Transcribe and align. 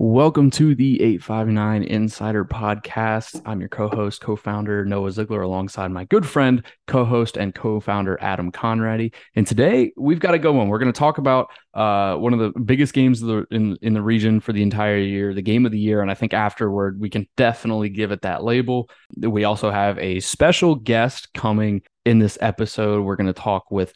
Welcome 0.00 0.52
to 0.52 0.76
the 0.76 1.02
859 1.02 1.82
Insider 1.82 2.44
Podcast. 2.44 3.42
I'm 3.44 3.58
your 3.58 3.68
co 3.68 3.88
host, 3.88 4.20
co 4.20 4.36
founder 4.36 4.84
Noah 4.84 5.10
Ziegler, 5.10 5.42
alongside 5.42 5.90
my 5.90 6.04
good 6.04 6.24
friend, 6.24 6.62
co 6.86 7.04
host, 7.04 7.36
and 7.36 7.52
co 7.52 7.80
founder 7.80 8.16
Adam 8.20 8.52
Conradi. 8.52 9.12
And 9.34 9.44
today 9.44 9.90
we've 9.96 10.20
got 10.20 10.30
to 10.30 10.38
go 10.38 10.60
on. 10.60 10.68
We're 10.68 10.78
going 10.78 10.92
to 10.92 10.96
talk 10.96 11.18
about 11.18 11.50
uh, 11.74 12.14
one 12.14 12.32
of 12.32 12.38
the 12.38 12.56
biggest 12.60 12.94
games 12.94 13.20
the, 13.20 13.44
in, 13.50 13.76
in 13.82 13.92
the 13.92 14.00
region 14.00 14.38
for 14.38 14.52
the 14.52 14.62
entire 14.62 14.98
year, 14.98 15.34
the 15.34 15.42
game 15.42 15.66
of 15.66 15.72
the 15.72 15.80
year. 15.80 16.00
And 16.00 16.12
I 16.12 16.14
think 16.14 16.32
afterward, 16.32 17.00
we 17.00 17.10
can 17.10 17.26
definitely 17.36 17.88
give 17.88 18.12
it 18.12 18.22
that 18.22 18.44
label. 18.44 18.88
We 19.16 19.42
also 19.42 19.68
have 19.68 19.98
a 19.98 20.20
special 20.20 20.76
guest 20.76 21.32
coming 21.34 21.82
in 22.08 22.18
this 22.18 22.38
episode, 22.40 23.04
we're 23.04 23.16
going 23.16 23.26
to 23.26 23.34
talk 23.34 23.70
with 23.70 23.92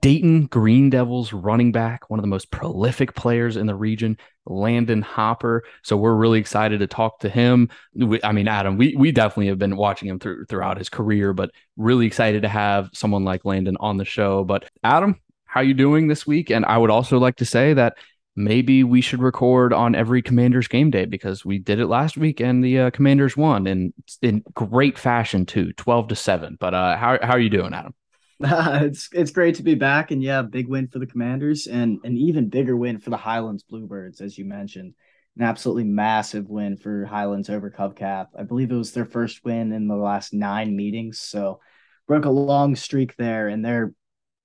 Dayton 0.00 0.46
Green 0.46 0.88
Devils 0.88 1.32
running 1.32 1.72
back, 1.72 2.08
one 2.08 2.20
of 2.20 2.22
the 2.22 2.28
most 2.28 2.52
prolific 2.52 3.16
players 3.16 3.56
in 3.56 3.66
the 3.66 3.74
region, 3.74 4.16
Landyn 4.48 5.02
Hopper. 5.02 5.64
So 5.82 5.96
we're 5.96 6.14
really 6.14 6.38
excited 6.38 6.78
to 6.78 6.86
talk 6.86 7.18
to 7.20 7.28
him. 7.28 7.68
We, 7.92 8.20
I 8.22 8.30
mean, 8.30 8.46
Adam, 8.46 8.76
we 8.76 8.94
we 8.96 9.10
definitely 9.10 9.48
have 9.48 9.58
been 9.58 9.76
watching 9.76 10.08
him 10.08 10.20
through, 10.20 10.44
throughout 10.44 10.78
his 10.78 10.88
career, 10.88 11.32
but 11.32 11.50
really 11.76 12.06
excited 12.06 12.42
to 12.42 12.48
have 12.48 12.88
someone 12.92 13.24
like 13.24 13.42
Landyn 13.42 13.74
on 13.80 13.96
the 13.96 14.04
show. 14.04 14.44
But 14.44 14.70
Adam, 14.84 15.20
how 15.44 15.60
you 15.60 15.74
doing 15.74 16.06
this 16.06 16.24
week? 16.24 16.50
And 16.50 16.64
I 16.64 16.78
would 16.78 16.90
also 16.90 17.18
like 17.18 17.36
to 17.36 17.44
say 17.44 17.74
that 17.74 17.96
maybe 18.36 18.84
we 18.84 19.00
should 19.00 19.20
record 19.20 19.72
on 19.72 19.94
every 19.94 20.22
Commanders 20.22 20.68
game 20.68 20.90
day 20.90 21.06
because 21.06 21.44
we 21.44 21.58
did 21.58 21.80
it 21.80 21.86
last 21.86 22.16
week 22.16 22.40
and 22.40 22.62
the 22.62 22.78
uh, 22.78 22.90
Commanders 22.90 23.36
won 23.36 23.66
in 23.66 23.92
in 24.22 24.44
great 24.54 24.98
fashion 24.98 25.46
too, 25.46 25.72
twelve 25.72 26.08
to 26.08 26.16
seven. 26.16 26.56
But 26.60 26.74
uh, 26.74 26.96
how 26.96 27.18
how 27.22 27.32
are 27.32 27.40
you 27.40 27.50
doing, 27.50 27.74
Adam? 27.74 27.94
Uh, 28.42 28.80
it's 28.84 29.08
it's 29.12 29.30
great 29.30 29.56
to 29.56 29.62
be 29.62 29.74
back, 29.74 30.10
and 30.10 30.22
yeah, 30.22 30.42
big 30.42 30.68
win 30.68 30.88
for 30.88 30.98
the 30.98 31.06
Commanders, 31.06 31.66
and 31.66 31.98
an 32.04 32.16
even 32.16 32.48
bigger 32.48 32.76
win 32.76 32.98
for 32.98 33.10
the 33.10 33.16
Highlands 33.16 33.62
Bluebirds, 33.62 34.20
as 34.20 34.36
you 34.36 34.44
mentioned. 34.44 34.94
An 35.38 35.42
absolutely 35.42 35.84
massive 35.84 36.48
win 36.48 36.78
for 36.78 37.04
Highlands 37.04 37.50
over 37.50 37.70
Covcath. 37.70 38.28
I 38.38 38.44
believe 38.44 38.70
it 38.70 38.76
was 38.76 38.92
their 38.92 39.04
first 39.04 39.44
win 39.44 39.72
in 39.72 39.86
the 39.86 39.96
last 39.96 40.32
nine 40.32 40.74
meetings, 40.74 41.20
so 41.20 41.60
broke 42.06 42.24
a 42.24 42.30
long 42.30 42.76
streak 42.76 43.16
there, 43.16 43.48
and 43.48 43.64
they're 43.64 43.92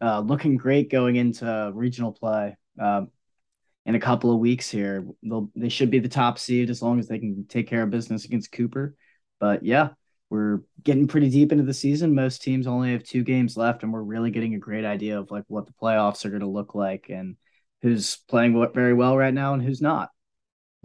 uh, 0.02 0.20
looking 0.20 0.58
great 0.58 0.92
going 0.92 1.16
into 1.16 1.72
regional 1.74 2.12
play. 2.12 2.58
Um, 2.80 3.10
in 3.86 3.96
a 3.96 4.00
couple 4.00 4.32
of 4.32 4.40
weeks 4.40 4.70
here. 4.70 5.06
They'll 5.24 5.50
they 5.56 5.70
should 5.70 5.92
be 5.92 6.00
the 6.00 6.10
top 6.10 6.40
seed 6.40 6.70
as 6.70 6.82
long 6.82 7.00
as 7.00 7.08
they 7.08 7.20
can 7.20 7.46
take 7.48 7.68
care 7.68 7.84
of 7.84 7.90
business 7.90 8.26
against 8.26 8.52
Cooper. 8.52 8.96
But 9.40 9.64
yeah, 9.64 9.90
we're 10.30 10.62
getting 10.84 11.08
pretty 11.08 11.30
deep 11.30 11.52
into 11.52 11.64
the 11.64 11.74
season. 11.74 12.16
Most 12.16 12.42
teams 12.42 12.68
only 12.68 12.94
have 12.94 13.04
two 13.04 13.24
games 13.24 13.58
left, 13.58 13.84
and 13.84 13.92
we're 13.92 14.02
really 14.02 14.32
getting 14.32 14.56
a 14.56 14.60
great 14.60 14.86
idea 14.86 15.20
of 15.20 15.32
like 15.32 15.44
what 15.48 15.66
the 15.66 15.74
playoffs 15.74 16.26
are 16.26 16.30
going 16.30 16.42
to 16.42 16.48
look 16.48 16.76
like 16.76 17.08
and 17.10 17.36
who's 17.82 18.18
playing 18.30 18.66
very 18.74 18.94
well 18.94 19.18
right 19.18 19.34
now 19.34 19.54
and 19.54 19.64
who's 19.64 19.82
not. 19.82 20.10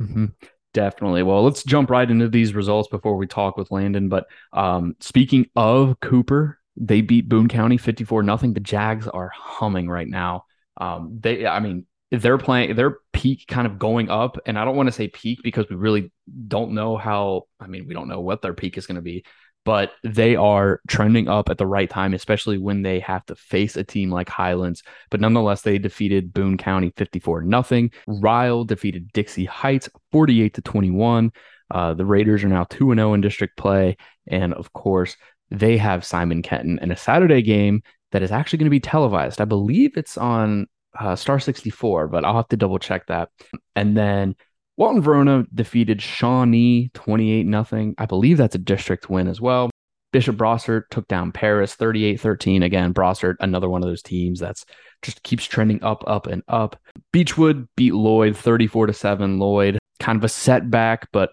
Mm-hmm. 0.00 0.26
Definitely. 0.72 1.22
Well, 1.22 1.42
let's 1.42 1.64
jump 1.64 1.90
right 1.90 2.10
into 2.10 2.28
these 2.28 2.54
results 2.54 2.88
before 2.88 3.16
we 3.16 3.26
talk 3.26 3.56
with 3.56 3.70
Landyn. 3.70 4.10
But 4.10 4.26
um, 4.52 4.94
speaking 5.00 5.46
of 5.56 5.98
Cooper, 6.00 6.58
they 6.76 7.00
beat 7.00 7.28
Boone 7.28 7.48
County 7.48 7.78
54 7.78 8.22
nothing. 8.22 8.52
The 8.52 8.60
Jags 8.60 9.08
are 9.08 9.30
humming 9.34 9.88
right 9.88 10.08
now. 10.08 10.44
Um, 10.76 11.18
they, 11.20 11.46
I 11.46 11.60
mean, 11.60 11.86
they're 12.10 12.38
playing 12.38 12.74
their 12.76 12.98
peak 13.12 13.44
kind 13.48 13.66
of 13.66 13.78
going 13.78 14.10
up 14.10 14.38
and 14.46 14.58
i 14.58 14.64
don't 14.64 14.76
want 14.76 14.86
to 14.86 14.92
say 14.92 15.08
peak 15.08 15.40
because 15.42 15.66
we 15.68 15.76
really 15.76 16.12
don't 16.48 16.72
know 16.72 16.96
how 16.96 17.42
i 17.60 17.66
mean 17.66 17.86
we 17.86 17.94
don't 17.94 18.08
know 18.08 18.20
what 18.20 18.42
their 18.42 18.54
peak 18.54 18.78
is 18.78 18.86
going 18.86 18.96
to 18.96 19.02
be 19.02 19.24
but 19.64 19.90
they 20.04 20.36
are 20.36 20.80
trending 20.86 21.28
up 21.28 21.48
at 21.48 21.58
the 21.58 21.66
right 21.66 21.90
time 21.90 22.14
especially 22.14 22.56
when 22.56 22.82
they 22.82 23.00
have 23.00 23.26
to 23.26 23.34
face 23.34 23.76
a 23.76 23.82
team 23.82 24.12
like 24.12 24.28
highlands. 24.28 24.84
But 25.10 25.20
nonetheless 25.20 25.62
they 25.62 25.78
defeated 25.78 26.32
boone 26.32 26.56
county 26.56 26.92
54 26.96 27.42
nothing 27.42 27.90
ryle 28.06 28.62
defeated 28.64 29.12
dixie 29.12 29.44
heights 29.44 29.88
48 30.12 30.54
to 30.54 30.62
21 30.62 31.32
uh, 31.72 31.94
the 31.94 32.04
raiders 32.06 32.44
are 32.44 32.48
now 32.48 32.62
2-0 32.64 33.14
in 33.16 33.20
district 33.20 33.56
play 33.56 33.96
and 34.28 34.54
of 34.54 34.72
course 34.72 35.16
they 35.50 35.76
have 35.76 36.04
simon 36.04 36.42
kenton 36.42 36.78
in 36.80 36.92
a 36.92 36.96
saturday 36.96 37.42
game 37.42 37.82
that 38.12 38.22
is 38.22 38.32
actually 38.32 38.58
going 38.58 38.66
to 38.66 38.70
be 38.70 38.80
televised. 38.80 39.40
I 39.40 39.44
believe 39.44 39.96
it's 39.96 40.16
on 40.16 40.66
uh, 40.98 41.16
Star 41.16 41.38
64, 41.38 42.08
but 42.08 42.24
I'll 42.24 42.36
have 42.36 42.48
to 42.48 42.56
double 42.56 42.78
check 42.78 43.06
that. 43.06 43.30
And 43.74 43.96
then 43.96 44.36
Walton 44.76 45.02
Verona 45.02 45.44
defeated 45.54 46.02
Shawnee 46.02 46.90
28 46.94 47.46
nothing. 47.46 47.94
I 47.98 48.06
believe 48.06 48.36
that's 48.36 48.54
a 48.54 48.58
district 48.58 49.08
win 49.08 49.28
as 49.28 49.40
well. 49.40 49.70
Bishop 50.12 50.36
Brossart 50.36 50.84
took 50.90 51.08
down 51.08 51.32
Paris 51.32 51.74
38 51.74 52.20
13. 52.20 52.62
Again, 52.62 52.94
Brossart, 52.94 53.36
another 53.40 53.68
one 53.68 53.82
of 53.82 53.88
those 53.88 54.02
teams 54.02 54.40
that's 54.40 54.64
just 55.02 55.22
keeps 55.22 55.44
trending 55.44 55.82
up, 55.82 56.04
up, 56.06 56.26
and 56.26 56.42
up. 56.48 56.80
Beechwood 57.12 57.68
beat 57.76 57.94
Lloyd 57.94 58.36
34 58.36 58.86
to 58.86 58.92
7. 58.92 59.38
Lloyd, 59.38 59.78
kind 60.00 60.16
of 60.16 60.24
a 60.24 60.28
setback, 60.28 61.08
but 61.12 61.30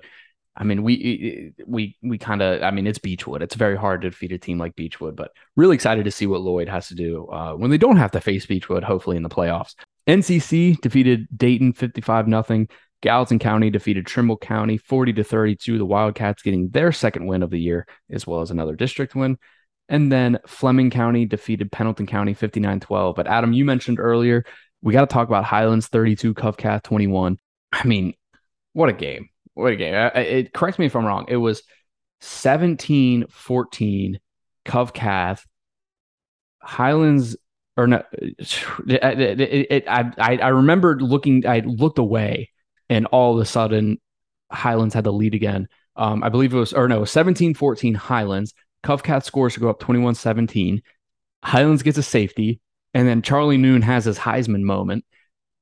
I 0.55 0.63
mean, 0.63 0.83
we 0.83 1.53
we 1.65 1.97
we 2.03 2.17
kind 2.17 2.41
of. 2.41 2.61
I 2.61 2.69
mean, 2.69 2.85
it's 2.85 2.99
Beechwood. 2.99 3.41
It's 3.41 3.55
very 3.55 3.75
hard 3.75 4.01
to 4.01 4.09
defeat 4.11 4.31
a 4.31 4.37
team 4.37 4.59
like 4.59 4.75
Beechwood, 4.75 5.15
but 5.15 5.31
really 5.55 5.73
excited 5.73 6.05
to 6.05 6.11
see 6.11 6.27
what 6.27 6.41
Lloyd 6.41 6.69
has 6.69 6.87
to 6.89 6.95
do 6.95 7.27
uh, 7.27 7.53
when 7.53 7.71
they 7.71 7.77
don't 7.77 7.97
have 7.97 8.11
to 8.11 8.21
face 8.21 8.45
Beechwood. 8.45 8.83
Hopefully 8.83 9.17
in 9.17 9.23
the 9.23 9.29
playoffs. 9.29 9.73
NCC 10.07 10.79
defeated 10.79 11.27
Dayton 11.35 11.73
fifty-five 11.73 12.27
nothing. 12.27 12.69
Gallatin 13.01 13.39
County 13.39 13.69
defeated 13.69 14.05
Trimble 14.05 14.37
County 14.37 14.77
40 14.77 15.11
to 15.13 15.25
32. 15.25 15.77
The 15.77 15.85
Wildcats 15.85 16.41
getting 16.41 16.69
their 16.69 16.93
second 16.93 17.25
win 17.25 17.43
of 17.43 17.49
the 17.49 17.59
year, 17.59 17.85
as 18.09 18.25
well 18.25 18.39
as 18.39 18.49
another 18.49 18.77
district 18.77 19.13
win. 19.13 19.37
And 19.89 20.09
then 20.09 20.39
Fleming 20.47 20.89
County 20.89 21.25
defeated 21.25 21.69
Pendleton 21.69 22.05
County 22.05 22.33
59 22.33 22.79
12. 22.79 23.15
But 23.15 23.27
Adam, 23.27 23.51
you 23.51 23.65
mentioned 23.65 23.99
earlier, 23.99 24.45
we 24.81 24.93
got 24.93 25.01
to 25.01 25.13
talk 25.13 25.27
about 25.27 25.43
Highlands 25.43 25.87
32, 25.87 26.33
Covcath 26.33 26.83
21. 26.83 27.37
I 27.73 27.83
mean, 27.85 28.13
what 28.71 28.87
a 28.87 28.93
game 28.93 29.29
what 29.53 29.73
a 29.73 29.75
game. 29.75 29.93
It 30.15 30.53
correct 30.53 30.79
me 30.79 30.85
if 30.85 30.95
I'm 30.95 31.05
wrong. 31.05 31.25
It 31.27 31.37
was 31.37 31.63
17 32.21 33.25
14 33.29 34.19
Covcath 34.65 35.41
Highlands 36.61 37.35
or 37.75 37.87
no 37.87 38.03
it, 38.19 39.39
it, 39.39 39.71
it, 39.71 39.83
I, 39.87 40.11
I 40.17 40.37
I 40.37 40.47
remembered 40.49 41.01
looking 41.01 41.45
I 41.45 41.59
looked 41.59 41.99
away 41.99 42.51
and 42.89 43.05
all 43.07 43.35
of 43.35 43.41
a 43.41 43.45
sudden 43.45 43.99
Highlands 44.51 44.93
had 44.93 45.03
the 45.03 45.13
lead 45.13 45.33
again. 45.33 45.67
Um, 45.95 46.23
I 46.23 46.29
believe 46.29 46.53
it 46.53 46.57
was 46.57 46.73
or 46.73 46.87
no 46.87 47.05
17 47.05 47.53
14 47.53 47.93
Highlands. 47.95 48.53
Covcath 48.83 49.23
scores 49.23 49.53
to 49.53 49.59
go 49.59 49.69
up 49.69 49.79
21 49.79 50.15
17. 50.15 50.81
Highlands 51.43 51.83
gets 51.83 51.97
a 51.97 52.03
safety 52.03 52.59
and 52.93 53.07
then 53.07 53.21
Charlie 53.21 53.57
Noon 53.57 53.81
has 53.81 54.05
his 54.05 54.19
Heisman 54.19 54.61
moment 54.61 55.05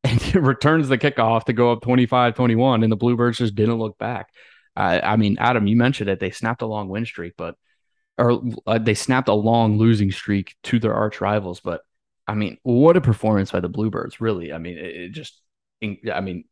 and 0.03 0.21
it 0.21 0.41
returns 0.41 0.89
the 0.89 0.97
kickoff 0.97 1.45
to 1.45 1.53
go 1.53 1.71
up 1.71 1.81
25 1.81 2.35
21, 2.35 2.83
and 2.83 2.91
the 2.91 2.97
Bluebirds 2.97 3.37
just 3.37 3.55
didn't 3.55 3.77
look 3.77 3.97
back. 3.97 4.29
I 4.75 5.17
mean, 5.17 5.37
Adam, 5.37 5.67
you 5.67 5.75
mentioned 5.75 6.09
it. 6.09 6.19
They 6.19 6.31
snapped 6.31 6.61
a 6.61 6.65
long 6.65 6.87
win 6.87 7.05
streak, 7.05 7.33
but 7.37 7.55
or 8.17 8.41
uh, 8.67 8.77
they 8.77 8.93
snapped 8.93 9.27
a 9.27 9.33
long 9.33 9.77
losing 9.77 10.11
streak 10.11 10.55
to 10.63 10.79
their 10.79 10.93
arch 10.93 11.21
rivals. 11.21 11.59
But 11.59 11.81
I 12.27 12.35
mean, 12.35 12.57
what 12.63 12.97
a 12.97 13.01
performance 13.01 13.51
by 13.51 13.59
the 13.59 13.69
Bluebirds! 13.69 14.21
Really, 14.21 14.53
I 14.53 14.57
mean, 14.59 14.77
it, 14.77 14.95
it 14.95 15.09
just, 15.09 15.41
I 15.83 16.21
mean, 16.21 16.45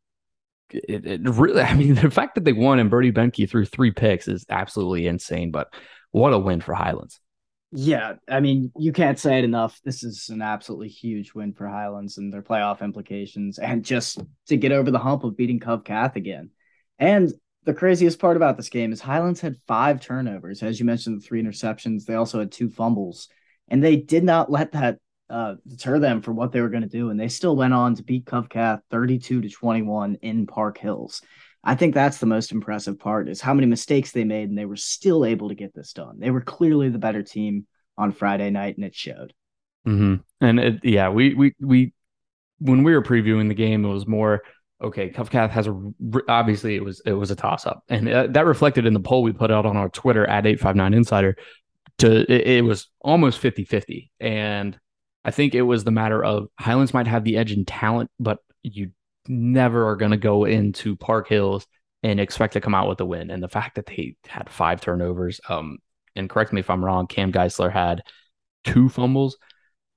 it, 0.72 1.06
it, 1.06 1.22
really, 1.24 1.62
I 1.64 1.74
mean, 1.76 1.96
the 1.96 2.12
fact 2.12 2.36
that 2.36 2.44
they 2.44 2.54
won 2.54 2.80
and 2.80 2.90
Brody 2.90 3.12
Benke 3.12 3.50
threw 3.50 3.66
three 3.66 3.92
picks 3.92 4.28
is 4.28 4.46
absolutely 4.50 5.08
insane. 5.08 5.52
But 5.52 5.74
what 6.12 6.34
a 6.34 6.40
win 6.40 6.62
for 6.62 6.74
Highlands! 6.74 7.20
Yeah, 7.72 8.16
I 8.28 8.40
mean, 8.40 8.72
you 8.78 8.92
can't 8.92 9.20
say 9.20 9.38
it 9.38 9.44
enough. 9.44 9.80
This 9.84 10.04
is 10.04 10.30
an 10.30 10.42
absolutely 10.42 10.88
huge 10.88 11.36
win 11.36 11.54
for 11.54 11.68
Highlands 11.68 12.18
and 12.18 12.34
their 12.34 12.42
playoff 12.42 12.82
implications, 12.82 13.60
and 13.60 13.86
just 13.86 14.20
to 14.48 14.58
get 14.58 14.72
over 14.72 14.90
the 14.90 14.98
hump 14.98 15.24
of 15.24 15.38
beating 15.38 15.60
Covcath 15.60 16.16
again. 16.16 16.50
And 16.98 17.32
the 17.66 17.76
craziest 17.76 18.18
part 18.18 18.38
about 18.38 18.58
this 18.58 18.70
game 18.70 18.92
is 18.92 19.00
Highlands 19.00 19.40
had 19.40 19.56
five 19.68 20.02
turnovers, 20.02 20.64
as 20.64 20.80
you 20.80 20.86
mentioned, 20.86 21.22
the 21.22 21.26
three 21.26 21.44
interceptions. 21.44 22.06
They 22.06 22.16
also 22.16 22.40
had 22.40 22.52
two 22.52 22.70
fumbles, 22.70 23.30
and 23.68 23.84
they 23.84 23.98
did 23.98 24.24
not 24.24 24.50
let 24.50 24.72
that 24.72 24.98
uh, 25.30 25.56
deter 25.68 26.00
them 26.00 26.24
from 26.24 26.36
what 26.36 26.52
they 26.52 26.62
were 26.62 26.70
going 26.70 26.82
to 26.82 26.90
do, 26.90 27.12
and 27.12 27.20
they 27.20 27.28
still 27.28 27.56
went 27.56 27.76
on 27.76 27.94
to 27.96 28.04
beat 28.04 28.26
Covcath 28.26 28.82
thirty-two 28.90 29.42
to 29.42 29.50
twenty-one 29.50 30.16
in 30.24 30.48
Park 30.48 30.80
Hills. 30.80 31.22
I 31.64 31.76
think 31.76 31.94
that's 31.94 32.20
the 32.20 32.26
most 32.26 32.52
impressive 32.52 33.00
part 33.00 33.28
is 33.28 33.42
how 33.42 33.54
many 33.54 33.68
mistakes 33.68 34.12
they 34.12 34.24
made 34.24 34.50
and 34.50 34.58
they 34.58 34.66
were 34.66 34.78
still 34.78 35.26
able 35.26 35.50
to 35.50 35.56
get 35.56 35.74
this 35.74 35.94
done. 35.94 36.20
They 36.20 36.32
were 36.32 36.42
clearly 36.42 36.90
the 36.90 37.00
better 37.00 37.22
team 37.22 37.68
on 37.98 38.12
Friday 38.12 38.50
night 38.50 38.78
and 38.78 38.86
it 38.86 38.96
showed. 38.96 39.34
Mm-hmm. 39.86 40.16
And 40.42 40.60
it, 40.60 40.80
yeah, 40.84 41.10
we, 41.10 41.34
we, 41.34 41.56
we, 41.60 41.94
when 42.60 42.84
we 42.84 42.94
were 42.94 43.04
previewing 43.04 43.50
the 43.50 43.56
game, 43.56 43.84
it 43.84 43.90
was 43.90 44.08
more, 44.08 44.42
okay, 44.82 45.10
Covcath 45.10 45.50
has 45.50 45.68
a, 45.68 45.92
obviously 46.30 46.76
it 46.76 46.84
was, 46.84 47.02
it 47.06 47.14
was 47.14 47.32
a 47.32 47.36
toss 47.36 47.66
up 47.66 47.84
and 47.90 48.08
uh, 48.08 48.28
that 48.28 48.46
reflected 48.46 48.86
in 48.86 48.94
the 48.94 49.00
poll 49.02 49.24
we 49.24 49.34
put 49.34 49.52
out 49.52 49.66
on 49.66 49.76
our 49.76 49.90
Twitter 49.90 50.26
at 50.26 50.46
859 50.46 50.94
insider 50.94 51.36
to, 51.98 52.22
it, 52.32 52.48
it 52.48 52.62
was 52.64 52.88
almost 53.02 53.40
50 53.40 53.66
50. 53.66 54.12
And 54.22 54.80
I 55.26 55.32
think 55.32 55.54
it 55.54 55.64
was 55.64 55.84
the 55.84 55.92
matter 55.92 56.24
of 56.24 56.48
Highlands 56.58 56.94
might 56.94 57.08
have 57.08 57.26
the 57.26 57.36
edge 57.36 57.52
in 57.52 57.66
talent, 57.66 58.10
but 58.18 58.40
you 58.64 58.92
never 59.30 59.88
are 59.88 59.96
going 59.96 60.12
to 60.12 60.18
go 60.18 60.44
into 60.44 60.98
Park 60.98 61.30
Hills 61.30 61.66
and 62.04 62.20
expect 62.20 62.54
to 62.54 62.62
come 62.62 62.76
out 62.76 62.90
with 62.90 63.00
a 63.00 63.06
win. 63.06 63.30
And 63.30 63.42
the 63.42 63.48
fact 63.48 63.76
that 63.76 63.86
they 63.86 64.16
had 64.28 64.50
five 64.50 64.82
turnovers, 64.82 65.40
um, 65.48 65.78
and 66.16 66.30
correct 66.30 66.52
me 66.52 66.60
if 66.60 66.70
I'm 66.70 66.84
wrong, 66.84 67.08
Cam 67.08 67.32
Geisler 67.32 67.72
had 67.72 68.04
two 68.64 68.90
fumbles. 68.90 69.38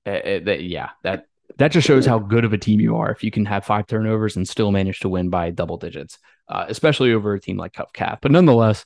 Uh, 0.07 0.11
uh, 0.11 0.41
that, 0.45 0.63
yeah, 0.63 0.91
that 1.03 1.27
that 1.59 1.73
just 1.73 1.87
shows 1.87 2.07
how 2.07 2.19
good 2.19 2.45
of 2.45 2.53
a 2.53 2.59
team 2.59 2.81
you 2.81 2.97
are 2.97 3.11
if 3.11 3.25
you 3.25 3.31
can 3.31 3.45
have 3.45 3.65
five 3.65 3.87
turnovers 3.87 4.37
and 4.37 4.49
still 4.49 4.71
manage 4.71 5.01
to 5.01 5.09
win 5.09 5.31
by 5.31 5.51
double 5.51 5.77
digits. 5.77 6.19
uh, 6.49 6.67
especially 6.69 7.13
over 7.13 7.33
a 7.35 7.41
team 7.41 7.57
like 7.57 7.73
Cov 7.73 7.93
Cath. 7.93 8.19
But 8.21 8.31
nonetheless, 8.31 8.85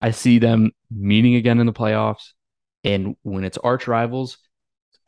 I 0.00 0.10
see 0.10 0.38
them 0.38 0.72
meeting 0.90 1.34
again 1.34 1.58
in 1.58 1.66
the 1.66 1.72
playoffs. 1.72 2.32
And 2.84 3.16
when 3.22 3.44
it's 3.44 3.58
arch 3.58 3.88
rivals, 3.88 4.36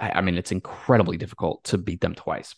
I, 0.00 0.12
I 0.12 0.20
mean, 0.22 0.38
it's 0.38 0.52
incredibly 0.52 1.18
difficult 1.18 1.64
to 1.64 1.78
beat 1.78 2.00
them 2.00 2.14
twice. 2.14 2.54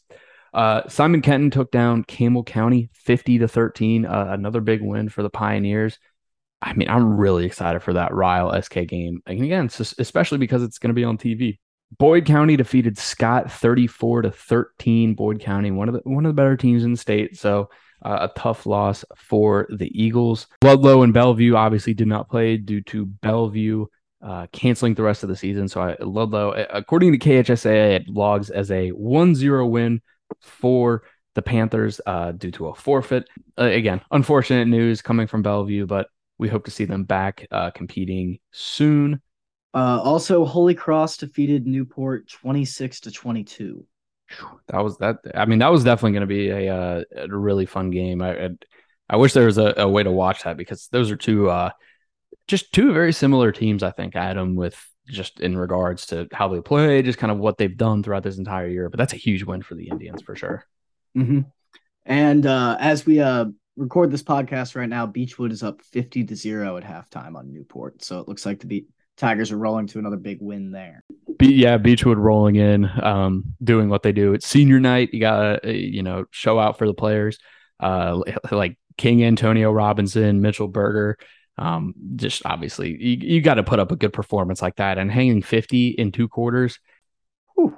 Uh, 0.53 0.89
Simon 0.89 1.23
Kenton 1.23 1.51
took 1.51 1.71
down 1.71 2.05
Campbell 2.05 2.45
County 2.45 2.91
50 2.95 3.39
to 3.39 3.49
13, 3.49 4.07
uh, 4.07 4.27
another 4.31 4.61
big 4.61 4.83
win 4.83 5.09
for 5.09 5.23
the 5.23 5.31
Pioneers. 5.31 5.99
I 6.61 6.73
mean, 6.73 6.89
I'm 6.89 7.17
really 7.17 7.45
excited 7.45 7.83
for 7.83 7.93
that 7.93 8.15
Ryle 8.15 8.61
SK 8.61 8.87
game. 8.87 9.23
And 9.27 9.43
again, 9.43 9.71
especially 9.99 10.39
because 10.39 10.63
it's 10.63 10.79
going 10.79 10.91
to 10.91 10.95
be 10.95 11.05
on 11.05 11.19
TV. 11.19 11.59
Boyd 11.97 12.27
County 12.27 12.57
defeated 12.57 12.99
Scott 12.99 13.51
34 13.51 14.23
to 14.23 14.31
13. 14.31 15.15
Boyd 15.15 15.41
County, 15.41 15.71
one 15.71 15.89
of 15.89 15.95
the 15.95 16.01
one 16.05 16.27
of 16.27 16.31
the 16.31 16.35
better 16.35 16.57
teams 16.57 16.85
in 16.85 16.93
the 16.93 16.99
state. 16.99 17.39
So 17.39 17.71
uh, 18.05 18.29
a 18.31 18.39
tough 18.39 18.67
loss 18.67 19.05
for 19.17 19.67
the 19.71 19.91
Eagles. 19.95 20.47
Ludlow 20.63 21.03
and 21.03 21.15
Bellevue 21.15 21.55
obviously 21.55 21.95
did 21.95 22.09
not 22.09 22.29
play 22.29 22.57
due 22.57 22.83
to 22.83 23.07
Bellevue 23.07 23.87
uh, 24.21 24.47
canceling 24.53 24.95
the 24.95 25.03
rest 25.03 25.23
of 25.23 25.29
the 25.29 25.37
season. 25.37 25.69
So 25.69 25.81
I, 25.81 25.97
Ludlow, 26.01 26.53
according 26.71 27.13
to 27.13 27.19
KHSA, 27.19 27.97
it 27.97 28.09
logs 28.09 28.51
as 28.51 28.71
a 28.71 28.91
1-0 28.91 29.71
win 29.71 30.03
for 30.41 31.03
the 31.35 31.43
Panthers 31.43 32.01
uh, 32.07 32.33
due 32.33 32.51
to 32.53 32.69
a 32.69 32.75
forfeit. 32.75 33.29
Uh, 33.59 33.65
again, 33.65 34.01
unfortunate 34.11 34.67
news 34.67 35.03
coming 35.03 35.27
from 35.27 35.43
Bellevue, 35.43 35.87
but 35.87 36.09
we 36.39 36.49
hope 36.49 36.65
to 36.65 36.71
see 36.71 36.85
them 36.85 37.05
back 37.05 37.47
uh, 37.51 37.71
competing 37.71 38.39
soon. 38.53 39.21
Uh, 39.75 40.01
also, 40.03 40.45
Holy 40.45 40.75
Cross 40.75 41.19
defeated 41.19 41.67
Newport 41.67 42.29
26 42.29 43.01
to 43.01 43.11
22. 43.11 43.87
That 44.69 44.83
was 44.83 44.99
that. 44.99 45.19
I 45.35 45.47
mean, 45.47 45.61
that 45.61 45.71
was 45.71 45.85
definitely 45.85 46.13
going 46.13 46.21
to 46.23 46.27
be 46.27 46.49
a, 46.51 46.75
uh, 46.75 47.03
a 47.17 47.29
really 47.29 47.67
fun 47.67 47.91
game. 47.91 48.21
I, 48.21 48.47
I, 48.47 48.49
I 49.11 49.17
wish 49.17 49.33
there 49.33 49.47
was 49.47 49.59
a, 49.59 49.75
a, 49.77 49.89
way 49.89 50.03
to 50.03 50.11
watch 50.11 50.43
that 50.43 50.57
because 50.57 50.89
those 50.89 51.11
are 51.11 51.17
two 51.17 51.49
uh, 51.49 51.71
just 52.47 52.73
two 52.73 52.93
very 52.93 53.13
similar 53.13 53.53
teams. 53.53 53.83
I 53.83 53.91
think 53.91 54.17
Adam 54.17 54.55
with 54.55 54.79
just 55.11 55.41
in 55.41 55.57
regards 55.57 56.07
to 56.07 56.29
how 56.33 56.49
they 56.49 56.61
play, 56.61 57.03
just 57.03 57.19
kind 57.19 57.31
of 57.31 57.39
what 57.39 57.59
they've 57.59 57.77
done 57.77 58.03
throughout 58.03 58.23
this 58.23 58.39
entire 58.39 58.69
year. 58.69 58.89
But 58.89 58.99
that's 58.99 59.13
a 59.13 59.17
huge 59.17 59.45
win 59.45 59.63
for 59.63 59.75
the 59.75 59.89
Indians 59.89 60.23
for 60.23 60.37
sure. 60.37 60.65
Mm-hmm. 61.17 61.41
And 62.07 62.47
uh, 62.47 62.77
as 62.81 63.05
we 63.05 63.21
uh, 63.21 63.47
record 63.77 64.11
this 64.11 64.23
podcast 64.23 64.77
right 64.77 64.89
now, 64.89 65.07
Beechwood 65.07 65.53
is 65.53 65.63
up 65.63 65.83
fifty 65.83 66.25
to 66.25 66.37
zero 66.37 66.77
at 66.77 66.85
halftime 66.85 67.37
on 67.37 67.53
Newport. 67.53 68.03
So 68.03 68.21
it 68.21 68.29
looks 68.29 68.47
like 68.47 68.61
the 68.61 68.87
Tigers 69.17 69.51
are 69.51 69.59
rolling 69.59 69.89
to 69.89 69.99
another 69.99 70.17
big 70.17 70.39
win 70.41 70.71
there. 70.71 71.03
Be- 71.39 71.55
yeah, 71.55 71.77
Beechwood 71.77 72.19
rolling 72.19 72.57
in, 72.57 72.89
um, 73.03 73.45
doing 73.63 73.89
what 73.89 74.03
they 74.03 74.13
do. 74.13 74.33
It's 74.33 74.47
senior 74.47 74.81
night. 74.81 75.11
You 75.13 75.21
gotta 75.21 75.69
uh, 75.69 75.71
you 75.71 76.03
know 76.03 76.25
show 76.31 76.59
out 76.59 76.79
for 76.79 76.87
the 76.87 76.95
players, 76.95 77.39
uh, 77.81 78.21
like 78.51 78.79
King 78.97 79.25
Antonio 79.25 79.71
Robinson, 79.73 80.41
Mitchell 80.41 80.69
Berger. 80.69 81.19
Um, 81.59 81.95
just 82.17 82.43
obviously 82.45 82.91
you, 83.03 83.17
you 83.37 83.41
got 83.41 83.55
to 83.55 83.63
put 83.63 83.79
up 83.79 83.91
a 83.93 83.97
good 83.97 84.13
performance 84.13 84.63
like 84.63 84.77
that 84.77 84.99
and 84.99 85.11
hanging 85.11 85.43
50 85.43 85.89
in 85.89 86.13
two 86.13 86.29
quarters. 86.29 86.79
Whew, 87.57 87.77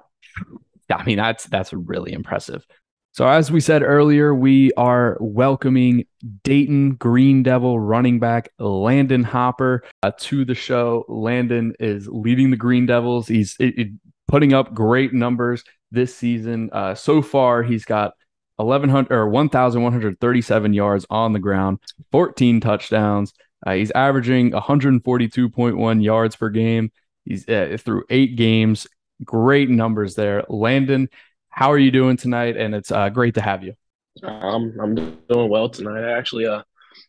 I 0.90 1.04
mean, 1.04 1.16
that's 1.16 1.44
that's 1.44 1.72
really 1.72 2.12
impressive. 2.12 2.66
So, 3.12 3.26
as 3.26 3.50
we 3.50 3.60
said 3.60 3.82
earlier, 3.82 4.32
we 4.32 4.72
are 4.74 5.16
welcoming 5.20 6.04
Dayton 6.44 6.94
Green 6.94 7.42
Devil 7.42 7.80
running 7.80 8.20
back 8.20 8.50
Landyn 8.60 9.24
Hopper 9.24 9.82
uh, 10.04 10.12
to 10.18 10.44
the 10.44 10.54
show. 10.54 11.04
Landyn 11.08 11.72
is 11.80 12.06
leading 12.08 12.52
the 12.52 12.56
Green 12.56 12.86
Devils. 12.86 13.26
He's 13.26 13.56
it, 13.58 13.76
it, 13.76 13.88
putting 14.28 14.52
up 14.52 14.72
great 14.72 15.12
numbers 15.12 15.64
this 15.90 16.14
season. 16.14 16.70
Uh, 16.72 16.94
so 16.94 17.20
far, 17.20 17.64
he's 17.64 17.84
got 17.84 18.12
1100 18.56 19.12
or 19.12 19.28
1137 19.28 20.72
yards 20.72 21.04
on 21.10 21.32
the 21.32 21.40
ground, 21.40 21.80
14 22.12 22.60
touchdowns. 22.60 23.32
Uh, 23.66 23.74
he's 23.74 23.90
averaging 23.90 24.52
142.1 24.52 26.02
yards 26.02 26.36
per 26.36 26.48
game. 26.48 26.90
He's 27.24 27.48
uh, 27.48 27.76
through 27.78 28.04
eight 28.10 28.36
games. 28.36 28.86
Great 29.22 29.68
numbers 29.68 30.14
there. 30.14 30.42
Landyn, 30.48 31.08
how 31.50 31.70
are 31.72 31.78
you 31.78 31.90
doing 31.90 32.16
tonight? 32.16 32.56
And 32.56 32.74
it's 32.74 32.90
uh, 32.90 33.10
great 33.10 33.34
to 33.34 33.42
have 33.42 33.62
you. 33.62 33.74
Um, 34.22 34.76
I'm 34.80 34.94
doing 34.94 35.50
well 35.50 35.68
tonight. 35.68 36.02
I 36.02 36.16
actually 36.16 36.46
uh, 36.46 36.62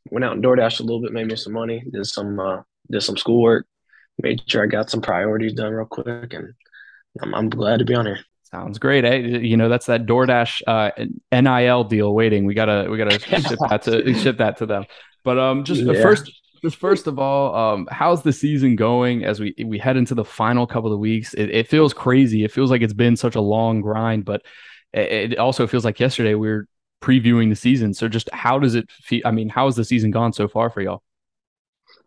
went 0.10 0.26
out 0.26 0.34
and 0.34 0.44
DoorDash 0.44 0.80
a 0.80 0.84
little 0.84 1.02
bit, 1.02 1.14
made 1.14 1.28
me 1.28 1.36
some 1.36 1.54
money, 1.54 1.84
did 1.92 2.06
some 2.06 2.40
uh, 2.40 2.62
did 2.90 3.02
some 3.02 3.18
schoolwork, 3.18 3.66
made 4.22 4.42
sure 4.48 4.64
I 4.64 4.68
got 4.68 4.90
some 4.90 5.02
priorities 5.02 5.54
done 5.54 5.74
real 5.74 5.86
quick, 5.86 6.34
and 6.34 6.54
I'm, 7.22 7.34
I'm 7.34 7.50
glad 7.50 7.80
to 7.80 7.86
be 7.86 7.96
on 7.96 8.06
here. 8.06 8.20
Sounds 8.44 8.80
great. 8.80 9.06
Eh? 9.06 9.18
You 9.18 9.56
know, 9.56 9.70
that's 9.70 9.86
that 9.86 10.06
DoorDash 10.06 10.62
uh, 10.68 10.92
NIL 11.32 11.84
deal 11.86 12.14
waiting. 12.14 12.46
We 12.46 12.54
gotta 12.54 12.90
we 12.90 12.98
gotta 12.98 13.20
ship 13.20 13.60
that 13.70 13.82
to 13.84 14.14
ship 14.22 14.38
that 14.38 14.58
to 14.58 14.66
them. 14.66 14.86
But 15.24 15.40
um, 15.40 15.64
just 15.64 15.82
yeah. 15.82 16.02
first 16.02 16.32
just 16.62 16.76
first 16.76 17.08
of 17.08 17.18
all, 17.18 17.56
um, 17.56 17.88
how's 17.92 18.22
the 18.24 18.34
season 18.34 18.76
going 18.76 19.26
as 19.26 19.40
we 19.40 19.56
we 19.66 19.80
head 19.80 19.98
into 19.98 20.14
the 20.14 20.26
final 20.26 20.68
couple 20.68 20.94
of 20.94 21.00
weeks? 21.00 21.34
It, 21.34 21.50
it 21.50 21.68
feels 21.68 21.94
crazy. 21.94 22.44
It 22.44 22.52
feels 22.52 22.70
like 22.70 22.82
it's 22.82 22.94
been 22.94 23.16
such 23.16 23.36
a 23.36 23.42
long 23.42 23.82
grind, 23.82 24.26
but 24.26 24.44
it, 24.94 25.38
also 25.38 25.68
feels 25.68 25.86
like 25.86 26.00
yesterday 26.00 26.36
we 26.36 26.50
are 26.50 26.68
previewing 27.02 27.50
the 27.50 27.56
season. 27.56 27.94
So 27.94 28.08
just 28.08 28.30
how 28.32 28.60
does 28.60 28.76
it 28.76 28.90
feel? 28.92 29.22
I 29.26 29.32
mean, 29.32 29.50
how 29.50 29.66
has 29.66 29.76
the 29.76 29.86
season 29.86 30.12
gone 30.12 30.34
so 30.34 30.48
far 30.48 30.70
for 30.70 30.82
y'all? 30.82 31.02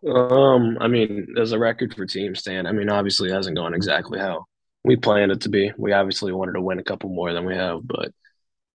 Um, 0.07 0.77
I 0.79 0.87
mean, 0.87 1.35
as 1.39 1.51
a 1.51 1.59
record 1.59 1.93
for 1.93 2.05
team 2.05 2.35
stand, 2.35 2.67
I 2.67 2.71
mean, 2.71 2.89
obviously 2.89 3.29
it 3.29 3.33
hasn't 3.33 3.57
gone 3.57 3.73
exactly 3.73 4.19
how 4.19 4.45
we 4.83 4.95
planned 4.95 5.31
it 5.31 5.41
to 5.41 5.49
be. 5.49 5.71
We 5.77 5.93
obviously 5.93 6.31
wanted 6.31 6.53
to 6.53 6.61
win 6.61 6.79
a 6.79 6.83
couple 6.83 7.09
more 7.09 7.33
than 7.33 7.45
we 7.45 7.55
have, 7.55 7.79
but 7.85 8.13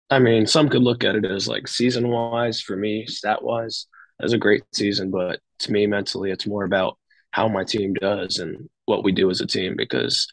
I 0.09 0.19
mean, 0.19 0.47
some 0.47 0.69
could 0.69 0.81
look 0.81 1.03
at 1.03 1.15
it 1.15 1.25
as 1.25 1.47
like 1.47 1.67
season 1.67 2.09
wise 2.09 2.61
for 2.61 2.75
me, 2.75 3.05
stat 3.05 3.43
wise, 3.43 3.85
as 4.21 4.33
a 4.33 4.37
great 4.37 4.63
season, 4.73 5.11
but 5.11 5.39
to 5.59 5.71
me 5.71 5.87
mentally, 5.87 6.31
it's 6.31 6.47
more 6.47 6.63
about 6.63 6.97
how 7.31 7.47
my 7.47 7.63
team 7.63 7.93
does 7.93 8.39
and 8.39 8.69
what 8.85 9.03
we 9.03 9.11
do 9.11 9.29
as 9.29 9.41
a 9.41 9.47
team 9.47 9.75
because 9.77 10.27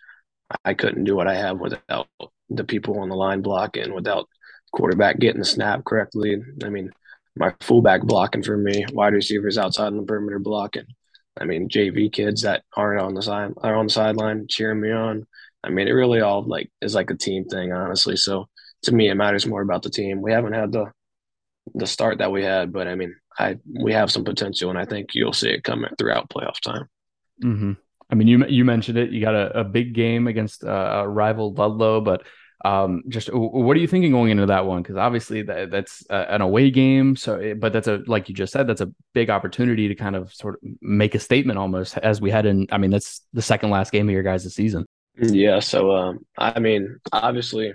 I 0.65 0.75
couldn't 0.75 1.05
do 1.05 1.17
what 1.17 1.29
I 1.29 1.35
have 1.35 1.59
without 1.61 2.09
the 2.49 2.65
people 2.65 3.01
on 3.01 3.09
the 3.09 3.17
line 3.17 3.43
blocking, 3.43 3.95
without 3.95 4.29
quarterback 4.73 5.19
getting 5.19 5.41
the 5.41 5.45
snap 5.47 5.85
correctly. 5.85 6.37
I 6.65 6.69
mean, 6.69 6.93
my 7.37 7.55
fullback 7.61 8.03
blocking 8.03 8.43
for 8.43 8.57
me, 8.57 8.85
wide 8.93 9.13
receivers 9.13 9.59
outside 9.59 9.89
on 9.89 9.99
the 9.99 10.03
perimeter 10.05 10.39
blocking. 10.39 10.87
I 11.39 11.45
mean, 11.45 11.69
JV 11.69 12.11
kids 12.11 12.43
that 12.43 12.65
aren't 12.75 13.03
on 13.03 13.15
the 13.15 13.23
side 13.23 13.53
are 13.59 13.75
on 13.75 13.87
the 13.87 13.93
sideline 13.93 14.47
cheering 14.49 14.81
me 14.81 14.91
on. 14.91 15.27
I 15.63 15.71
mean, 15.71 15.89
it 15.89 15.93
really 15.93 16.21
all 16.21 16.43
like 16.43 16.71
is 16.81 16.95
like 16.95 17.11
a 17.11 17.17
team 17.17 17.45
thing, 17.45 17.73
honestly. 17.73 18.17
So 18.17 18.49
to 18.83 18.95
me, 18.95 19.09
it 19.11 19.15
matters 19.17 19.47
more 19.47 19.61
about 19.61 19.83
the 19.83 19.91
team. 19.91 20.23
We 20.23 20.33
haven't 20.33 20.55
had 20.55 20.73
the 20.73 20.93
the 21.75 21.87
start 21.87 22.19
that 22.19 22.33
we 22.33 22.43
had, 22.45 22.73
but 22.73 22.87
I 22.87 22.95
mean, 22.95 23.15
I 23.39 23.59
we 23.67 23.93
have 23.93 24.11
some 24.11 24.25
potential, 24.25 24.71
and 24.71 24.79
I 24.79 24.85
think 24.85 25.11
you'll 25.15 25.33
see 25.33 25.51
it 25.51 25.65
coming 25.65 25.91
throughout 25.99 26.31
playoff 26.31 26.61
time. 26.61 26.89
Mm-hmm. 27.43 27.73
I 28.11 28.15
mean, 28.15 28.29
you 28.29 28.47
you 28.47 28.65
mentioned 28.65 28.99
it. 28.99 29.11
You 29.11 29.21
got 29.21 29.35
a, 29.35 29.61
a 29.61 29.65
big 29.65 29.95
game 29.95 30.27
against 30.27 30.65
uh, 30.65 31.03
a 31.05 31.09
rival 31.09 31.53
Ludlow, 31.53 32.01
but 32.01 32.27
um, 32.65 33.03
just 33.09 33.29
what 33.33 33.77
are 33.77 33.81
you 33.81 33.87
thinking 33.87 34.13
going 34.13 34.31
into 34.31 34.47
that 34.47 34.67
one? 34.67 34.83
Because 34.83 34.97
obviously 34.97 35.43
that, 35.43 35.71
that's 35.71 36.05
an 36.09 36.41
away 36.41 36.71
game. 36.71 37.15
So, 37.15 37.55
but 37.55 37.73
that's 37.73 37.89
a 37.89 38.03
like 38.07 38.29
you 38.29 38.35
just 38.35 38.53
said, 38.53 38.67
that's 38.67 38.81
a 38.81 38.93
big 39.13 39.29
opportunity 39.29 39.89
to 39.89 39.95
kind 39.95 40.17
of 40.17 40.33
sort 40.33 40.55
of 40.55 40.71
make 40.81 41.15
a 41.15 41.19
statement 41.19 41.59
almost 41.59 41.99
as 41.99 42.21
we 42.21 42.31
head 42.31 42.47
in. 42.47 42.67
I 42.73 42.79
mean, 42.79 42.91
that's 42.91 43.23
the 43.33 43.43
second 43.43 43.71
last 43.71 43.93
game 43.93 44.09
of 44.09 44.13
your 44.13 44.23
guys' 44.23 44.55
season. 44.55 44.87
Yeah. 45.19 45.61
So, 45.61 45.93
um, 45.93 46.21
I 46.39 46.59
mean, 46.59 46.99
obviously, 47.13 47.73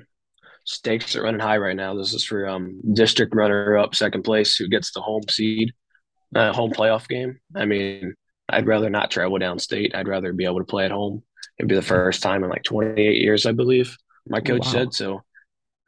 stakes 0.63 1.15
are 1.15 1.23
running 1.23 1.39
high 1.39 1.57
right 1.57 1.75
now. 1.75 1.95
This 1.95 2.13
is 2.13 2.23
for 2.23 2.47
um, 2.47 2.79
district 2.93 3.35
runner 3.35 3.77
up 3.77 3.95
second 3.95 4.23
place 4.23 4.55
who 4.55 4.67
gets 4.67 4.91
the 4.91 5.01
home 5.01 5.23
seed, 5.29 5.73
uh, 6.35 6.53
home 6.53 6.71
playoff 6.71 7.07
game. 7.07 7.39
I 7.55 7.65
mean, 7.65 8.15
I'd 8.49 8.67
rather 8.67 8.89
not 8.89 9.11
travel 9.11 9.39
downstate. 9.39 9.95
I'd 9.95 10.07
rather 10.07 10.33
be 10.33 10.45
able 10.45 10.59
to 10.59 10.65
play 10.65 10.85
at 10.85 10.91
home. 10.91 11.23
It'd 11.57 11.69
be 11.69 11.75
the 11.75 11.81
first 11.81 12.21
time 12.21 12.43
in 12.43 12.49
like 12.49 12.63
28 12.63 13.17
years, 13.17 13.45
I 13.45 13.51
believe. 13.51 13.97
My 14.27 14.39
oh, 14.39 14.41
coach 14.41 14.65
wow. 14.65 14.71
said 14.71 14.93
so. 14.93 15.21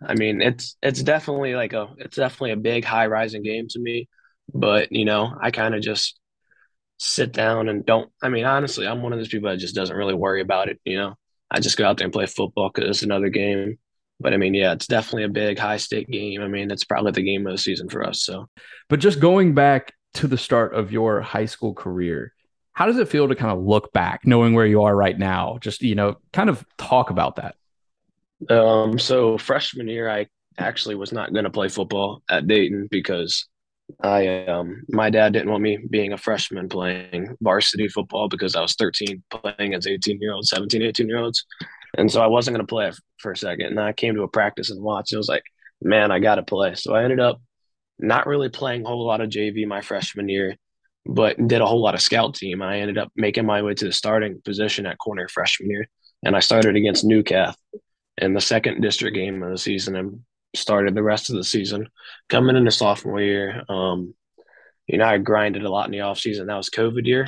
I 0.05 0.15
mean, 0.15 0.41
it's 0.41 0.75
it's 0.81 1.01
definitely 1.01 1.55
like 1.55 1.73
a 1.73 1.87
it's 1.97 2.17
definitely 2.17 2.51
a 2.51 2.57
big 2.57 2.83
high 2.83 3.07
rising 3.07 3.43
game 3.43 3.67
to 3.69 3.79
me. 3.79 4.09
But 4.53 4.91
you 4.91 5.05
know, 5.05 5.35
I 5.41 5.51
kind 5.51 5.75
of 5.75 5.81
just 5.81 6.19
sit 6.97 7.31
down 7.31 7.69
and 7.69 7.85
don't. 7.85 8.11
I 8.21 8.29
mean, 8.29 8.45
honestly, 8.45 8.87
I'm 8.87 9.01
one 9.01 9.13
of 9.13 9.19
those 9.19 9.29
people 9.29 9.49
that 9.49 9.57
just 9.57 9.75
doesn't 9.75 9.95
really 9.95 10.13
worry 10.13 10.41
about 10.41 10.69
it. 10.69 10.79
You 10.83 10.97
know, 10.97 11.15
I 11.49 11.59
just 11.59 11.77
go 11.77 11.85
out 11.85 11.97
there 11.97 12.05
and 12.05 12.13
play 12.13 12.25
football 12.25 12.69
because 12.73 12.89
it's 12.89 13.03
another 13.03 13.29
game. 13.29 13.77
But 14.19 14.33
I 14.33 14.37
mean, 14.37 14.53
yeah, 14.53 14.73
it's 14.73 14.87
definitely 14.87 15.23
a 15.23 15.29
big 15.29 15.59
high 15.59 15.77
stake 15.77 16.07
game. 16.07 16.41
I 16.41 16.47
mean, 16.47 16.71
it's 16.71 16.85
probably 16.85 17.11
the 17.11 17.23
game 17.23 17.45
of 17.45 17.53
the 17.53 17.57
season 17.57 17.89
for 17.89 18.07
us. 18.07 18.21
So, 18.21 18.47
but 18.89 18.99
just 18.99 19.19
going 19.19 19.53
back 19.53 19.93
to 20.15 20.27
the 20.27 20.37
start 20.37 20.73
of 20.73 20.91
your 20.91 21.21
high 21.21 21.45
school 21.45 21.73
career, 21.73 22.33
how 22.73 22.85
does 22.85 22.97
it 22.97 23.09
feel 23.09 23.27
to 23.27 23.35
kind 23.35 23.51
of 23.51 23.63
look 23.63 23.91
back, 23.93 24.21
knowing 24.25 24.53
where 24.53 24.65
you 24.65 24.83
are 24.83 24.95
right 24.95 25.17
now? 25.17 25.57
Just, 25.61 25.81
you 25.81 25.95
know, 25.95 26.17
kind 26.31 26.49
of 26.49 26.65
talk 26.77 27.09
about 27.09 27.35
that. 27.35 27.55
Um, 28.49 28.97
so 28.97 29.37
freshman 29.37 29.87
year, 29.87 30.09
I 30.09 30.27
actually 30.57 30.95
was 30.95 31.11
not 31.11 31.33
going 31.33 31.45
to 31.45 31.51
play 31.51 31.69
football 31.69 32.21
at 32.29 32.47
Dayton 32.47 32.87
because 32.89 33.47
I 34.01 34.45
um 34.45 34.83
my 34.89 35.09
dad 35.09 35.33
didn't 35.33 35.51
want 35.51 35.63
me 35.63 35.77
being 35.89 36.13
a 36.13 36.17
freshman 36.17 36.69
playing 36.69 37.35
varsity 37.41 37.87
football 37.87 38.29
because 38.29 38.55
I 38.55 38.61
was 38.61 38.75
13 38.75 39.21
playing 39.29 39.73
as 39.73 39.87
18 39.87 40.21
year 40.21 40.33
olds, 40.33 40.49
17, 40.49 40.81
18 40.81 41.07
year 41.07 41.17
olds. 41.17 41.45
And 41.97 42.11
so 42.11 42.21
I 42.21 42.27
wasn't 42.27 42.55
going 42.55 42.65
to 42.65 42.69
play 42.69 42.91
for 43.19 43.31
a 43.31 43.37
second. 43.37 43.67
And 43.67 43.79
I 43.79 43.93
came 43.93 44.15
to 44.15 44.23
a 44.23 44.27
practice 44.27 44.71
and 44.71 44.81
watched. 44.81 45.13
It 45.13 45.17
was 45.17 45.29
like, 45.29 45.43
man, 45.81 46.11
I 46.11 46.19
got 46.19 46.35
to 46.35 46.43
play. 46.43 46.75
So 46.75 46.93
I 46.93 47.03
ended 47.03 47.19
up 47.19 47.41
not 47.99 48.27
really 48.27 48.49
playing 48.49 48.85
a 48.85 48.87
whole 48.87 49.05
lot 49.05 49.21
of 49.21 49.29
JV 49.29 49.67
my 49.67 49.81
freshman 49.81 50.29
year, 50.29 50.55
but 51.05 51.47
did 51.47 51.61
a 51.61 51.65
whole 51.65 51.81
lot 51.81 51.93
of 51.93 52.01
scout 52.01 52.35
team. 52.35 52.61
I 52.61 52.79
ended 52.79 52.97
up 52.97 53.11
making 53.15 53.45
my 53.45 53.61
way 53.61 53.73
to 53.75 53.85
the 53.85 53.91
starting 53.91 54.41
position 54.43 54.85
at 54.85 54.97
corner 54.97 55.27
freshman 55.27 55.69
year, 55.69 55.87
and 56.23 56.35
I 56.35 56.39
started 56.39 56.75
against 56.75 57.05
Newcath 57.05 57.55
in 58.17 58.33
the 58.33 58.41
second 58.41 58.81
district 58.81 59.15
game 59.15 59.41
of 59.43 59.51
the 59.51 59.57
season 59.57 59.95
and 59.95 60.19
started 60.55 60.95
the 60.95 61.03
rest 61.03 61.29
of 61.29 61.35
the 61.35 61.43
season. 61.43 61.87
Coming 62.29 62.55
into 62.55 62.71
sophomore 62.71 63.21
year, 63.21 63.63
um, 63.69 64.13
you 64.87 64.97
know, 64.97 65.05
I 65.05 65.17
grinded 65.17 65.63
a 65.63 65.69
lot 65.69 65.85
in 65.85 65.91
the 65.91 66.01
off 66.01 66.19
season. 66.19 66.47
That 66.47 66.57
was 66.57 66.69
COVID 66.69 67.05
year, 67.05 67.27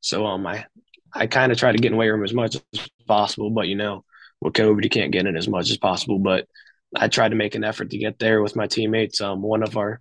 so 0.00 0.26
um, 0.26 0.46
I 0.46 0.66
I 1.12 1.26
kind 1.26 1.52
of 1.52 1.58
tried 1.58 1.72
to 1.72 1.78
get 1.78 1.92
in 1.92 1.98
weight 1.98 2.08
room 2.08 2.24
as 2.24 2.34
much 2.34 2.56
as 2.56 2.88
possible, 3.06 3.50
but 3.50 3.68
you 3.68 3.76
know, 3.76 4.04
with 4.40 4.54
COVID, 4.54 4.82
you 4.84 4.90
can't 4.90 5.12
get 5.12 5.26
in 5.26 5.36
as 5.36 5.48
much 5.48 5.70
as 5.70 5.76
possible. 5.76 6.18
But 6.18 6.46
I 6.94 7.08
tried 7.08 7.30
to 7.30 7.36
make 7.36 7.54
an 7.54 7.64
effort 7.64 7.90
to 7.90 7.98
get 7.98 8.18
there 8.18 8.42
with 8.42 8.56
my 8.56 8.66
teammates. 8.66 9.20
Um, 9.20 9.42
one 9.42 9.62
of 9.62 9.76
our 9.76 10.00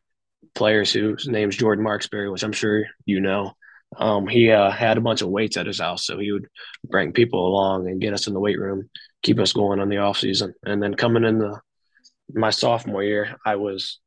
players 0.54 0.92
whose 0.92 1.28
name's 1.28 1.58
Jordan 1.58 1.86
Marksberry, 1.86 2.32
which 2.32 2.44
I'm 2.44 2.54
sure 2.54 2.86
you 3.06 3.20
know, 3.20 3.54
um, 3.98 4.28
he 4.28 4.52
uh, 4.52 4.72
had 4.72 4.98
a 4.98 5.02
bunch 5.02 5.22
of 5.22 5.30
weights 5.30 5.58
at 5.58 5.68
his 5.68 5.80
house, 5.80 6.06
so 6.06 6.20
he 6.20 6.32
would 6.32 6.48
bring 6.86 7.14
people 7.14 7.48
along 7.48 7.88
and 7.88 8.02
get 8.02 8.14
us 8.14 8.28
in 8.28 8.34
the 8.34 8.40
weight 8.40 8.60
room, 8.60 8.90
keep 9.24 9.40
us 9.40 9.54
going 9.54 9.80
on 9.80 9.90
the 9.90 9.98
off 9.98 10.18
season. 10.18 10.54
And 10.66 10.82
then 10.82 10.96
coming 10.96 11.24
in 11.24 11.40
the 11.40 11.60
my 12.34 12.50
sophomore 12.50 13.04
year, 13.04 13.38
I 13.46 13.56
was 13.56 14.00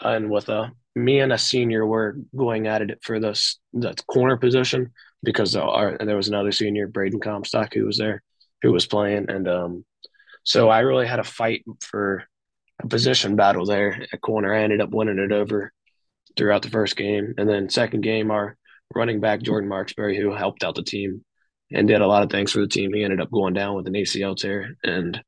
and 0.00 0.30
with 0.30 0.48
a 0.48 0.72
me 0.94 1.20
and 1.20 1.32
a 1.32 1.38
senior 1.38 1.86
were 1.86 2.16
going 2.34 2.66
at 2.66 2.82
it 2.82 2.98
for 3.02 3.20
the 3.20 3.38
the 3.72 3.94
corner 4.06 4.36
position 4.36 4.92
because 5.22 5.56
our, 5.56 5.98
there 5.98 6.16
was 6.16 6.28
another 6.28 6.52
senior, 6.52 6.86
Braden 6.86 7.20
Comstock, 7.20 7.74
who 7.74 7.84
was 7.84 7.98
there, 7.98 8.22
who 8.66 8.72
was 8.72 8.86
playing, 8.86 9.26
and 9.30 9.48
um, 9.48 9.84
so 10.42 10.68
I 10.68 10.80
really 10.80 11.06
had 11.06 11.20
a 11.20 11.24
fight 11.24 11.64
for 11.80 12.24
a 12.82 12.88
position 12.88 13.36
battle 13.36 13.64
there 13.64 14.04
at 14.12 14.20
corner. 14.20 14.52
I 14.52 14.62
ended 14.62 14.80
up 14.80 14.90
winning 14.90 15.20
it 15.20 15.30
over 15.30 15.72
throughout 16.36 16.62
the 16.62 16.70
first 16.70 16.96
game, 16.96 17.34
and 17.38 17.48
then 17.48 17.70
second 17.70 18.00
game, 18.00 18.32
our 18.32 18.56
running 18.92 19.20
back 19.20 19.42
Jordan 19.42 19.70
Marksberry, 19.70 20.20
who 20.20 20.34
helped 20.34 20.64
out 20.64 20.74
the 20.74 20.82
team 20.82 21.24
and 21.72 21.86
did 21.86 22.00
a 22.00 22.06
lot 22.06 22.24
of 22.24 22.30
things 22.30 22.50
for 22.50 22.60
the 22.60 22.66
team. 22.66 22.92
He 22.92 23.04
ended 23.04 23.20
up 23.20 23.30
going 23.30 23.54
down 23.54 23.76
with 23.76 23.86
an 23.86 23.94
ACL 23.94 24.36
tear, 24.36 24.76
and 24.82 25.22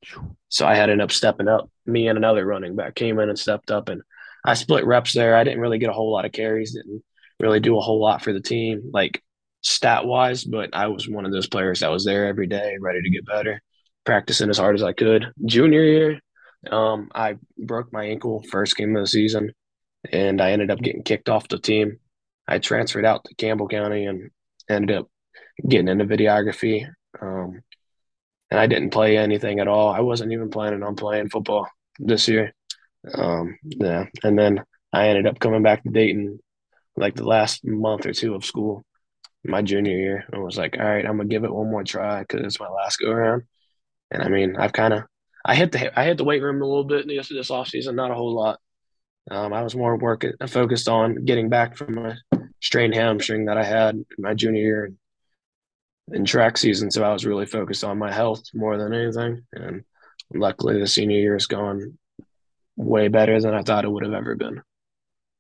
so 0.49 0.67
I 0.67 0.75
had 0.75 0.87
to 0.87 1.01
up 1.01 1.13
stepping 1.13 1.49
up. 1.49 1.71
Me 1.87 2.09
and 2.09 2.19
another 2.19 2.45
running 2.45 2.75
back 2.75 2.97
came 2.97 3.21
in 3.21 3.29
and 3.29 3.39
stepped 3.39 3.71
up, 3.71 3.89
and 3.89 4.03
I 4.45 4.55
split 4.55 4.85
reps 4.85 5.13
there. 5.13 5.37
I 5.37 5.45
didn't 5.45 5.61
really 5.61 5.79
get 5.79 5.91
a 5.91 5.95
whole 5.95 6.13
lot 6.13 6.25
of 6.25 6.33
carries, 6.33 6.75
didn't 6.75 7.05
really 7.39 7.61
do 7.61 7.79
a 7.79 7.81
whole 7.81 8.01
lot 8.01 8.21
for 8.21 8.33
the 8.33 8.41
team, 8.41 8.91
like 8.93 9.23
stat 9.63 10.07
wise, 10.07 10.45
but 10.45 10.71
I 10.75 10.87
was 10.89 11.09
one 11.09 11.27
of 11.27 11.33
those 11.33 11.49
players 11.49 11.81
that 11.81 11.91
was 11.91 12.05
there 12.05 12.27
every 12.27 12.47
day, 12.47 12.77
ready 12.81 13.03
to 13.03 13.11
get 13.11 13.27
better, 13.27 13.61
practicing 14.05 14.51
as 14.51 14.59
hard 14.59 14.75
as 14.75 14.83
I 14.83 14.93
could. 14.93 15.27
Junior 15.45 15.83
year, 15.83 16.21
um, 16.71 17.11
I 17.15 17.37
broke 17.57 17.93
my 17.93 18.05
ankle 18.05 18.43
first 18.51 18.77
game 18.77 18.97
of 18.97 19.03
the 19.03 19.07
season, 19.07 19.53
and 20.11 20.41
I 20.41 20.53
ended 20.53 20.71
up 20.71 20.81
getting 20.81 21.03
kicked 21.03 21.29
off 21.29 21.49
the 21.49 21.59
team. 21.59 21.99
I 22.47 22.59
transferred 22.59 23.05
out 23.05 23.25
to 23.25 23.35
Campbell 23.35 23.69
County 23.69 24.07
and 24.07 24.31
ended 24.69 24.97
up 24.97 25.09
getting 25.67 25.89
into 25.89 26.05
videography. 26.05 26.89
Um, 27.21 27.61
and 28.51 28.59
I 28.59 28.67
didn't 28.67 28.91
play 28.91 29.19
anything 29.19 29.61
at 29.61 29.69
all. 29.69 29.91
I 29.91 30.01
wasn't 30.01 30.33
even 30.33 30.51
planning 30.51 30.83
on 30.83 30.97
playing 30.97 31.29
football 31.29 31.69
this 31.99 32.29
year. 32.29 32.55
Um, 33.15 33.59
yeah, 33.63 34.07
and 34.23 34.39
then 34.39 34.65
I 34.93 35.09
ended 35.09 35.27
up 35.27 35.39
coming 35.39 35.63
back 35.63 35.83
to 35.83 35.91
Dayton 35.91 36.41
like 36.97 37.15
the 37.15 37.25
last 37.25 37.65
month 37.65 38.07
or 38.07 38.13
two 38.13 38.35
of 38.35 38.45
school, 38.45 38.85
my 39.49 39.63
junior 39.63 39.97
year. 39.97 40.25
I 40.33 40.39
was 40.39 40.59
like, 40.59 40.77
all 40.79 40.85
right, 40.85 41.05
I'm 41.05 41.17
gonna 41.17 41.29
give 41.29 41.45
it 41.45 41.53
one 41.53 41.71
more 41.71 41.85
try 41.85 42.21
because 42.21 42.45
it's 42.45 42.61
my 42.61 42.69
last 42.69 42.99
go 42.99 43.11
around. 43.11 43.45
And 44.11 44.23
I 44.23 44.29
mean, 44.29 44.57
I've 44.57 44.73
kind 44.73 44.95
of 44.95 45.05
I 45.45 45.55
hit 45.55 45.73
the 45.73 45.99
I 45.99 46.05
hit 46.05 46.19
the 46.19 46.25
weight 46.25 46.43
room 46.43 46.63
a 46.63 46.67
little 46.67 46.85
bit 46.85 47.07
this 47.09 47.29
this 47.29 47.51
off 47.51 47.69
season, 47.69 47.97
not 47.97 48.11
a 48.11 48.15
whole 48.15 48.35
lot. 48.35 48.61
Um, 49.31 49.53
I 49.53 49.63
was 49.63 49.75
more 49.75 49.97
working 49.97 50.33
focused 50.47 50.89
on 50.89 51.25
getting 51.25 51.49
back 51.49 51.77
from 51.77 51.97
my 51.97 52.17
strained 52.63 52.95
hamstring 52.95 53.47
that 53.47 53.59
I 53.59 53.65
had 53.65 54.05
my 54.19 54.35
junior 54.35 54.63
year 54.63 54.93
in 56.13 56.25
track 56.25 56.57
season. 56.57 56.91
So 56.91 57.03
I 57.03 57.13
was 57.13 57.27
really 57.27 57.47
focused 57.47 57.85
on 57.85 57.99
my 57.99 58.13
health 58.13 58.45
more 58.55 58.79
than 58.79 58.95
anything. 58.95 59.45
And 59.53 59.85
luckily, 60.33 60.79
the 60.79 60.87
senior 60.87 61.19
year 61.19 61.35
has 61.35 61.47
gone 61.47 61.99
way 62.77 63.09
better 63.09 63.41
than 63.41 63.55
I 63.55 63.63
thought 63.63 63.85
it 63.85 63.91
would 63.91 64.05
have 64.05 64.15
ever 64.15 64.35
been. 64.35 64.63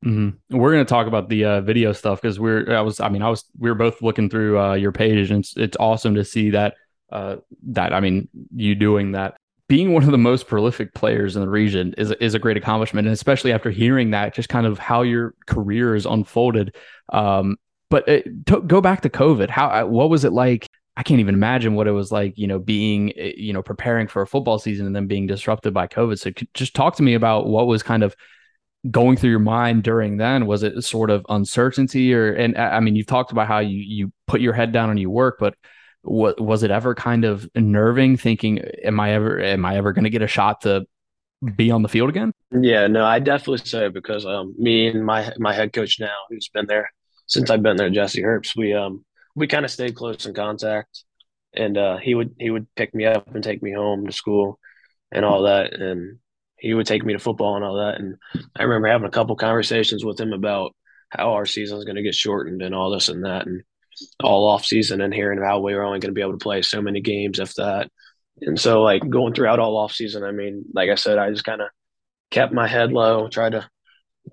Mm-hmm. 0.05 0.57
We're 0.57 0.73
going 0.73 0.85
to 0.85 0.89
talk 0.89 1.07
about 1.07 1.29
the 1.29 1.45
uh, 1.45 1.61
video 1.61 1.93
stuff 1.93 2.23
because 2.23 2.39
we're, 2.39 2.73
I 2.73 2.81
was, 2.81 3.01
I 3.01 3.09
mean, 3.09 3.23
I 3.23 3.29
was, 3.29 3.45
we 3.59 3.69
were 3.69 3.75
both 3.75 4.01
looking 4.01 4.31
through 4.31 4.59
uh, 4.59 4.75
your 4.75 4.93
page 4.93 5.31
and 5.31 5.41
it's, 5.41 5.57
it's 5.57 5.77
awesome 5.79 6.15
to 6.15 6.25
see 6.25 6.51
that, 6.51 6.75
uh, 7.11 7.37
that, 7.69 7.93
I 7.93 8.01
mean, 8.01 8.29
you 8.55 8.75
doing 8.75 9.13
that. 9.13 9.37
Being 9.69 9.93
one 9.93 10.05
of 10.05 10.11
the 10.11 10.19
most 10.19 10.47
prolific 10.47 10.95
players 10.95 11.37
in 11.37 11.43
the 11.43 11.49
region 11.49 11.95
is, 11.99 12.11
is 12.13 12.35
a 12.35 12.39
great 12.39 12.57
accomplishment. 12.57 13.07
And 13.07 13.13
especially 13.13 13.53
after 13.53 13.71
hearing 13.71 14.13
that, 14.13 14.35
just 14.35 14.49
kind 14.49 14.67
of 14.67 14.79
how 14.79 15.03
your 15.03 15.35
career 15.47 15.95
is 15.95 16.07
unfolded. 16.07 16.77
Um, 17.11 17.57
but 17.91 18.09
it, 18.09 18.27
uh, 18.27 18.31
to, 18.53 18.61
go 18.63 18.81
back 18.81 19.03
to 19.03 19.11
COVID. 19.11 19.51
How, 19.51 19.69
uh, 19.69 19.85
what 19.87 20.11
was 20.11 20.25
it 20.25 20.33
like? 20.33 20.69
I 20.97 21.03
can't 21.03 21.21
even 21.21 21.35
imagine 21.35 21.75
what 21.75 21.87
it 21.87 21.93
was 21.93 22.11
like, 22.11 22.39
you 22.39 22.47
know, 22.47 22.59
being, 22.59 23.13
uh, 23.19 23.31
you 23.37 23.53
know, 23.53 23.63
preparing 23.63 24.07
for 24.07 24.23
a 24.23 24.27
football 24.27 24.59
season 24.59 24.87
and 24.87 24.97
then 24.97 25.07
being 25.07 25.27
disrupted 25.27 25.75
by 25.75 25.87
COVID. 25.87 26.19
So 26.19 26.31
just 26.55 26.75
talk 26.75 26.97
to 26.97 27.03
me 27.03 27.15
about 27.15 27.47
what 27.47 27.67
was 27.67 27.83
kind 27.83 28.03
of 28.03 28.17
going 28.91 29.17
through 29.17 29.31
your 29.31 29.39
mind 29.39 29.83
during 29.83 30.17
then 30.17 30.47
was 30.47 30.63
it 30.63 30.83
sort 30.83 31.11
of 31.11 31.27
uncertainty 31.29 32.15
or 32.15 32.33
and 32.33 32.57
i 32.57 32.79
mean 32.79 32.95
you've 32.95 33.07
talked 33.07 33.33
about 33.33 33.49
how 33.49 33.59
you 33.59 33.79
you 33.79 34.13
put 34.27 34.41
your 34.41 34.53
head 34.53 34.73
down 34.73 34.89
and 34.89 35.01
you 35.01 35.11
work 35.11 35.37
but 35.41 35.55
what 36.03 36.41
was 36.41 36.63
it 36.63 36.71
ever 36.71 36.95
kind 36.95 37.25
of 37.25 37.49
nerving 37.57 38.17
thinking 38.17 38.61
am 38.85 39.01
i 39.01 39.13
ever 39.13 39.41
am 39.41 39.65
i 39.65 39.77
ever 39.77 39.93
going 39.93 40.05
to 40.05 40.11
get 40.11 40.23
a 40.23 40.29
shot 40.29 40.61
to 40.61 40.87
be 41.55 41.71
on 41.71 41.83
the 41.83 41.89
field 41.89 42.09
again? 42.09 42.33
Yeah 42.53 42.87
no 42.87 43.05
i 43.05 43.19
definitely 43.19 43.59
say 43.59 43.89
because 43.89 44.25
um 44.25 44.55
me 44.59 44.87
and 44.89 45.05
my 45.05 45.33
my 45.39 45.53
head 45.53 45.73
coach 45.73 45.99
now 46.01 46.15
who's 46.31 46.49
been 46.49 46.67
there 46.67 46.91
since 47.27 47.51
i've 47.51 47.63
been 47.63 47.77
there 47.77 47.91
jesse 47.91 48.23
herbst 48.23 48.57
we 48.57 48.75
um 48.75 49.05
we 49.39 49.47
kind 49.47 49.65
of 49.65 49.71
stayed 49.71 49.95
close 49.95 50.27
in 50.27 50.35
contact. 50.35 51.05
And 51.55 51.79
uh 51.79 51.97
he 51.99 52.15
would 52.15 52.35
he 52.39 52.51
would 52.51 52.67
pick 52.75 52.95
me 52.95 53.07
up 53.07 53.35
and 53.35 53.43
take 53.43 53.63
me 53.63 53.73
home 53.73 54.07
to 54.07 54.13
school 54.13 54.59
and 55.11 55.25
all 55.25 55.43
that. 55.45 55.73
And 55.73 56.19
he 56.59 56.75
would 56.75 56.87
take 56.87 57.05
me 57.05 57.13
to 57.13 57.19
football 57.19 57.57
and 57.57 57.65
all 57.65 57.77
that. 57.77 58.01
And 58.01 58.17
I 58.57 58.65
remember 58.65 58.89
having 58.89 59.07
a 59.07 59.11
couple 59.11 59.37
conversations 59.37 60.05
with 60.05 60.21
him 60.21 60.33
about 60.33 60.75
how 61.11 61.33
our 61.33 61.47
season 61.47 61.79
is 61.79 61.85
going 61.85 61.97
to 61.97 62.03
get 62.03 62.15
shortened 62.15 62.63
and 62.63 62.75
all 62.75 62.91
this 62.91 63.09
and 63.09 63.25
that, 63.25 63.47
and 63.47 63.63
all 64.23 64.47
off 64.49 64.65
season, 64.65 65.01
and 65.01 65.15
hearing 65.15 65.41
how 65.43 65.61
we 65.61 65.75
were 65.75 65.85
only 65.85 66.01
going 66.01 66.11
to 66.11 66.15
be 66.15 66.21
able 66.21 66.33
to 66.33 66.39
play 66.39 66.63
so 66.63 66.83
many 66.83 67.01
games 67.01 67.39
if 67.39 67.55
that. 67.55 67.91
And 68.41 68.59
so, 68.59 68.83
like 68.83 69.09
going 69.09 69.35
throughout 69.35 69.59
all 69.59 69.77
off 69.77 69.93
season, 69.93 70.23
I 70.23 70.33
mean, 70.33 70.65
like 70.73 70.91
I 70.91 70.95
said, 70.95 71.19
I 71.19 71.31
just 71.31 71.45
kind 71.45 71.61
of 71.61 71.69
kept 72.31 72.53
my 72.53 72.69
head 72.69 72.93
low, 72.93 73.29
tried 73.29 73.53
to 73.53 73.69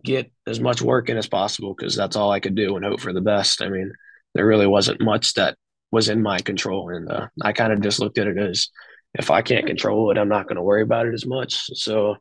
get 0.04 0.32
as 0.46 0.60
much 0.60 0.82
work 0.82 1.10
in 1.10 1.18
as 1.18 1.28
possible 1.28 1.74
because 1.74 1.96
that's 1.96 2.16
all 2.16 2.32
I 2.32 2.40
could 2.40 2.56
do 2.56 2.76
and 2.76 2.86
hope 2.86 3.00
for 3.00 3.14
the 3.14 3.22
best. 3.22 3.62
I 3.62 3.70
mean, 3.70 3.94
there 4.34 4.46
really 4.46 4.68
wasn't 4.68 5.02
much 5.02 5.34
that 5.36 5.58
was 5.92 6.10
in 6.10 6.22
my 6.22 6.40
control, 6.40 6.90
and 6.90 7.10
uh, 7.10 7.28
I 7.42 7.54
kind 7.54 7.72
of 7.72 7.82
just 7.82 8.00
looked 8.00 8.18
at 8.18 8.28
it 8.28 8.38
as 8.38 8.70
if 9.18 9.32
I 9.32 9.42
can't 9.42 9.66
control 9.66 10.12
it, 10.12 10.18
I'm 10.18 10.30
not 10.30 10.48
going 10.48 10.58
to 10.58 10.62
worry 10.62 10.82
about 10.82 11.08
it 11.08 11.14
as 11.14 11.26
much. 11.26 11.66
So 11.78 12.18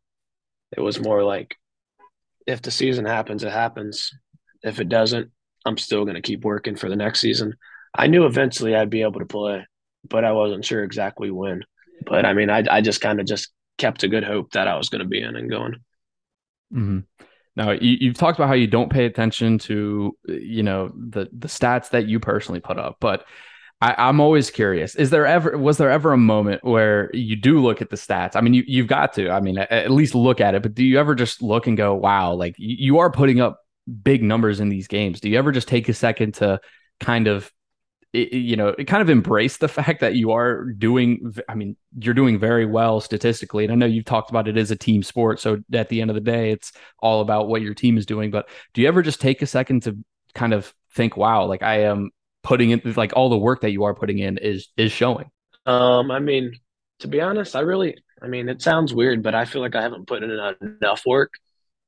it 0.76 0.80
was 0.80 1.00
more 1.00 1.22
like 1.22 1.56
if 2.46 2.62
the 2.62 2.70
season 2.70 3.04
happens, 3.04 3.42
it 3.42 3.52
happens. 3.52 4.12
If 4.62 4.80
it 4.80 4.88
doesn't, 4.88 5.30
I'm 5.66 5.76
still 5.76 6.04
going 6.04 6.14
to 6.14 6.22
keep 6.22 6.44
working 6.44 6.76
for 6.76 6.88
the 6.88 6.96
next 6.96 7.20
season. 7.20 7.54
I 7.94 8.06
knew 8.06 8.26
eventually 8.26 8.74
I'd 8.74 8.90
be 8.90 9.02
able 9.02 9.20
to 9.20 9.26
play, 9.26 9.66
but 10.08 10.24
I 10.24 10.32
wasn't 10.32 10.64
sure 10.64 10.84
exactly 10.84 11.30
when. 11.30 11.64
But 12.06 12.24
I 12.24 12.32
mean, 12.32 12.50
I, 12.50 12.64
I 12.70 12.80
just 12.80 13.00
kind 13.00 13.20
of 13.20 13.26
just 13.26 13.50
kept 13.78 14.02
a 14.02 14.08
good 14.08 14.24
hope 14.24 14.52
that 14.52 14.68
I 14.68 14.76
was 14.76 14.88
going 14.88 15.02
to 15.02 15.08
be 15.08 15.20
in 15.20 15.36
and 15.36 15.50
going. 15.50 15.74
Mm-hmm. 16.72 17.00
Now 17.56 17.70
you, 17.70 17.96
you've 18.00 18.16
talked 18.16 18.38
about 18.38 18.48
how 18.48 18.54
you 18.54 18.66
don't 18.66 18.90
pay 18.90 19.06
attention 19.06 19.58
to, 19.58 20.16
you 20.26 20.62
know, 20.62 20.92
the 20.96 21.28
the 21.32 21.48
stats 21.48 21.90
that 21.90 22.06
you 22.06 22.18
personally 22.20 22.60
put 22.60 22.78
up, 22.78 22.96
but 23.00 23.24
I, 23.80 24.08
am 24.08 24.20
always 24.20 24.50
curious. 24.50 24.94
Is 24.94 25.10
there 25.10 25.26
ever 25.26 25.58
was 25.58 25.78
there 25.78 25.90
ever 25.90 26.12
a 26.12 26.18
moment 26.18 26.64
where 26.64 27.10
you 27.12 27.36
do 27.36 27.60
look 27.60 27.82
at 27.82 27.90
the 27.90 27.96
stats? 27.96 28.34
I 28.34 28.40
mean, 28.40 28.54
you 28.54 28.64
you've 28.66 28.86
got 28.86 29.12
to. 29.14 29.30
I 29.30 29.40
mean, 29.40 29.58
at, 29.58 29.70
at 29.70 29.90
least 29.90 30.14
look 30.14 30.40
at 30.40 30.54
it. 30.54 30.62
But 30.62 30.74
do 30.74 30.84
you 30.84 30.98
ever 30.98 31.14
just 31.14 31.42
look 31.42 31.66
and 31.66 31.76
go, 31.76 31.94
"Wow, 31.94 32.34
like 32.34 32.54
you, 32.56 32.76
you 32.78 32.98
are 32.98 33.10
putting 33.10 33.40
up 33.40 33.60
big 34.02 34.22
numbers 34.22 34.60
in 34.60 34.68
these 34.68 34.88
games"? 34.88 35.20
Do 35.20 35.28
you 35.28 35.38
ever 35.38 35.52
just 35.52 35.68
take 35.68 35.88
a 35.88 35.94
second 35.94 36.34
to 36.34 36.60
kind 37.00 37.26
of 37.26 37.52
you 38.14 38.54
know, 38.54 38.72
kind 38.86 39.02
of 39.02 39.10
embrace 39.10 39.56
the 39.56 39.68
fact 39.68 40.00
that 40.00 40.14
you 40.14 40.30
are 40.30 40.64
doing, 40.64 41.34
I 41.48 41.54
mean, 41.54 41.76
you're 41.98 42.14
doing 42.14 42.38
very 42.38 42.64
well 42.64 43.00
statistically. 43.00 43.64
And 43.64 43.72
I 43.72 43.76
know 43.76 43.86
you've 43.86 44.04
talked 44.04 44.30
about 44.30 44.46
it 44.46 44.56
as 44.56 44.70
a 44.70 44.76
team 44.76 45.02
sport. 45.02 45.40
So 45.40 45.58
at 45.72 45.88
the 45.88 46.00
end 46.00 46.10
of 46.10 46.14
the 46.14 46.20
day, 46.20 46.52
it's 46.52 46.72
all 47.00 47.20
about 47.20 47.48
what 47.48 47.60
your 47.62 47.74
team 47.74 47.98
is 47.98 48.06
doing. 48.06 48.30
But 48.30 48.48
do 48.72 48.82
you 48.82 48.88
ever 48.88 49.02
just 49.02 49.20
take 49.20 49.42
a 49.42 49.46
second 49.46 49.82
to 49.82 49.98
kind 50.32 50.52
of 50.52 50.72
think, 50.92 51.16
wow, 51.16 51.46
like 51.46 51.62
I 51.62 51.82
am 51.82 52.10
putting 52.44 52.70
in 52.70 52.80
like 52.96 53.12
all 53.16 53.28
the 53.28 53.36
work 53.36 53.62
that 53.62 53.72
you 53.72 53.84
are 53.84 53.94
putting 53.94 54.18
in 54.18 54.38
is 54.38 54.68
is 54.76 54.92
showing 54.92 55.28
um 55.66 56.10
i 56.10 56.20
mean 56.20 56.52
to 57.00 57.08
be 57.08 57.20
honest 57.20 57.56
i 57.56 57.60
really 57.60 57.96
i 58.22 58.28
mean 58.28 58.48
it 58.48 58.62
sounds 58.62 58.94
weird 58.94 59.22
but 59.22 59.34
i 59.34 59.44
feel 59.44 59.60
like 59.60 59.74
i 59.74 59.82
haven't 59.82 60.06
put 60.06 60.22
in 60.22 60.30
enough 60.30 61.02
work 61.06 61.32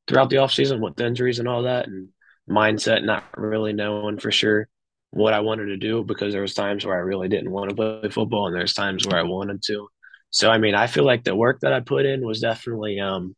throughout 0.08 0.30
the 0.30 0.38
off 0.38 0.52
season 0.52 0.80
with 0.80 1.00
injuries 1.00 1.38
and 1.38 1.46
all 1.46 1.62
that 1.62 1.86
and 1.86 2.08
mindset 2.50 3.04
not 3.04 3.25
really 3.36 3.72
knowing 3.72 4.18
for 4.18 4.32
sure 4.32 4.68
what 5.10 5.34
i 5.34 5.40
wanted 5.40 5.66
to 5.66 5.76
do 5.76 6.02
because 6.02 6.32
there 6.32 6.42
was 6.42 6.54
times 6.54 6.84
where 6.84 6.96
i 6.96 7.00
really 7.00 7.28
didn't 7.28 7.50
want 7.50 7.68
to 7.70 7.76
play 7.76 8.08
football 8.10 8.46
and 8.46 8.56
there's 8.56 8.75
times 8.75 9.06
where 9.06 9.18
i 9.18 9.22
wanted 9.22 9.62
to 9.62 9.88
so 10.30 10.50
i 10.50 10.58
mean 10.58 10.75
i 10.75 10.86
feel 10.86 11.04
like 11.04 11.22
the 11.22 11.36
work 11.36 11.60
that 11.60 11.72
i 11.72 11.80
put 11.80 12.06
in 12.06 12.26
was 12.26 12.40
definitely 12.40 12.98
um 12.98 13.34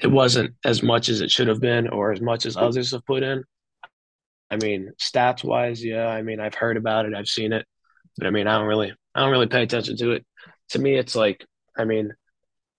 it 0.00 0.08
wasn't 0.08 0.54
as 0.64 0.82
much 0.82 1.08
as 1.08 1.20
it 1.20 1.30
should 1.30 1.48
have 1.48 1.60
been 1.60 1.88
or 1.88 2.12
as 2.12 2.20
much 2.20 2.44
as 2.46 2.56
others 2.56 2.90
have 2.90 3.04
put 3.06 3.22
in. 3.22 3.44
I 4.50 4.56
mean, 4.56 4.92
stats 5.00 5.42
wise, 5.44 5.84
yeah. 5.84 6.06
I 6.06 6.22
mean, 6.22 6.40
I've 6.40 6.54
heard 6.54 6.76
about 6.76 7.06
it, 7.06 7.14
I've 7.14 7.28
seen 7.28 7.52
it, 7.52 7.66
but 8.16 8.26
I 8.26 8.30
mean, 8.30 8.46
I 8.46 8.58
don't 8.58 8.66
really, 8.66 8.92
I 9.14 9.20
don't 9.20 9.30
really 9.30 9.46
pay 9.48 9.62
attention 9.62 9.96
to 9.98 10.12
it. 10.12 10.26
To 10.70 10.78
me, 10.78 10.96
it's 10.96 11.14
like, 11.14 11.44
I 11.76 11.84
mean, 11.84 12.12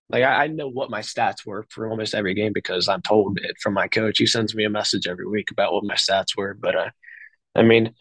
like 0.09 0.23
I, 0.23 0.43
I 0.43 0.47
know 0.47 0.69
what 0.69 0.89
my 0.89 1.01
stats 1.01 1.45
were 1.45 1.65
for 1.69 1.89
almost 1.89 2.15
every 2.15 2.33
game 2.33 2.53
because 2.53 2.87
I'm 2.87 3.01
told 3.01 3.39
it 3.41 3.57
from 3.61 3.73
my 3.73 3.87
coach. 3.87 4.17
He 4.17 4.25
sends 4.25 4.55
me 4.55 4.65
a 4.65 4.69
message 4.69 5.07
every 5.07 5.27
week 5.27 5.51
about 5.51 5.73
what 5.73 5.83
my 5.83 5.95
stats 5.95 6.37
were. 6.37 6.53
But 6.53 6.75
uh, 6.75 6.89
I 7.55 7.63
mean, 7.63 7.93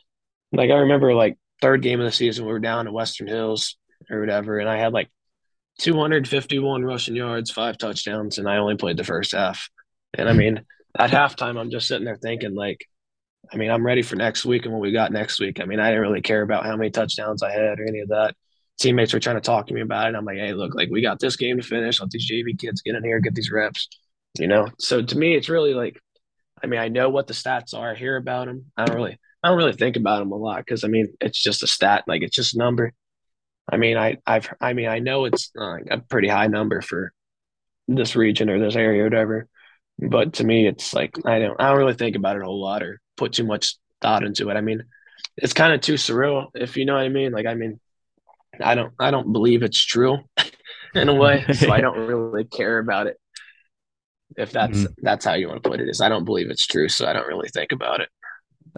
like 0.52 0.70
I 0.70 0.74
remember 0.74 1.14
like 1.14 1.36
third 1.60 1.82
game 1.82 2.00
of 2.00 2.06
the 2.06 2.12
season, 2.12 2.46
we 2.46 2.52
were 2.52 2.60
down 2.60 2.86
at 2.86 2.92
Western 2.92 3.26
Hills 3.26 3.76
or 4.10 4.20
whatever, 4.20 4.58
and 4.58 4.68
I 4.68 4.76
had 4.78 4.92
like 4.92 5.10
251 5.80 6.84
rushing 6.84 7.16
yards, 7.16 7.50
five 7.50 7.78
touchdowns, 7.78 8.38
and 8.38 8.48
I 8.48 8.58
only 8.58 8.76
played 8.76 8.96
the 8.96 9.04
first 9.04 9.32
half. 9.32 9.68
And 10.14 10.28
I 10.28 10.32
mean, 10.32 10.64
at 10.98 11.10
halftime, 11.10 11.58
I'm 11.58 11.70
just 11.70 11.88
sitting 11.88 12.04
there 12.04 12.16
thinking, 12.16 12.54
like, 12.54 12.86
I 13.52 13.56
mean, 13.56 13.70
I'm 13.70 13.84
ready 13.84 14.02
for 14.02 14.16
next 14.16 14.44
week 14.44 14.64
and 14.64 14.72
what 14.72 14.82
we 14.82 14.92
got 14.92 15.12
next 15.12 15.40
week. 15.40 15.60
I 15.60 15.64
mean, 15.64 15.80
I 15.80 15.88
didn't 15.88 16.02
really 16.02 16.20
care 16.20 16.42
about 16.42 16.64
how 16.64 16.76
many 16.76 16.90
touchdowns 16.90 17.42
I 17.42 17.52
had 17.52 17.78
or 17.80 17.86
any 17.86 18.00
of 18.00 18.08
that. 18.08 18.34
Teammates 18.78 19.12
were 19.12 19.20
trying 19.20 19.36
to 19.36 19.40
talk 19.40 19.66
to 19.68 19.74
me 19.74 19.80
about 19.80 20.08
it. 20.08 20.16
I'm 20.16 20.24
like, 20.24 20.36
hey, 20.36 20.52
look, 20.52 20.74
like 20.74 20.90
we 20.90 21.00
got 21.00 21.18
this 21.18 21.36
game 21.36 21.56
to 21.56 21.62
finish. 21.62 22.00
Let 22.00 22.10
these 22.10 22.30
JV 22.30 22.58
kids 22.58 22.82
get 22.82 22.94
in 22.94 23.04
here, 23.04 23.20
get 23.20 23.34
these 23.34 23.50
reps, 23.50 23.88
you 24.38 24.46
know? 24.46 24.68
So 24.78 25.02
to 25.02 25.18
me, 25.18 25.34
it's 25.34 25.48
really 25.48 25.74
like, 25.74 25.98
I 26.62 26.66
mean, 26.66 26.80
I 26.80 26.88
know 26.88 27.08
what 27.08 27.26
the 27.26 27.34
stats 27.34 27.74
are. 27.74 27.92
I 27.92 27.94
hear 27.94 28.16
about 28.16 28.46
them. 28.46 28.66
I 28.76 28.84
don't 28.84 28.96
really, 28.96 29.18
I 29.42 29.48
don't 29.48 29.58
really 29.58 29.72
think 29.72 29.96
about 29.96 30.18
them 30.18 30.32
a 30.32 30.36
lot 30.36 30.58
because 30.58 30.84
I 30.84 30.88
mean, 30.88 31.14
it's 31.20 31.42
just 31.42 31.62
a 31.62 31.66
stat. 31.66 32.04
Like 32.06 32.22
it's 32.22 32.36
just 32.36 32.54
a 32.54 32.58
number. 32.58 32.92
I 33.70 33.76
mean, 33.78 33.96
I, 33.96 34.18
I've, 34.26 34.48
I 34.60 34.72
mean, 34.72 34.88
I 34.88 34.98
know 34.98 35.24
it's 35.24 35.50
uh, 35.58 35.78
a 35.90 35.98
pretty 35.98 36.28
high 36.28 36.46
number 36.46 36.80
for 36.80 37.12
this 37.88 38.16
region 38.16 38.50
or 38.50 38.58
this 38.58 38.76
area 38.76 39.02
or 39.02 39.04
whatever, 39.04 39.48
but 39.98 40.34
to 40.34 40.44
me, 40.44 40.66
it's 40.66 40.92
like 40.92 41.16
I 41.24 41.38
don't, 41.38 41.60
I 41.60 41.68
don't 41.68 41.78
really 41.78 41.94
think 41.94 42.16
about 42.16 42.36
it 42.36 42.42
a 42.42 42.44
whole 42.44 42.60
lot 42.60 42.82
or 42.82 43.00
put 43.16 43.32
too 43.32 43.44
much 43.44 43.76
thought 44.00 44.24
into 44.24 44.50
it. 44.50 44.56
I 44.56 44.60
mean, 44.60 44.84
it's 45.36 45.52
kind 45.52 45.72
of 45.72 45.80
too 45.80 45.94
surreal, 45.94 46.48
if 46.54 46.76
you 46.76 46.84
know 46.84 46.94
what 46.94 47.04
I 47.04 47.08
mean. 47.08 47.32
Like, 47.32 47.46
I 47.46 47.54
mean, 47.54 47.80
I 48.60 48.74
don't, 48.74 48.92
I 48.98 49.10
don't 49.10 49.32
believe 49.32 49.62
it's 49.62 49.84
true 49.84 50.18
in 50.94 51.08
a 51.08 51.14
way, 51.14 51.44
so 51.52 51.70
I 51.70 51.80
don't 51.80 51.98
really 51.98 52.44
care 52.44 52.78
about 52.78 53.06
it. 53.06 53.18
If 54.36 54.50
that's 54.50 54.78
mm-hmm. 54.78 54.92
that's 55.02 55.24
how 55.24 55.34
you 55.34 55.48
want 55.48 55.62
to 55.62 55.68
put 55.68 55.80
it, 55.80 55.88
is 55.88 56.00
I 56.00 56.08
don't 56.08 56.24
believe 56.24 56.50
it's 56.50 56.66
true, 56.66 56.88
so 56.88 57.06
I 57.06 57.12
don't 57.12 57.28
really 57.28 57.48
think 57.48 57.72
about 57.72 58.00
it. 58.00 58.08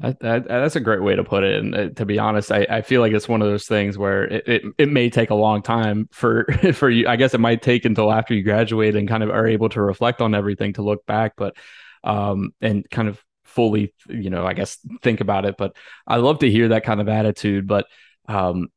That, 0.01 0.21
that, 0.21 0.49
that's 0.49 0.77
a 0.77 0.81
great 0.81 1.03
way 1.03 1.17
to 1.17 1.25
put 1.25 1.43
it. 1.43 1.59
And 1.59 1.75
uh, 1.75 1.89
to 1.91 2.07
be 2.07 2.19
honest, 2.19 2.53
I, 2.53 2.67
I 2.71 2.83
feel 2.83 3.01
like 3.01 3.13
it's 3.13 3.29
one 3.29 3.43
of 3.43 3.49
those 3.49 3.67
things 3.67 3.99
where 3.99 4.25
it, 4.25 4.47
it, 4.47 4.63
it 4.79 4.89
may 4.89 5.11
take 5.11 5.31
a 5.31 5.35
long 5.35 5.63
time 5.63 6.09
for 6.13 6.45
for 6.75 6.89
you. 6.89 7.09
I 7.09 7.17
guess 7.17 7.35
it 7.35 7.41
might 7.41 7.63
take 7.63 7.85
until 7.85 8.13
after 8.13 8.35
you 8.35 8.43
graduate 8.43 8.95
and 8.95 9.09
kind 9.09 9.23
of 9.23 9.31
are 9.31 9.47
able 9.47 9.69
to 9.71 9.83
reflect 9.83 10.21
on 10.21 10.35
everything 10.35 10.75
to 10.75 10.83
look 10.83 11.05
back, 11.07 11.35
but 11.37 11.57
um 12.05 12.53
and 12.61 12.89
kind 12.89 13.09
of 13.09 13.21
fully, 13.59 13.93
you 14.09 14.31
know, 14.31 14.47
I 14.47 14.53
guess 14.53 14.79
think 15.03 15.21
about 15.21 15.45
it. 15.45 15.57
But 15.59 15.75
I 16.07 16.19
love 16.19 16.39
to 16.39 16.51
hear 16.51 16.69
that 16.69 16.85
kind 16.85 17.01
of 17.01 17.09
attitude. 17.09 17.67
But 17.67 17.87
um 18.29 18.69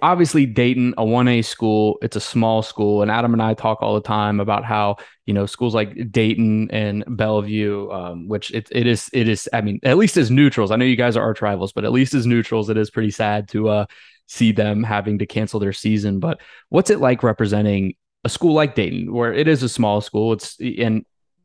obviously 0.00 0.46
Dayton, 0.46 0.94
a 0.96 1.04
1A 1.04 1.44
school, 1.44 1.98
it's 2.00 2.16
a 2.16 2.20
small 2.20 2.62
school. 2.62 3.02
And 3.02 3.10
Adam 3.10 3.34
and 3.34 3.42
I 3.42 3.52
talk 3.52 3.82
all 3.82 3.94
the 3.94 4.00
time 4.00 4.40
about 4.40 4.64
how, 4.64 4.96
you 5.26 5.34
know, 5.34 5.44
schools 5.44 5.74
like 5.74 6.10
Dayton 6.10 6.70
and 6.70 7.04
Bellevue, 7.06 7.90
um, 7.90 8.28
which 8.28 8.50
it, 8.52 8.68
it 8.70 8.86
is, 8.86 9.10
it 9.12 9.28
is, 9.28 9.48
I 9.52 9.60
mean, 9.60 9.80
at 9.82 9.98
least 9.98 10.16
as 10.16 10.30
neutrals, 10.30 10.70
I 10.70 10.76
know 10.76 10.84
you 10.84 10.96
guys 10.96 11.16
are 11.16 11.22
arch 11.22 11.42
rivals, 11.42 11.72
but 11.72 11.84
at 11.84 11.92
least 11.92 12.14
as 12.14 12.26
neutrals, 12.26 12.70
it 12.70 12.76
is 12.76 12.90
pretty 12.90 13.10
sad 13.10 13.48
to 13.48 13.68
uh, 13.68 13.86
see 14.28 14.52
them 14.52 14.82
having 14.82 15.18
to 15.18 15.26
cancel 15.26 15.60
their 15.60 15.72
season. 15.72 16.20
But 16.20 16.40
what's 16.70 16.90
it 16.90 17.00
like 17.00 17.22
representing 17.22 17.94
a 18.24 18.28
school 18.28 18.54
like 18.54 18.74
Dayton, 18.74 19.12
where 19.12 19.32
it 19.32 19.48
is 19.48 19.62
a 19.62 19.68
small 19.68 20.00
school? 20.00 20.32
It's, 20.32 20.56
and, 20.60 21.04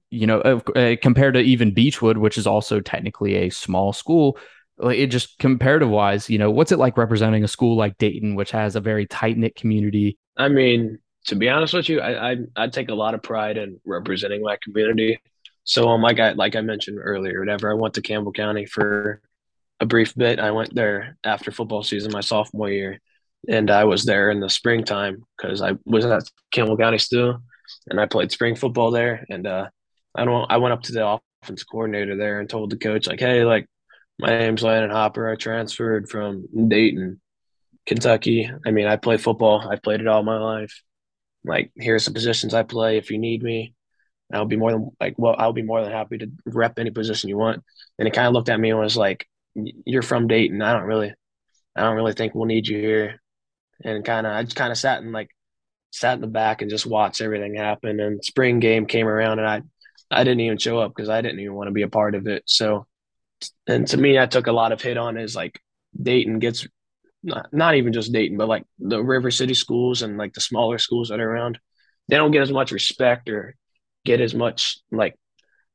you 0.10 0.28
know, 0.28 0.40
uh, 0.40 0.96
compared 1.02 1.34
to 1.34 1.42
even 1.42 1.74
Beechwood, 1.74 2.18
which 2.18 2.38
is 2.38 2.48
also 2.48 2.80
technically 2.80 3.36
a 3.36 3.50
small 3.50 3.94
school, 3.94 4.38
it 4.80 5.08
just 5.08 5.38
comparative 5.40 5.90
wise, 5.90 6.30
you 6.30 6.38
know, 6.38 6.52
what's 6.52 6.72
it 6.72 6.80
like 6.80 6.98
representing 6.98 7.44
a 7.44 7.48
school 7.48 7.78
like 7.78 7.98
Dayton, 7.98 8.36
which 8.36 8.52
has 8.52 8.76
a 8.76 8.82
very 8.82 9.06
tight 9.06 9.38
knit 9.38 9.56
community? 9.56 10.18
I 10.38 10.50
mean, 10.50 11.00
to 11.28 11.36
be 11.36 11.50
honest 11.50 11.74
with 11.74 11.89
you, 11.89 12.02
I, 12.02 12.32
I 12.32 12.38
I 12.56 12.68
take 12.68 12.89
a 12.89 12.96
lot 12.96 13.13
of 13.13 13.24
pride 13.24 13.58
in 13.58 13.80
representing 13.86 14.41
my 14.41 14.58
community. 14.62 15.20
So 15.63 15.89
um, 15.89 16.02
like 16.02 16.20
I 16.20 16.34
like 16.34 16.56
I 16.56 16.62
mentioned 16.62 17.00
earlier, 17.02 17.39
whatever, 17.39 17.72
I 17.72 17.76
went 17.76 17.96
to 17.96 18.02
Campbell 18.02 18.34
County 18.34 18.65
for 18.65 19.22
a 19.80 19.86
brief 19.86 20.13
bit. 20.15 20.39
I 20.39 20.52
went 20.52 20.76
there 20.76 21.18
after 21.24 21.52
football 21.52 21.84
season, 21.84 22.12
my 22.12 22.22
sophomore 22.22 22.70
year, 22.70 23.00
and 23.48 23.72
I 23.72 23.86
was 23.86 24.06
there 24.06 24.30
in 24.30 24.39
the 24.39 24.50
springtime 24.50 25.26
because 25.38 25.62
I 25.62 25.74
was 25.86 26.06
at 26.06 26.30
Campbell 26.52 26.78
County 26.78 26.98
still, 27.00 27.41
and 27.88 28.00
I 28.00 28.06
played 28.06 28.32
spring 28.32 28.56
football 28.56 28.91
there. 28.91 29.26
And 29.30 29.48
uh, 29.48 29.70
I 30.15 30.25
don't, 30.25 30.49
I 30.51 30.58
went 30.58 30.73
up 30.73 30.84
to 30.84 30.93
the 30.93 31.19
offense 31.43 31.63
coordinator 31.63 32.15
there 32.15 32.39
and 32.39 32.49
told 32.49 32.69
the 32.69 32.78
coach 32.78 33.08
like, 33.08 33.19
hey, 33.19 33.43
like 33.43 33.67
my 34.19 34.30
name's 34.30 34.63
Landyn 34.63 34.91
Hopper. 34.91 35.30
I 35.30 35.36
transferred 35.36 36.10
from 36.10 36.47
Dayton, 36.69 37.19
Kentucky. 37.86 38.49
I 38.65 38.71
mean, 38.71 38.88
I 38.88 38.95
play 38.95 39.17
football. 39.17 39.67
I've 39.69 39.84
played 39.84 40.01
it 40.01 40.08
all 40.08 40.23
my 40.23 40.38
life. 40.38 40.82
Like, 41.43 41.71
here's 41.75 42.06
the 42.06 42.12
positions 42.12 42.54
I 42.54 42.63
play. 42.63 42.97
If 42.97 43.12
you 43.12 43.17
need 43.17 43.43
me, 43.43 43.73
I'll 44.34 44.45
be 44.45 44.56
more 44.56 44.71
than 44.71 44.89
like, 44.99 45.15
well, 45.17 45.36
I'll 45.38 45.54
be 45.54 45.62
more 45.62 45.84
than 45.84 45.91
happy 45.91 46.17
to 46.17 46.32
rep 46.45 46.80
any 46.80 46.89
position 46.89 47.30
you 47.30 47.38
want. 47.38 47.63
And 47.99 48.08
he 48.08 48.12
kind 48.12 48.28
of 48.28 48.34
looked 48.34 48.49
at 48.49 48.60
me 48.60 48.71
and 48.71 48.80
was 48.80 48.97
like, 48.97 49.28
"You're 49.54 50.01
from 50.01 50.28
Dayton. 50.28 50.62
I 50.63 50.73
don't 50.73 50.88
really, 50.88 51.13
I 51.75 51.82
don't 51.82 51.95
really 51.95 52.13
think 52.13 52.34
we'll 52.34 52.45
need 52.45 52.67
you 52.67 52.80
here." 52.80 53.21
And 53.84 54.04
kind 54.04 54.25
of, 54.25 54.34
I 54.34 54.43
just 54.43 54.56
kind 54.56 54.71
of 54.71 54.78
sat 54.78 55.04
and 55.04 55.12
like, 55.12 55.30
sat 55.91 56.15
in 56.15 56.21
the 56.21 56.28
back 56.28 56.62
and 56.62 56.71
just 56.71 56.88
watched 56.88 57.21
everything 57.21 57.54
happen. 57.56 57.99
And 57.99 58.25
spring 58.25 58.60
game 58.60 58.88
came 58.88 59.08
around, 59.08 59.39
and 59.39 59.47
I, 59.47 59.62
I 60.12 60.24
didn't 60.24 60.41
even 60.41 60.58
show 60.58 60.80
up 60.80 60.94
because 60.96 61.10
I 61.10 61.22
didn't 61.22 61.39
even 61.39 61.56
want 61.56 61.68
to 61.68 61.74
be 61.74 61.82
a 61.82 61.89
part 61.89 62.15
of 62.15 62.28
it. 62.28 62.44
So 62.46 62.88
and 63.68 63.88
to 63.88 63.98
me, 63.98 64.18
I 64.20 64.26
took 64.26 64.48
a 64.48 64.52
lot 64.52 64.72
of 64.72 64.82
hit 64.82 64.98
on 64.98 65.18
is 65.18 65.36
like 65.36 65.60
Dayton 66.02 66.39
gets 66.39 66.68
not, 67.24 67.52
not 67.52 67.76
even 67.76 67.91
just 67.91 68.13
Dayton, 68.13 68.38
but 68.38 68.48
like 68.48 68.63
the 68.80 69.04
River 69.04 69.32
City 69.32 69.54
schools 69.54 70.02
and 70.02 70.18
like 70.18 70.34
the 70.34 70.41
smaller 70.41 70.78
schools 70.78 71.10
that 71.10 71.20
are 71.20 71.30
around, 71.30 71.60
they 72.08 72.18
don't 72.18 72.32
get 72.32 72.44
as 72.44 72.52
much 72.52 72.72
respect 72.72 73.30
or 73.30 73.56
get 74.06 74.22
as 74.22 74.36
much 74.36 74.78
like 74.91 75.15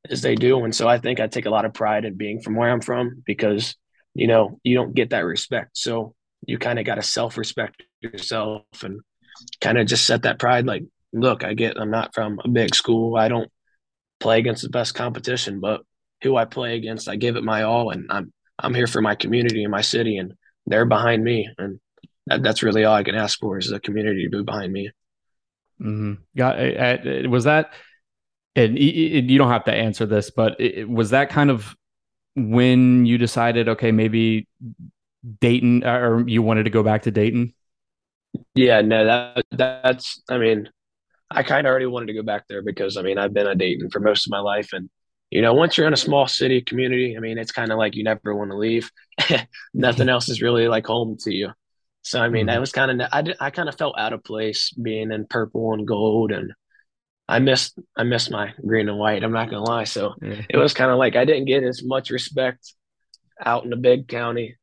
as 0.09 0.21
they 0.21 0.35
do. 0.35 0.63
And 0.63 0.73
so 0.73 0.87
I 0.87 0.97
think 0.97 1.19
I 1.19 1.27
take 1.27 1.45
a 1.45 1.51
lot 1.51 1.65
of 1.65 1.73
pride 1.73 2.05
in 2.05 2.15
being 2.15 2.41
from 2.41 2.55
where 2.55 2.71
I'm 2.71 2.81
from 2.81 3.21
because, 3.25 3.75
you 4.13 4.27
know, 4.27 4.59
you 4.63 4.75
don't 4.75 4.95
get 4.95 5.11
that 5.11 5.25
respect. 5.25 5.71
So 5.73 6.15
you 6.47 6.57
kind 6.57 6.79
of 6.79 6.85
got 6.85 6.95
to 6.95 7.03
self 7.03 7.37
respect 7.37 7.83
yourself 7.99 8.63
and 8.83 9.01
kind 9.59 9.77
of 9.77 9.87
just 9.87 10.05
set 10.05 10.23
that 10.23 10.39
pride 10.39 10.65
like, 10.65 10.83
look, 11.13 11.43
I 11.43 11.53
get, 11.53 11.79
I'm 11.79 11.91
not 11.91 12.15
from 12.15 12.39
a 12.43 12.47
big 12.47 12.73
school. 12.73 13.17
I 13.17 13.27
don't 13.27 13.51
play 14.21 14.39
against 14.39 14.63
the 14.63 14.69
best 14.69 14.95
competition, 14.95 15.59
but 15.59 15.81
who 16.23 16.37
I 16.37 16.45
play 16.45 16.75
against. 16.75 17.09
I 17.09 17.15
give 17.15 17.35
it 17.35 17.43
my 17.43 17.63
all, 17.63 17.89
and 17.89 18.05
I'm 18.09 18.31
I'm 18.59 18.73
here 18.73 18.87
for 18.87 19.01
my 19.01 19.15
community 19.15 19.63
and 19.63 19.71
my 19.71 19.81
city, 19.81 20.17
and 20.17 20.33
they're 20.67 20.85
behind 20.85 21.23
me, 21.23 21.49
and 21.57 21.79
that, 22.27 22.43
that's 22.43 22.63
really 22.63 22.85
all 22.85 22.95
I 22.95 23.03
can 23.03 23.15
ask 23.15 23.39
for 23.39 23.57
is 23.57 23.69
the 23.69 23.79
community 23.79 24.23
to 24.25 24.29
be 24.29 24.43
behind 24.43 24.71
me. 24.71 24.91
Mm-hmm. 25.81 26.13
Got 26.37 27.27
was 27.29 27.45
that, 27.45 27.73
and 28.55 28.77
you 28.77 29.37
don't 29.37 29.49
have 29.49 29.65
to 29.65 29.73
answer 29.73 30.05
this, 30.05 30.29
but 30.29 30.57
was 30.87 31.09
that 31.09 31.29
kind 31.29 31.49
of 31.49 31.75
when 32.35 33.05
you 33.05 33.17
decided, 33.17 33.67
okay, 33.67 33.91
maybe 33.91 34.47
Dayton, 35.39 35.83
or 35.83 36.23
you 36.27 36.41
wanted 36.41 36.63
to 36.63 36.69
go 36.69 36.83
back 36.83 37.03
to 37.03 37.11
Dayton? 37.11 37.53
Yeah, 38.53 38.81
no, 38.81 39.05
that 39.05 39.45
that's. 39.51 40.21
I 40.29 40.37
mean, 40.37 40.69
I 41.31 41.43
kind 41.43 41.65
of 41.65 41.71
already 41.71 41.85
wanted 41.85 42.07
to 42.07 42.13
go 42.13 42.23
back 42.23 42.45
there 42.47 42.61
because 42.61 42.97
I 42.97 43.01
mean 43.01 43.17
I've 43.17 43.33
been 43.33 43.47
a 43.47 43.55
Dayton 43.55 43.89
for 43.89 43.99
most 43.99 44.27
of 44.27 44.31
my 44.31 44.39
life, 44.39 44.69
and 44.73 44.89
you 45.31 45.41
know, 45.41 45.53
once 45.53 45.77
you're 45.77 45.87
in 45.87 45.93
a 45.93 45.97
small 45.97 46.27
city 46.27 46.61
community, 46.61 47.15
I 47.15 47.21
mean, 47.21 47.37
it's 47.37 47.53
kind 47.53 47.71
of 47.71 47.77
like 47.77 47.95
you 47.95 48.03
never 48.03 48.35
want 48.35 48.51
to 48.51 48.57
leave. 48.57 48.91
Nothing 49.73 50.09
else 50.09 50.27
is 50.27 50.41
really 50.41 50.67
like 50.67 50.85
home 50.85 51.15
to 51.21 51.33
you. 51.33 51.51
So, 52.01 52.19
I 52.19 52.27
mean, 52.27 52.47
mm-hmm. 52.47 52.57
I 52.57 52.59
was 52.59 52.73
kind 52.73 53.01
of, 53.01 53.07
I, 53.11 53.23
I 53.39 53.49
kind 53.49 53.69
of 53.69 53.77
felt 53.77 53.95
out 53.97 54.11
of 54.11 54.25
place 54.25 54.71
being 54.71 55.11
in 55.11 55.25
purple 55.25 55.73
and 55.73 55.87
gold 55.87 56.31
and 56.31 56.51
I 57.29 57.39
missed, 57.39 57.79
I 57.95 58.03
missed 58.03 58.29
my 58.29 58.53
green 58.65 58.89
and 58.89 58.97
white. 58.97 59.23
I'm 59.23 59.31
not 59.31 59.49
going 59.49 59.63
to 59.63 59.71
lie. 59.71 59.85
So 59.85 60.15
yeah. 60.21 60.41
it 60.49 60.57
was 60.57 60.73
kind 60.73 60.91
of 60.91 60.97
like, 60.97 61.15
I 61.15 61.23
didn't 61.23 61.45
get 61.45 61.63
as 61.63 61.81
much 61.81 62.09
respect 62.09 62.73
out 63.43 63.63
in 63.63 63.71
a 63.71 63.77
big 63.77 64.09
county 64.09 64.57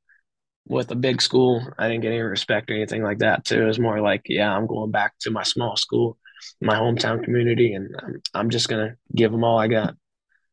with 0.66 0.90
a 0.90 0.96
big 0.96 1.22
school. 1.22 1.66
I 1.78 1.88
didn't 1.88 2.02
get 2.02 2.12
any 2.12 2.20
respect 2.20 2.70
or 2.70 2.74
anything 2.74 3.02
like 3.02 3.18
that 3.18 3.46
too. 3.46 3.62
It 3.62 3.66
was 3.66 3.78
more 3.78 4.02
like, 4.02 4.22
yeah, 4.26 4.54
I'm 4.54 4.66
going 4.66 4.90
back 4.90 5.14
to 5.20 5.30
my 5.30 5.44
small 5.44 5.76
school, 5.76 6.18
my 6.60 6.74
hometown 6.74 7.22
community, 7.22 7.74
and 7.74 7.94
I'm, 8.02 8.22
I'm 8.34 8.50
just 8.50 8.68
to 8.68 8.96
give 9.14 9.32
them 9.32 9.44
all 9.44 9.58
I 9.58 9.68
got. 9.68 9.94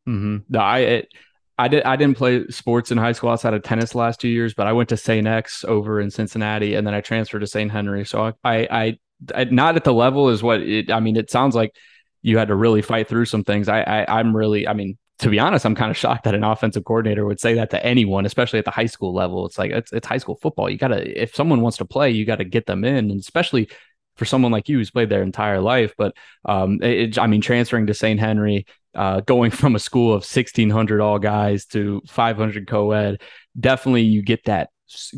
Mm-hmm. 0.07 0.37
No, 0.49 0.59
I 0.59 0.79
it, 0.79 1.09
I 1.57 1.67
did 1.67 1.83
I 1.83 1.95
didn't 1.95 2.17
play 2.17 2.47
sports 2.47 2.91
in 2.91 2.97
high 2.97 3.13
school 3.13 3.29
outside 3.29 3.53
of 3.53 3.63
tennis 3.63 3.91
the 3.91 3.97
last 3.97 4.19
two 4.19 4.27
years, 4.27 4.53
but 4.53 4.67
I 4.67 4.73
went 4.73 4.89
to 4.89 4.97
St. 4.97 5.25
X 5.25 5.63
over 5.63 6.01
in 6.01 6.11
Cincinnati, 6.11 6.75
and 6.75 6.85
then 6.85 6.93
I 6.93 7.01
transferred 7.01 7.39
to 7.39 7.47
St. 7.47 7.71
Henry. 7.71 8.05
So 8.05 8.33
I, 8.43 8.67
I, 8.69 8.99
I 9.33 9.43
not 9.45 9.75
at 9.75 9.83
the 9.83 9.93
level 9.93 10.29
is 10.29 10.43
what 10.43 10.61
it. 10.61 10.91
I 10.91 10.99
mean, 10.99 11.15
it 11.15 11.31
sounds 11.31 11.55
like 11.55 11.75
you 12.21 12.37
had 12.37 12.49
to 12.49 12.55
really 12.55 12.81
fight 12.81 13.07
through 13.07 13.25
some 13.25 13.43
things. 13.43 13.69
I, 13.69 13.81
I 13.81 14.19
I'm 14.19 14.35
really, 14.35 14.67
I 14.67 14.73
mean, 14.73 14.97
to 15.19 15.29
be 15.29 15.39
honest, 15.39 15.65
I'm 15.65 15.75
kind 15.75 15.91
of 15.91 15.97
shocked 15.97 16.25
that 16.25 16.35
an 16.35 16.43
offensive 16.43 16.83
coordinator 16.83 17.25
would 17.25 17.39
say 17.39 17.53
that 17.53 17.69
to 17.69 17.85
anyone, 17.85 18.25
especially 18.25 18.59
at 18.59 18.65
the 18.65 18.71
high 18.71 18.87
school 18.87 19.13
level. 19.13 19.45
It's 19.45 19.57
like 19.57 19.71
it's, 19.71 19.93
it's 19.93 20.07
high 20.07 20.17
school 20.17 20.35
football. 20.41 20.69
You 20.69 20.77
gotta 20.77 21.21
if 21.21 21.33
someone 21.35 21.61
wants 21.61 21.77
to 21.77 21.85
play, 21.85 22.11
you 22.11 22.25
got 22.25 22.37
to 22.37 22.43
get 22.43 22.65
them 22.65 22.83
in, 22.83 23.11
and 23.11 23.19
especially 23.19 23.69
for 24.15 24.25
someone 24.25 24.51
like 24.51 24.69
you 24.69 24.77
who's 24.77 24.91
played 24.91 25.09
their 25.09 25.23
entire 25.23 25.59
life. 25.59 25.93
But 25.97 26.15
um, 26.45 26.79
it, 26.81 27.17
I 27.17 27.27
mean, 27.27 27.41
transferring 27.41 27.87
to 27.87 27.93
St. 27.93 28.19
Henry, 28.19 28.65
uh, 28.93 29.21
going 29.21 29.51
from 29.51 29.75
a 29.75 29.79
school 29.79 30.09
of 30.09 30.23
1,600 30.23 31.01
all 31.01 31.19
guys 31.19 31.65
to 31.67 32.01
500 32.07 32.67
co-ed, 32.67 33.21
definitely 33.59 34.03
you 34.03 34.21
get 34.21 34.45
that 34.45 34.69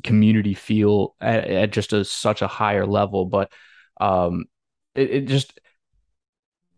community 0.03 0.53
feel 0.53 1.15
at, 1.21 1.45
at 1.45 1.71
just 1.71 1.93
a, 1.93 2.03
such 2.03 2.41
a 2.41 2.47
higher 2.47 2.85
level. 2.85 3.25
But 3.25 3.51
um, 3.99 4.45
it, 4.95 5.11
it, 5.11 5.27
just 5.27 5.59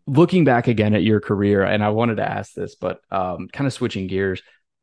looking 0.06 0.44
back 0.44 0.68
again 0.68 0.94
at 0.94 1.02
your 1.02 1.20
career, 1.20 1.62
and 1.62 1.82
I 1.82 1.90
wanted 1.90 2.16
to 2.16 2.28
ask 2.28 2.52
this, 2.52 2.74
but 2.74 3.00
um, 3.10 3.48
kind 3.52 3.66
of 3.66 3.72
switching 3.72 4.06
gears. 4.06 4.42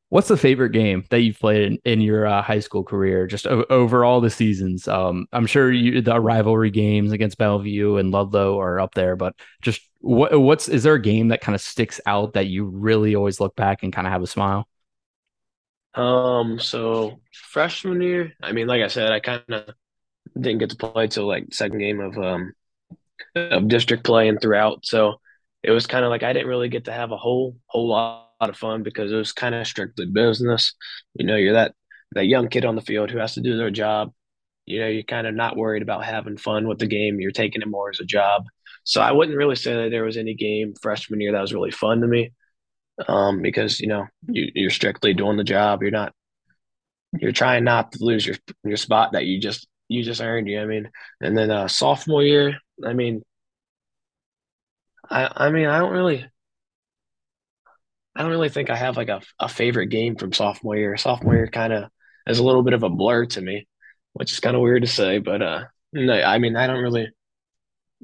What's 0.10 0.30
the 0.30 0.38
favorite 0.38 0.70
game 0.72 1.04
that 1.10 1.20
you've 1.20 1.38
played 1.40 1.64
in, 1.64 1.80
in 1.84 2.00
your 2.02 2.26
uh, 2.26 2.42
high 2.42 2.62
school 2.62 2.84
career, 2.84 3.28
just 3.28 3.46
o- 3.46 3.66
over 3.70 4.06
all 4.06 4.22
the 4.22 4.30
seasons? 4.30 4.88
Um, 4.88 5.28
I'm 5.34 5.46
sure 5.46 5.70
you, 5.70 6.02
the 6.02 6.18
rivalry 6.20 6.72
games 6.72 7.12
against 7.12 7.38
Bellevue 7.38 7.98
and 7.98 8.12
Ludlow 8.12 8.58
are 8.60 8.80
up 8.80 8.94
there, 8.96 9.18
but 9.18 9.36
just 9.62 9.82
what, 10.00 10.40
what's 10.40 10.70
is 10.70 10.84
there 10.84 10.94
a 10.94 11.02
game 11.02 11.28
that 11.30 11.42
kind 11.42 11.56
of 11.56 11.62
sticks 11.62 12.00
out 12.06 12.34
that 12.34 12.48
you 12.48 12.64
really 12.66 13.16
always 13.16 13.42
look 13.42 13.56
back 13.58 13.84
and 13.84 13.92
kind 13.92 14.08
of 14.08 14.14
have 14.14 14.24
a 14.24 14.28
smile? 14.28 14.66
Um, 15.96 16.60
so 16.60 17.20
freshman 17.34 18.02
year, 18.02 18.34
I 18.42 18.52
mean, 18.52 18.68
like 18.68 18.82
I 18.84 18.88
said, 18.88 19.12
I 19.12 19.20
kind 19.20 19.44
of 19.50 19.70
didn't 20.40 20.60
get 20.60 20.72
to 20.72 20.78
play 20.78 21.08
till 21.08 21.28
like 21.28 21.54
second 21.54 21.80
game 21.80 22.00
of 22.02 22.18
um 22.20 22.54
of 23.36 23.68
district 23.70 24.06
play 24.06 24.30
and 24.30 24.42
throughout. 24.42 24.86
So 24.86 25.22
it 25.64 25.72
was 25.72 25.88
kind 25.88 26.06
of 26.06 26.12
like 26.12 26.24
I 26.24 26.34
didn't 26.34 26.50
really 26.50 26.70
get 26.70 26.86
to 26.86 26.94
have 26.94 27.12
a 27.12 27.18
whole 27.18 27.58
whole 27.68 27.90
lot 27.90 28.27
of 28.42 28.58
fun 28.58 28.84
because 28.84 29.12
it 29.12 29.16
was 29.16 29.32
kind 29.34 29.56
of 29.56 29.68
strictly 29.68 30.06
business. 30.06 30.74
You 31.16 31.26
know, 31.26 31.36
you're 31.36 31.54
that 31.54 31.74
that 32.14 32.26
young 32.26 32.48
kid 32.50 32.66
on 32.66 32.76
the 32.76 32.82
field 32.82 33.12
who 33.12 33.20
has 33.20 33.34
to 33.36 33.42
do 33.42 33.58
their 33.58 33.72
job. 33.72 34.14
You 34.66 34.80
know, 34.82 34.88
you're 34.88 35.04
kind 35.04 35.28
of 35.28 35.36
not 35.36 35.58
worried 35.58 35.82
about 35.82 36.06
having 36.06 36.38
fun 36.38 36.68
with 36.68 36.80
the 36.80 36.88
game. 36.88 37.20
You're 37.20 37.32
taking 37.32 37.62
it 37.62 37.68
more 37.68 37.90
as 37.90 38.00
a 38.00 38.06
job. 38.06 38.44
So 38.84 39.02
I 39.02 39.12
wouldn't 39.12 39.38
really 39.38 39.56
say 39.56 39.74
that 39.76 39.92
there 39.92 40.04
was 40.04 40.18
any 40.18 40.34
game 40.34 40.74
freshman 40.82 41.22
year 41.22 41.32
that 41.34 41.42
was 41.42 41.54
really 41.54 41.72
fun 41.72 42.02
to 42.02 42.08
me 42.08 42.32
um, 43.08 43.42
because 43.42 43.80
you 43.80 43.88
know 43.88 44.08
you, 44.28 44.50
you're 44.56 44.70
strictly 44.70 45.14
doing 45.14 45.38
the 45.38 45.44
job. 45.44 45.82
You're 45.82 45.92
not 45.92 46.14
you're 47.20 47.32
trying 47.32 47.64
not 47.64 47.92
to 47.94 48.04
lose 48.04 48.26
your 48.26 48.36
your 48.64 48.78
spot 48.78 49.14
that 49.14 49.26
you 49.26 49.40
just 49.40 49.68
you 49.88 50.04
just 50.04 50.22
earned. 50.22 50.48
You 50.48 50.58
know 50.58 50.66
what 50.66 50.72
I 50.72 50.76
mean, 50.76 50.92
and 51.22 51.38
then 51.38 51.52
uh, 51.52 51.68
sophomore 51.68 52.24
year, 52.24 52.58
I 52.86 52.94
mean, 52.94 53.22
I 55.10 55.48
I 55.48 55.50
mean 55.50 55.68
I 55.68 55.80
don't 55.80 55.92
really. 55.92 56.26
I 58.18 58.24
don't 58.24 58.32
really 58.32 58.50
think 58.50 58.70
I 58.72 58.76
have 58.76 58.98
like 58.98 59.10
a, 59.10 59.22
a 59.40 59.48
favorite 59.48 59.88
game 59.88 60.16
from 60.16 60.34
sophomore 60.34 60.76
year. 60.76 60.98
Sophomore 60.98 61.36
year 61.36 61.48
kind 61.48 61.72
of 61.74 61.92
is 62.28 62.40
a 62.40 62.44
little 62.44 62.64
bit 62.64 62.74
of 62.74 62.84
a 62.84 62.90
blur 62.90 63.28
to 63.28 63.42
me, 63.42 63.68
which 64.14 64.32
is 64.32 64.40
kind 64.40 64.56
of 64.56 64.62
weird 64.64 64.82
to 64.84 64.88
say, 64.88 65.20
but 65.20 65.42
uh, 65.42 65.66
no, 65.94 66.14
I 66.22 66.40
mean 66.40 66.56
I 66.56 66.68
don't 66.68 66.82
really 66.82 67.10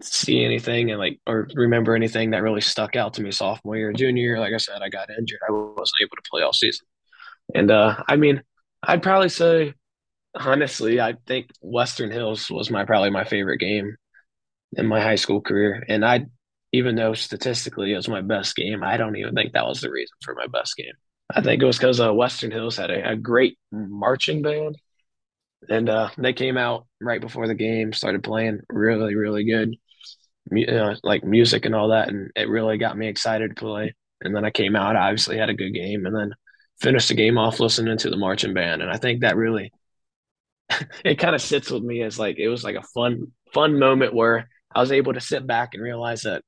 see 0.01 0.43
anything 0.43 0.89
and 0.91 0.99
like 0.99 1.19
or 1.27 1.47
remember 1.55 1.95
anything 1.95 2.31
that 2.31 2.41
really 2.43 2.61
stuck 2.61 2.95
out 2.95 3.15
to 3.15 3.21
me 3.23 3.31
sophomore 3.31 3.77
year, 3.77 3.93
junior 3.93 4.23
year. 4.23 4.39
Like 4.39 4.53
I 4.53 4.57
said, 4.57 4.81
I 4.81 4.89
got 4.89 5.09
injured. 5.09 5.39
I 5.47 5.51
wasn't 5.51 6.01
able 6.01 6.15
to 6.15 6.29
play 6.29 6.41
all 6.43 6.53
season. 6.53 6.85
And 7.55 7.71
uh 7.71 8.03
I 8.07 8.15
mean, 8.17 8.43
I'd 8.83 9.03
probably 9.03 9.29
say 9.29 9.73
honestly, 10.35 11.01
I 11.01 11.15
think 11.27 11.51
Western 11.61 12.11
Hills 12.11 12.49
was 12.51 12.71
my 12.71 12.85
probably 12.85 13.11
my 13.11 13.23
favorite 13.25 13.59
game 13.59 13.95
in 14.77 14.87
my 14.87 15.01
high 15.01 15.15
school 15.15 15.41
career. 15.41 15.83
And 15.87 16.05
I 16.05 16.27
even 16.73 16.95
though 16.95 17.13
statistically 17.13 17.93
it 17.93 17.95
was 17.95 18.09
my 18.09 18.21
best 18.21 18.55
game, 18.55 18.83
I 18.83 18.97
don't 18.97 19.15
even 19.15 19.35
think 19.35 19.53
that 19.53 19.65
was 19.65 19.81
the 19.81 19.91
reason 19.91 20.15
for 20.21 20.35
my 20.35 20.47
best 20.47 20.75
game. 20.75 20.93
I 21.33 21.41
think 21.41 21.61
it 21.61 21.65
was 21.65 21.77
because 21.77 22.01
uh, 22.01 22.13
Western 22.13 22.51
Hills 22.51 22.77
had 22.77 22.91
a, 22.91 23.11
a 23.11 23.15
great 23.15 23.57
marching 23.71 24.41
band 24.41 24.77
and 25.69 25.89
uh, 25.89 26.09
they 26.17 26.33
came 26.33 26.57
out 26.57 26.87
right 27.01 27.21
before 27.21 27.47
the 27.47 27.55
game, 27.55 27.93
started 27.93 28.23
playing 28.23 28.61
really, 28.69 29.15
really 29.15 29.45
good, 29.45 29.75
you 30.51 30.65
know, 30.67 30.95
like 31.03 31.23
music 31.23 31.65
and 31.65 31.75
all 31.75 31.89
that, 31.89 32.09
and 32.09 32.31
it 32.35 32.49
really 32.49 32.77
got 32.77 32.97
me 32.97 33.07
excited 33.07 33.49
to 33.49 33.55
play. 33.55 33.95
And 34.21 34.35
then 34.35 34.45
I 34.45 34.51
came 34.51 34.75
out, 34.75 34.95
obviously 34.95 35.37
had 35.37 35.49
a 35.49 35.53
good 35.53 35.73
game, 35.73 36.05
and 36.05 36.15
then 36.15 36.33
finished 36.79 37.09
the 37.09 37.15
game 37.15 37.37
off 37.37 37.59
listening 37.59 37.97
to 37.99 38.09
the 38.09 38.17
marching 38.17 38.53
band, 38.53 38.81
and 38.81 38.91
I 38.91 38.97
think 38.97 39.21
that 39.21 39.37
really 39.37 39.71
it 41.05 41.19
kind 41.19 41.35
of 41.35 41.41
sits 41.41 41.69
with 41.69 41.83
me 41.83 42.01
as 42.03 42.19
like 42.19 42.37
it 42.37 42.49
was 42.49 42.63
like 42.63 42.75
a 42.75 42.83
fun, 42.93 43.31
fun 43.53 43.79
moment 43.79 44.13
where 44.13 44.49
I 44.73 44.79
was 44.79 44.91
able 44.91 45.13
to 45.13 45.21
sit 45.21 45.45
back 45.45 45.73
and 45.73 45.83
realize 45.83 46.23
that 46.23 46.43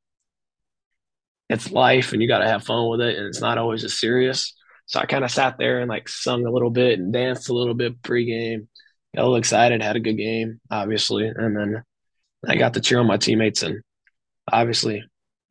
it's 1.49 1.71
life 1.71 2.13
and 2.13 2.21
you 2.21 2.27
got 2.27 2.39
to 2.39 2.47
have 2.47 2.63
fun 2.63 2.89
with 2.89 3.01
it, 3.01 3.17
and 3.17 3.27
it's 3.27 3.41
not 3.41 3.57
always 3.57 3.83
as 3.83 3.99
serious. 3.99 4.53
So 4.87 4.99
I 4.99 5.05
kind 5.05 5.23
of 5.23 5.31
sat 5.31 5.57
there 5.57 5.79
and 5.79 5.89
like 5.89 6.07
sung 6.07 6.45
a 6.45 6.51
little 6.51 6.69
bit 6.69 6.99
and 6.99 7.11
danced 7.11 7.49
a 7.49 7.53
little 7.53 7.73
bit 7.73 8.01
pregame 8.01 8.67
got 9.15 9.21
a 9.21 9.23
little 9.23 9.37
excited, 9.37 9.81
had 9.81 9.95
a 9.95 10.01
good 10.01 10.17
game, 10.17 10.59
obviously, 10.69 11.27
and 11.27 11.55
then 11.55 11.83
I 12.47 12.55
got 12.55 12.73
to 12.73 12.81
cheer 12.81 12.99
on 12.99 13.07
my 13.07 13.17
teammates 13.17 13.63
and 13.63 13.81
obviously 14.51 15.03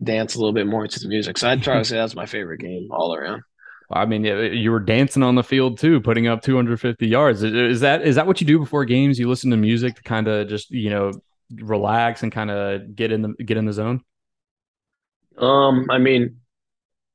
dance 0.03 0.35
a 0.35 0.39
little 0.39 0.53
bit 0.53 0.67
more 0.67 0.87
to 0.87 1.01
the 1.01 1.09
music. 1.09 1.39
So 1.39 1.49
I'd 1.49 1.63
try 1.63 1.79
to 1.79 1.85
say 1.85 1.97
that's 1.97 2.15
my 2.15 2.27
favorite 2.27 2.61
game 2.61 2.89
all 2.91 3.15
around. 3.15 3.43
I 3.91 4.07
mean, 4.07 4.25
you 4.25 4.71
were 4.71 4.81
dancing 4.81 5.23
on 5.23 5.35
the 5.35 5.43
field 5.43 5.79
too, 5.79 6.01
putting 6.01 6.27
up 6.27 6.43
250 6.43 7.07
yards. 7.07 7.43
Is 7.43 7.81
that 7.81 8.03
is 8.03 8.17
that 8.17 8.27
what 8.27 8.41
you 8.41 8.47
do 8.47 8.59
before 8.59 8.85
games? 8.85 9.19
You 9.19 9.29
listen 9.29 9.51
to 9.51 9.57
music 9.57 9.97
to 9.97 10.03
kind 10.03 10.27
of 10.27 10.49
just 10.49 10.71
you 10.71 10.91
know 10.91 11.13
relax 11.51 12.23
and 12.23 12.33
kind 12.33 12.51
of 12.51 12.97
get 12.97 13.13
in 13.13 13.23
the 13.23 13.45
get 13.45 13.57
in 13.57 13.67
the 13.67 13.73
zone. 13.73 14.01
Um, 15.39 15.87
I 15.91 15.99
mean, 15.99 16.37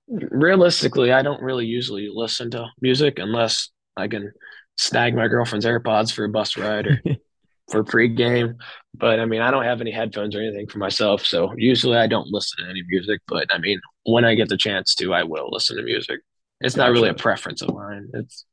realistically, 0.08 1.12
I 1.12 1.22
don't 1.22 1.42
really 1.42 1.66
usually 1.66 2.10
listen 2.12 2.52
to 2.52 2.68
music 2.82 3.20
unless 3.20 3.70
I 3.96 4.08
can 4.08 4.32
snag 4.78 5.16
my 5.16 5.28
girlfriend's 5.28 5.66
AirPods 5.66 6.12
for 6.12 6.26
a 6.26 6.30
bus 6.30 6.58
ride 6.58 6.88
or 6.88 7.02
for 7.72 7.84
pregame. 7.84 8.56
But 8.96 9.20
I 9.20 9.26
mean, 9.26 9.42
I 9.42 9.52
don't 9.52 9.66
have 9.66 9.82
any 9.82 9.92
headphones 9.92 10.36
or 10.36 10.42
anything 10.42 10.68
for 10.68 10.80
myself. 10.80 11.26
So 11.26 11.54
usually 11.58 11.98
I 11.98 12.08
don't 12.08 12.28
listen 12.28 12.64
to 12.64 12.70
any 12.70 12.84
music. 12.88 13.22
But 13.28 13.54
I 13.54 13.60
mean, 13.60 13.80
when 14.04 14.26
I 14.26 14.36
get 14.36 14.50
the 14.50 14.58
chance 14.58 14.96
to, 14.96 15.14
I 15.14 15.24
will 15.24 15.50
listen 15.52 15.78
to 15.78 15.84
music. 15.84 16.20
It's 16.62 16.76
gotcha. 16.76 16.88
not 16.88 16.94
really 16.94 17.10
a 17.10 17.14
preference 17.14 17.62
of 17.62 17.74
mine. 17.74 18.10
It's 18.14 18.46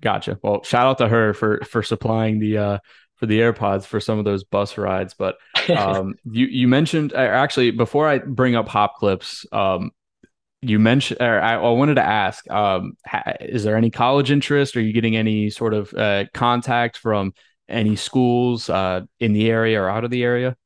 gotcha. 0.00 0.38
Well, 0.42 0.62
shout 0.62 0.86
out 0.86 0.98
to 0.98 1.08
her 1.08 1.34
for 1.34 1.60
for 1.64 1.82
supplying 1.82 2.38
the 2.38 2.58
uh 2.58 2.78
for 3.16 3.26
the 3.26 3.40
AirPods 3.40 3.84
for 3.84 3.98
some 3.98 4.18
of 4.18 4.24
those 4.24 4.44
bus 4.44 4.78
rides. 4.78 5.14
But 5.18 5.36
um 5.70 6.14
you 6.24 6.46
you 6.46 6.68
mentioned 6.68 7.12
actually 7.12 7.70
before 7.70 8.08
I 8.08 8.18
bring 8.18 8.56
up 8.56 8.68
hop 8.68 8.96
clips, 8.96 9.46
um 9.52 9.92
you 10.60 10.78
mentioned, 10.78 11.20
or 11.20 11.40
I, 11.40 11.54
I, 11.54 11.70
wanted 11.70 11.94
to 11.94 12.02
ask, 12.04 12.48
um, 12.50 12.96
ha, 13.06 13.22
is 13.40 13.62
there 13.62 13.76
any 13.76 13.90
college 13.90 14.30
interest? 14.30 14.76
Are 14.76 14.80
you 14.80 14.92
getting 14.92 15.16
any 15.16 15.50
sort 15.50 15.72
of 15.72 15.94
uh, 15.94 16.24
contact 16.34 16.96
from 16.98 17.32
any 17.68 17.94
schools 17.96 18.68
uh, 18.68 19.02
in 19.20 19.32
the 19.32 19.50
area 19.50 19.80
or 19.80 19.88
out 19.88 20.04
of 20.04 20.10
the 20.10 20.24
area? 20.24 20.56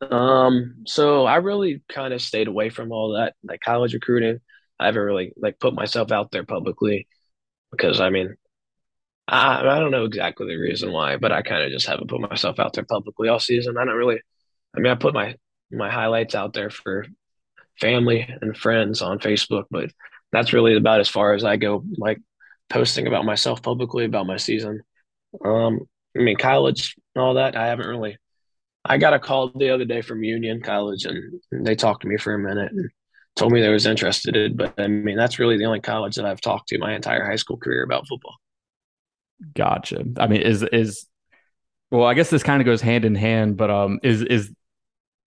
Um, 0.00 0.76
so 0.86 1.26
I 1.26 1.36
really 1.36 1.82
kind 1.88 2.12
of 2.12 2.22
stayed 2.22 2.48
away 2.48 2.70
from 2.70 2.90
all 2.90 3.12
that, 3.14 3.34
like 3.44 3.60
college 3.60 3.94
recruiting. 3.94 4.40
I 4.78 4.86
haven't 4.86 5.02
really 5.02 5.32
like 5.36 5.60
put 5.60 5.74
myself 5.74 6.10
out 6.10 6.30
there 6.30 6.44
publicly 6.44 7.06
because 7.70 8.00
I 8.00 8.10
mean, 8.10 8.34
I 9.30 9.60
I 9.60 9.78
don't 9.78 9.92
know 9.92 10.04
exactly 10.04 10.46
the 10.46 10.56
reason 10.56 10.92
why, 10.92 11.16
but 11.16 11.32
I 11.32 11.42
kind 11.42 11.62
of 11.62 11.70
just 11.70 11.86
haven't 11.86 12.08
put 12.08 12.20
myself 12.20 12.58
out 12.58 12.72
there 12.72 12.84
publicly 12.84 13.28
all 13.28 13.38
season. 13.38 13.76
I 13.78 13.84
don't 13.84 13.94
really. 13.94 14.20
I 14.76 14.80
mean, 14.80 14.92
I 14.92 14.96
put 14.96 15.14
my 15.14 15.36
my 15.70 15.90
highlights 15.90 16.34
out 16.34 16.52
there 16.52 16.70
for 16.70 17.06
family 17.80 18.28
and 18.40 18.56
friends 18.56 19.02
on 19.02 19.18
Facebook, 19.20 19.64
but 19.70 19.90
that's 20.32 20.52
really 20.52 20.76
about 20.76 21.00
as 21.00 21.08
far 21.08 21.34
as 21.34 21.44
I 21.44 21.56
go, 21.56 21.84
like 21.96 22.18
posting 22.68 23.06
about 23.06 23.24
myself 23.24 23.62
publicly 23.62 24.04
about 24.04 24.26
my 24.26 24.36
season. 24.36 24.82
Um, 25.44 25.80
I 26.16 26.22
mean, 26.22 26.36
college 26.36 26.96
and 27.14 27.22
all 27.22 27.34
that, 27.34 27.56
I 27.56 27.66
haven't 27.66 27.88
really. 27.88 28.18
I 28.84 28.98
got 28.98 29.14
a 29.14 29.18
call 29.18 29.52
the 29.54 29.70
other 29.70 29.84
day 29.84 30.00
from 30.00 30.24
Union 30.24 30.62
College, 30.62 31.04
and 31.04 31.40
they 31.52 31.74
talked 31.74 32.02
to 32.02 32.08
me 32.08 32.16
for 32.16 32.34
a 32.34 32.38
minute 32.38 32.72
and 32.72 32.90
told 33.36 33.52
me 33.52 33.60
they 33.60 33.68
was 33.68 33.86
interested. 33.86 34.36
In, 34.36 34.56
but 34.56 34.74
I 34.78 34.88
mean, 34.88 35.16
that's 35.16 35.38
really 35.38 35.58
the 35.58 35.66
only 35.66 35.80
college 35.80 36.16
that 36.16 36.24
I've 36.24 36.40
talked 36.40 36.68
to 36.68 36.78
my 36.78 36.94
entire 36.94 37.24
high 37.24 37.36
school 37.36 37.58
career 37.58 37.82
about 37.82 38.08
football. 38.08 38.36
Gotcha. 39.54 40.04
I 40.18 40.26
mean, 40.26 40.42
is 40.42 40.62
is 40.62 41.06
well, 41.90 42.06
I 42.06 42.14
guess 42.14 42.30
this 42.30 42.42
kind 42.42 42.60
of 42.60 42.66
goes 42.66 42.80
hand 42.80 43.04
in 43.04 43.14
hand, 43.14 43.56
but 43.56 43.70
um, 43.70 44.00
is 44.02 44.22
is 44.22 44.52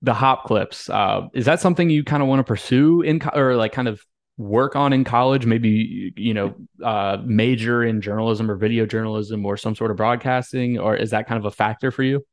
the 0.01 0.13
hop 0.13 0.45
clips. 0.45 0.89
Uh, 0.89 1.27
is 1.33 1.45
that 1.45 1.59
something 1.59 1.89
you 1.89 2.03
kind 2.03 2.21
of 2.21 2.29
want 2.29 2.39
to 2.39 2.43
pursue 2.43 3.01
in 3.01 3.19
co- 3.19 3.37
or 3.37 3.55
like 3.55 3.71
kind 3.71 3.87
of 3.87 4.01
work 4.37 4.75
on 4.75 4.93
in 4.93 5.03
college? 5.03 5.45
Maybe 5.45 6.13
you 6.15 6.33
know, 6.33 6.55
uh, 6.83 7.17
major 7.23 7.83
in 7.83 8.01
journalism 8.01 8.49
or 8.49 8.55
video 8.55 8.85
journalism 8.85 9.45
or 9.45 9.57
some 9.57 9.75
sort 9.75 9.91
of 9.91 9.97
broadcasting, 9.97 10.79
or 10.79 10.95
is 10.95 11.11
that 11.11 11.27
kind 11.27 11.39
of 11.39 11.45
a 11.45 11.51
factor 11.51 11.91
for 11.91 12.03
you? 12.03 12.25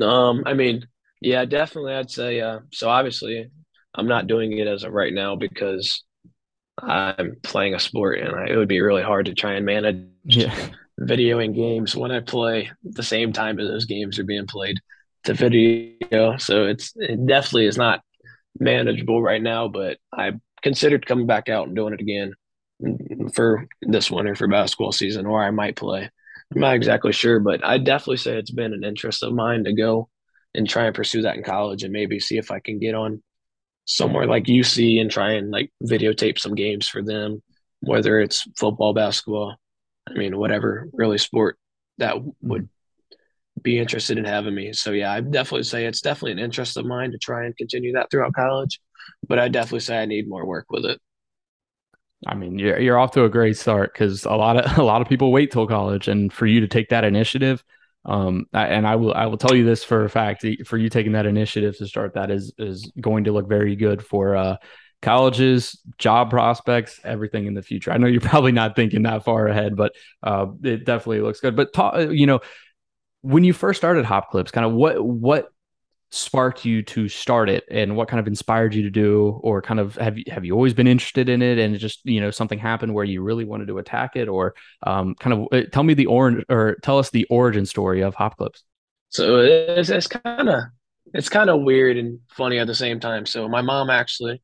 Um, 0.00 0.42
I 0.46 0.54
mean, 0.54 0.86
yeah, 1.20 1.44
definitely. 1.44 1.94
I'd 1.94 2.10
say. 2.10 2.40
Uh, 2.40 2.60
so 2.72 2.88
obviously, 2.88 3.50
I'm 3.94 4.08
not 4.08 4.26
doing 4.26 4.58
it 4.58 4.66
as 4.66 4.84
of 4.84 4.92
right 4.92 5.12
now 5.12 5.36
because 5.36 6.02
I'm 6.82 7.36
playing 7.42 7.74
a 7.74 7.80
sport, 7.80 8.20
and 8.20 8.34
I, 8.34 8.52
it 8.52 8.56
would 8.56 8.68
be 8.68 8.80
really 8.80 9.02
hard 9.02 9.26
to 9.26 9.34
try 9.34 9.54
and 9.54 9.66
manage 9.66 10.06
yeah. 10.24 10.54
videoing 11.00 11.54
games 11.54 11.96
when 11.96 12.10
I 12.10 12.20
play 12.20 12.70
the 12.82 13.02
same 13.02 13.32
time 13.32 13.58
as 13.58 13.68
those 13.68 13.86
games 13.86 14.18
are 14.18 14.24
being 14.24 14.46
played 14.46 14.76
to 15.24 15.34
video. 15.34 16.36
So 16.36 16.64
it's 16.64 16.92
it 16.96 17.26
definitely 17.26 17.66
is 17.66 17.78
not 17.78 18.02
manageable 18.58 19.22
right 19.22 19.42
now, 19.42 19.68
but 19.68 19.98
I 20.12 20.32
considered 20.62 21.06
coming 21.06 21.26
back 21.26 21.48
out 21.48 21.66
and 21.66 21.76
doing 21.76 21.94
it 21.94 22.00
again 22.00 22.34
for 23.34 23.66
this 23.82 24.10
winter 24.10 24.34
for 24.34 24.48
basketball 24.48 24.92
season, 24.92 25.26
or 25.26 25.42
I 25.42 25.50
might 25.50 25.76
play. 25.76 26.10
I'm 26.54 26.60
not 26.60 26.74
exactly 26.74 27.12
sure, 27.12 27.40
but 27.40 27.64
I 27.64 27.78
definitely 27.78 28.16
say 28.18 28.36
it's 28.36 28.50
been 28.50 28.74
an 28.74 28.84
interest 28.84 29.22
of 29.22 29.32
mine 29.32 29.64
to 29.64 29.72
go 29.72 30.08
and 30.54 30.68
try 30.68 30.86
and 30.86 30.94
pursue 30.94 31.22
that 31.22 31.36
in 31.36 31.44
college 31.44 31.84
and 31.84 31.92
maybe 31.92 32.18
see 32.18 32.36
if 32.36 32.50
I 32.50 32.58
can 32.58 32.78
get 32.78 32.94
on 32.94 33.22
somewhere 33.84 34.26
like 34.26 34.44
UC 34.44 35.00
and 35.00 35.10
try 35.10 35.32
and 35.32 35.50
like 35.50 35.70
videotape 35.84 36.38
some 36.38 36.54
games 36.54 36.88
for 36.88 37.02
them, 37.02 37.42
whether 37.80 38.20
it's 38.20 38.46
football, 38.58 38.92
basketball, 38.94 39.56
I 40.10 40.14
mean, 40.14 40.36
whatever 40.36 40.88
really 40.92 41.18
sport 41.18 41.56
that 41.98 42.16
would 42.42 42.68
be 43.62 43.78
interested 43.78 44.18
in 44.18 44.24
having 44.24 44.54
me. 44.54 44.72
So 44.72 44.90
yeah, 44.92 45.12
I 45.12 45.20
definitely 45.20 45.64
say 45.64 45.86
it's 45.86 46.00
definitely 46.00 46.32
an 46.32 46.38
interest 46.38 46.76
of 46.76 46.86
mine 46.86 47.12
to 47.12 47.18
try 47.18 47.44
and 47.44 47.56
continue 47.56 47.92
that 47.92 48.10
throughout 48.10 48.34
college, 48.34 48.80
but 49.28 49.38
I 49.38 49.48
definitely 49.48 49.80
say 49.80 50.00
I 50.00 50.06
need 50.06 50.28
more 50.28 50.46
work 50.46 50.66
with 50.70 50.84
it. 50.84 51.00
I 52.26 52.34
mean, 52.34 52.58
you're 52.58 52.78
you're 52.78 52.98
off 52.98 53.12
to 53.12 53.24
a 53.24 53.30
great 53.30 53.56
start 53.56 53.94
because 53.94 54.24
a 54.24 54.32
lot 54.32 54.56
of 54.56 54.78
a 54.78 54.82
lot 54.82 55.02
of 55.02 55.08
people 55.08 55.32
wait 55.32 55.50
till 55.50 55.66
college, 55.66 56.08
and 56.08 56.32
for 56.32 56.46
you 56.46 56.60
to 56.60 56.68
take 56.68 56.90
that 56.90 57.04
initiative, 57.04 57.64
um, 58.04 58.46
and 58.52 58.86
I 58.86 58.96
will 58.96 59.14
I 59.14 59.26
will 59.26 59.38
tell 59.38 59.54
you 59.54 59.64
this 59.64 59.84
for 59.84 60.04
a 60.04 60.10
fact, 60.10 60.44
for 60.66 60.76
you 60.76 60.88
taking 60.90 61.12
that 61.12 61.26
initiative 61.26 61.76
to 61.78 61.86
start 61.86 62.14
that 62.14 62.30
is 62.30 62.52
is 62.58 62.92
going 63.00 63.24
to 63.24 63.32
look 63.32 63.48
very 63.48 63.74
good 63.74 64.04
for 64.04 64.36
uh, 64.36 64.56
colleges, 65.02 65.80
job 65.98 66.30
prospects, 66.30 67.00
everything 67.04 67.46
in 67.46 67.54
the 67.54 67.62
future. 67.62 67.92
I 67.92 67.98
know 67.98 68.06
you're 68.06 68.20
probably 68.20 68.52
not 68.52 68.76
thinking 68.76 69.02
that 69.02 69.24
far 69.24 69.46
ahead, 69.46 69.76
but 69.76 69.94
uh, 70.22 70.46
it 70.62 70.84
definitely 70.84 71.20
looks 71.20 71.40
good. 71.40 71.56
But 71.56 71.72
ta- 71.72 71.98
you 71.98 72.26
know, 72.26 72.40
when 73.22 73.44
you 73.44 73.52
first 73.52 73.78
started 73.78 74.04
Hop 74.04 74.30
Clips, 74.30 74.50
kind 74.50 74.66
of 74.66 74.72
what 74.72 75.04
what 75.04 75.52
sparked 76.12 76.64
you 76.64 76.82
to 76.82 77.08
start 77.08 77.48
it 77.48 77.64
and 77.70 77.96
what 77.96 78.08
kind 78.08 78.18
of 78.18 78.26
inspired 78.26 78.74
you 78.74 78.82
to 78.82 78.90
do 78.90 79.40
or 79.44 79.62
kind 79.62 79.78
of 79.78 79.94
have 79.94 80.18
you 80.18 80.24
have 80.28 80.44
you 80.44 80.52
always 80.54 80.74
been 80.74 80.88
interested 80.88 81.28
in 81.28 81.40
it 81.40 81.56
and 81.56 81.78
just 81.78 82.00
you 82.04 82.20
know 82.20 82.32
something 82.32 82.58
happened 82.58 82.92
where 82.92 83.04
you 83.04 83.22
really 83.22 83.44
wanted 83.44 83.68
to 83.68 83.78
attack 83.78 84.16
it 84.16 84.26
or 84.26 84.54
um, 84.82 85.14
kind 85.20 85.32
of 85.32 85.46
uh, 85.52 85.64
tell 85.70 85.84
me 85.84 85.94
the 85.94 86.06
orange 86.06 86.44
or 86.48 86.76
tell 86.82 86.98
us 86.98 87.10
the 87.10 87.24
origin 87.30 87.64
story 87.64 88.02
of 88.02 88.12
hop 88.16 88.36
clips 88.36 88.64
so 89.10 89.38
it's 89.38 90.08
kind 90.08 90.48
of 90.48 90.64
it's 91.14 91.28
kind 91.28 91.48
of 91.48 91.62
weird 91.62 91.96
and 91.96 92.18
funny 92.28 92.58
at 92.58 92.66
the 92.66 92.74
same 92.74 92.98
time 92.98 93.24
so 93.24 93.48
my 93.48 93.62
mom 93.62 93.88
actually 93.88 94.42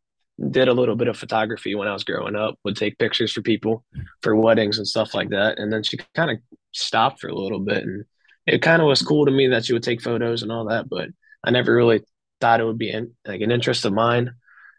did 0.50 0.68
a 0.68 0.72
little 0.72 0.96
bit 0.96 1.08
of 1.08 1.16
photography 1.16 1.74
when 1.74 1.88
i 1.88 1.92
was 1.92 2.04
growing 2.04 2.36
up 2.36 2.58
would 2.64 2.76
take 2.76 2.98
pictures 2.98 3.32
for 3.32 3.40
people 3.40 3.84
for 4.22 4.36
weddings 4.36 4.78
and 4.78 4.86
stuff 4.86 5.14
like 5.14 5.30
that 5.30 5.58
and 5.58 5.72
then 5.72 5.82
she 5.82 5.98
kind 6.14 6.30
of 6.30 6.38
stopped 6.72 7.20
for 7.20 7.28
a 7.28 7.34
little 7.34 7.60
bit 7.60 7.82
and 7.82 8.04
it 8.46 8.60
kind 8.62 8.82
of 8.82 8.86
was 8.86 9.02
cool 9.02 9.24
to 9.24 9.32
me 9.32 9.48
that 9.48 9.64
she 9.64 9.72
would 9.72 9.82
take 9.82 10.02
photos 10.02 10.42
and 10.42 10.52
all 10.52 10.66
that 10.66 10.88
but 10.88 11.08
I 11.46 11.50
never 11.50 11.74
really 11.74 12.02
thought 12.40 12.60
it 12.60 12.64
would 12.64 12.78
be 12.78 12.90
in, 12.90 13.14
like 13.24 13.40
an 13.40 13.52
interest 13.52 13.84
of 13.84 13.92
mine. 13.92 14.32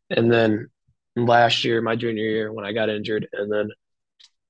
And 0.10 0.32
then 0.32 0.68
last 1.16 1.64
year, 1.64 1.82
my 1.82 1.96
junior 1.96 2.24
year, 2.24 2.52
when 2.52 2.66
I 2.66 2.74
got 2.74 2.90
injured, 2.90 3.28
and 3.32 3.52
then 3.52 3.70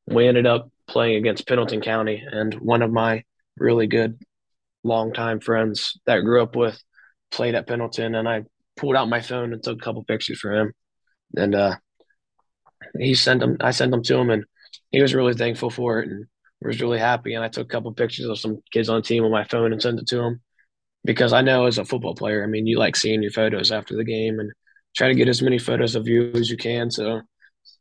we 0.07 0.27
ended 0.27 0.47
up 0.47 0.69
playing 0.87 1.17
against 1.17 1.47
Pendleton 1.47 1.81
County, 1.81 2.23
and 2.29 2.53
one 2.55 2.81
of 2.81 2.91
my 2.91 3.23
really 3.57 3.87
good 3.87 4.19
longtime 4.83 5.39
friends 5.39 5.99
that 6.05 6.17
I 6.17 6.21
grew 6.21 6.41
up 6.41 6.55
with 6.55 6.81
played 7.29 7.55
at 7.55 7.67
Pendleton, 7.67 8.15
and 8.15 8.27
I 8.27 8.43
pulled 8.75 8.95
out 8.95 9.09
my 9.09 9.21
phone 9.21 9.53
and 9.53 9.61
took 9.61 9.77
a 9.77 9.83
couple 9.83 10.03
pictures 10.03 10.39
for 10.39 10.53
him, 10.53 10.73
and 11.35 11.55
uh, 11.55 11.75
he 12.99 13.15
sent 13.15 13.39
them. 13.39 13.57
I 13.59 13.71
sent 13.71 13.91
them 13.91 14.03
to 14.03 14.17
him, 14.17 14.29
and 14.29 14.45
he 14.91 15.01
was 15.01 15.13
really 15.13 15.33
thankful 15.33 15.69
for 15.69 15.99
it, 15.99 16.09
and 16.09 16.25
was 16.61 16.81
really 16.81 16.99
happy. 16.99 17.33
And 17.33 17.43
I 17.43 17.49
took 17.49 17.65
a 17.67 17.69
couple 17.69 17.91
pictures 17.93 18.25
of 18.27 18.39
some 18.39 18.61
kids 18.71 18.89
on 18.89 18.97
the 18.97 19.01
team 19.01 19.23
on 19.23 19.31
my 19.31 19.43
phone 19.43 19.71
and 19.71 19.81
sent 19.81 19.99
it 19.99 20.07
to 20.07 20.21
him 20.21 20.41
because 21.05 21.33
I 21.33 21.41
know 21.41 21.65
as 21.65 21.77
a 21.77 21.85
football 21.85 22.15
player, 22.15 22.43
I 22.43 22.47
mean, 22.47 22.67
you 22.67 22.77
like 22.77 22.95
seeing 22.95 23.21
your 23.21 23.31
photos 23.31 23.71
after 23.71 23.95
the 23.95 24.03
game 24.03 24.39
and 24.39 24.51
try 24.95 25.07
to 25.07 25.15
get 25.15 25.29
as 25.29 25.41
many 25.41 25.57
photos 25.59 25.95
of 25.95 26.07
you 26.07 26.31
as 26.33 26.49
you 26.49 26.57
can. 26.57 26.91
So 26.91 27.21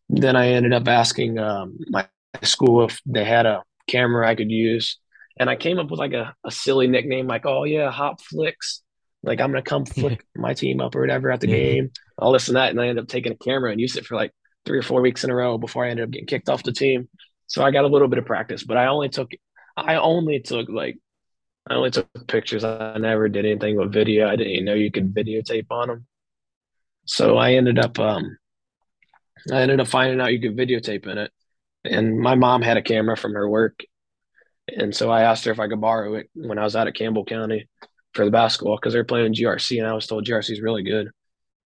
then 0.09 0.37
I 0.37 0.49
ended 0.49 0.73
up 0.73 0.87
asking 0.87 1.39
um, 1.39 1.79
my 1.89 2.07
school 2.43 2.85
if 2.85 3.01
they 3.07 3.25
had 3.25 3.47
a 3.47 3.63
camera 3.89 4.29
I 4.29 4.35
could 4.35 4.51
use. 4.51 4.99
And 5.39 5.51
I 5.51 5.57
came 5.57 5.79
up 5.79 5.91
with 5.91 5.99
like 5.99 6.13
a, 6.13 6.35
a 6.45 6.51
silly 6.51 6.87
nickname, 6.87 7.27
like, 7.27 7.45
oh, 7.45 7.65
yeah, 7.65 7.91
Hop 7.91 8.21
Flicks. 8.21 8.83
Like, 9.27 9.41
I'm 9.41 9.51
going 9.51 9.63
to 9.63 9.69
come 9.69 9.85
flick 9.87 10.25
my 10.35 10.55
team 10.55 10.81
up 10.81 10.95
or 10.95 11.01
whatever 11.01 11.31
at 11.31 11.41
the 11.41 11.49
game, 11.49 11.91
all 12.17 12.33
this 12.33 12.49
and 12.49 12.57
that. 12.57 12.71
And 12.71 12.81
I 12.81 12.89
ended 12.89 13.05
up 13.05 13.09
taking 13.09 13.33
a 13.33 13.37
camera 13.37 13.71
and 13.71 13.81
use 13.81 13.97
it 13.97 14.07
for 14.07 14.15
like 14.15 14.33
three 14.65 14.79
or 14.79 14.83
four 14.83 15.03
weeks 15.03 15.25
in 15.25 15.31
a 15.31 15.35
row 15.35 15.59
before 15.59 15.85
I 15.85 15.91
ended 15.91 16.05
up 16.05 16.11
getting 16.11 16.27
kicked 16.27 16.49
off 16.49 16.63
the 16.63 16.73
team. 16.73 17.09
So 17.47 17.63
I 17.63 17.71
got 17.71 17.85
a 17.85 17.89
little 17.89 18.09
bit 18.09 18.19
of 18.19 18.25
practice, 18.25 18.65
but 18.65 18.77
I 18.77 18.87
only 18.87 19.09
took, 19.09 19.31
I 19.77 19.97
only 19.97 20.41
took 20.41 20.69
like 20.69 20.97
I 21.69 21.75
only 21.75 21.91
took 21.91 22.09
pictures. 22.29 22.65
I 22.65 22.97
never 22.99 23.29
did 23.29 23.45
anything 23.45 23.77
with 23.77 23.93
video. 23.93 24.29
I 24.29 24.37
didn't 24.37 24.53
even 24.53 24.65
know 24.67 24.75
you 24.75 24.93
could 24.93 25.13
videotape 25.13 25.67
on 25.71 25.89
them. 25.89 26.07
So 27.07 27.37
I 27.37 27.55
ended 27.55 27.79
up, 27.79 27.99
um, 27.99 28.37
I 29.53 29.63
ended 29.63 29.81
up 29.81 29.89
finding 29.89 30.21
out 30.21 30.33
you 30.33 30.41
could 30.41 30.57
videotape 30.57 31.07
in 31.07 31.19
it. 31.19 31.33
And 31.85 32.21
my 32.21 32.35
mom 32.35 32.63
had 32.63 32.77
a 32.77 32.83
camera 32.83 33.17
from 33.17 33.35
her 33.35 33.49
work, 33.49 33.81
and 34.69 34.95
so 34.95 35.09
I 35.09 35.23
asked 35.23 35.45
her 35.45 35.53
if 35.53 35.61
I 35.61 35.69
could 35.69 35.81
borrow 35.81 36.15
it 36.15 36.29
when 36.35 36.59
I 36.59 36.65
was 36.65 36.75
out 36.75 36.89
at 36.89 36.97
Campbell 36.97 37.25
County 37.25 37.69
for 38.17 38.25
the 38.25 38.31
basketball 38.31 38.77
because 38.77 38.93
they're 38.93 39.05
playing 39.05 39.35
GRC, 39.35 39.79
and 39.79 39.87
I 39.87 39.93
was 39.93 40.07
told 40.07 40.27
GRC 40.27 40.51
is 40.51 40.61
really 40.61 40.83
good. 40.83 41.11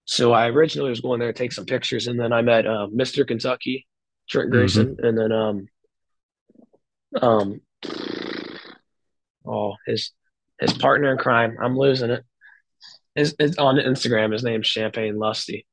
So 0.06 0.34
I 0.34 0.50
originally 0.50 0.90
was 0.90 1.02
going 1.02 1.20
there 1.20 1.32
to 1.32 1.38
take 1.38 1.54
some 1.54 1.66
pictures, 1.66 2.08
and 2.08 2.20
then 2.20 2.34
I 2.34 2.42
met 2.42 2.66
uh, 2.66 2.88
Mr. 2.94 3.26
Kentucky, 3.26 3.88
Trent 4.30 4.50
mm-hmm. 4.50 4.58
Grayson, 4.58 4.96
mm-hmm. 4.96 5.06
and 5.06 5.18
then 5.18 5.32
um, 5.32 5.68
um, 7.22 7.62
oh 9.46 9.76
his 9.86 10.12
his 10.60 10.74
partner 10.74 11.12
in 11.12 11.18
crime. 11.18 11.58
I'm 11.62 11.78
losing 11.78 12.10
it. 12.10 12.24
Is 13.16 13.36
on 13.58 13.76
Instagram. 13.76 14.32
His 14.32 14.44
name's 14.44 14.68
Champagne 14.68 15.18
Lusty. 15.18 15.66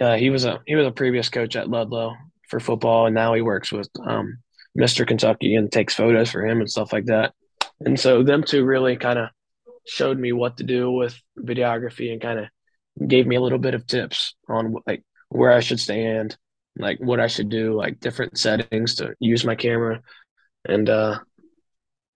Uh, 0.00 0.16
he 0.16 0.30
was 0.30 0.44
a 0.44 0.60
he 0.66 0.76
was 0.76 0.86
a 0.86 0.92
previous 0.92 1.28
coach 1.28 1.56
at 1.56 1.68
Ludlow 1.68 2.14
for 2.48 2.60
football, 2.60 3.06
and 3.06 3.14
now 3.14 3.34
he 3.34 3.42
works 3.42 3.72
with 3.72 3.88
um, 4.06 4.38
Mr. 4.78 5.06
Kentucky 5.06 5.54
and 5.56 5.70
takes 5.70 5.94
photos 5.94 6.30
for 6.30 6.44
him 6.44 6.60
and 6.60 6.70
stuff 6.70 6.92
like 6.92 7.06
that. 7.06 7.34
And 7.80 7.98
so 7.98 8.22
them 8.22 8.42
two 8.42 8.64
really 8.64 8.96
kind 8.96 9.18
of 9.18 9.28
showed 9.90 10.18
me 10.18 10.32
what 10.32 10.58
to 10.58 10.64
do 10.64 10.90
with 10.90 11.20
videography 11.38 12.12
and 12.12 12.20
kind 12.20 12.38
of 12.38 13.08
gave 13.08 13.26
me 13.26 13.36
a 13.36 13.40
little 13.40 13.58
bit 13.58 13.74
of 13.74 13.86
tips 13.86 14.34
on 14.48 14.76
like 14.86 15.02
where 15.28 15.52
I 15.52 15.60
should 15.60 15.80
stand, 15.80 16.36
like 16.78 16.98
what 17.00 17.20
I 17.20 17.26
should 17.26 17.48
do, 17.48 17.74
like 17.74 17.98
different 17.98 18.38
settings 18.38 18.96
to 18.96 19.14
use 19.18 19.44
my 19.44 19.56
camera. 19.56 20.00
And 20.64 20.88
uh, 20.88 21.18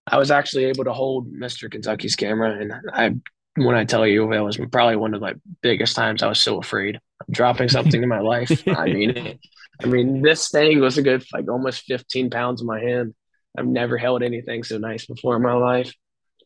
I 0.07 0.17
was 0.17 0.31
actually 0.31 0.65
able 0.65 0.85
to 0.85 0.93
hold 0.93 1.33
Mr. 1.33 1.69
Kentucky's 1.69 2.15
camera, 2.15 2.57
and 2.59 2.73
I 2.93 3.15
when 3.55 3.75
I 3.75 3.85
tell 3.85 4.05
you 4.05 4.31
it 4.31 4.39
was 4.39 4.57
probably 4.71 4.95
one 4.95 5.13
of 5.13 5.21
my 5.21 5.33
biggest 5.61 5.95
times 5.95 6.21
I 6.21 6.27
was 6.27 6.41
so 6.41 6.59
afraid 6.59 6.95
of 6.95 7.27
dropping 7.33 7.69
something 7.69 8.01
in 8.01 8.09
my 8.09 8.19
life. 8.19 8.63
I 8.67 8.85
mean, 8.93 9.39
I 9.81 9.85
mean, 9.85 10.21
this 10.21 10.49
thing 10.49 10.79
was 10.79 10.97
a 10.97 11.01
good 11.01 11.25
like 11.33 11.49
almost 11.49 11.83
15 11.83 12.29
pounds 12.29 12.61
in 12.61 12.67
my 12.67 12.79
hand. 12.79 13.15
I've 13.57 13.67
never 13.67 13.97
held 13.97 14.21
anything 14.23 14.63
so 14.63 14.77
nice 14.77 15.05
before 15.05 15.37
in 15.37 15.41
my 15.41 15.53
life. 15.53 15.93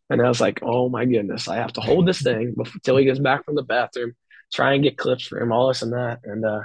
And 0.09 0.21
I 0.21 0.27
was 0.27 0.41
like, 0.41 0.59
oh 0.63 0.89
my 0.89 1.05
goodness, 1.05 1.47
I 1.47 1.57
have 1.57 1.73
to 1.73 1.81
hold 1.81 2.07
this 2.07 2.21
thing 2.21 2.55
until 2.57 2.97
he 2.97 3.05
gets 3.05 3.19
back 3.19 3.45
from 3.45 3.55
the 3.55 3.63
bathroom, 3.63 4.13
try 4.51 4.73
and 4.73 4.83
get 4.83 4.97
clips 4.97 5.25
for 5.25 5.39
him, 5.39 5.51
all 5.51 5.67
this 5.67 5.81
and 5.81 5.93
that. 5.93 6.19
And 6.23 6.43
uh, 6.43 6.61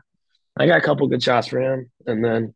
I 0.57 0.66
got 0.66 0.78
a 0.78 0.85
couple 0.85 1.07
good 1.09 1.22
shots 1.22 1.48
for 1.48 1.61
him. 1.61 1.90
And 2.07 2.24
then 2.24 2.54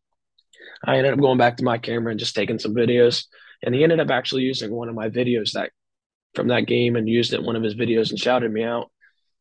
I 0.83 0.97
ended 0.97 1.13
up 1.13 1.19
going 1.19 1.37
back 1.37 1.57
to 1.57 1.63
my 1.63 1.77
camera 1.77 2.11
and 2.11 2.19
just 2.19 2.35
taking 2.35 2.59
some 2.59 2.73
videos. 2.73 3.25
And 3.61 3.75
he 3.75 3.83
ended 3.83 3.99
up 3.99 4.09
actually 4.09 4.43
using 4.43 4.71
one 4.71 4.89
of 4.89 4.95
my 4.95 5.09
videos 5.09 5.51
that 5.51 5.71
from 6.33 6.47
that 6.47 6.67
game 6.67 6.95
and 6.95 7.07
used 7.07 7.33
it 7.33 7.39
in 7.39 7.45
one 7.45 7.55
of 7.55 7.63
his 7.63 7.75
videos 7.75 8.09
and 8.09 8.19
shouted 8.19 8.51
me 8.51 8.63
out. 8.63 8.91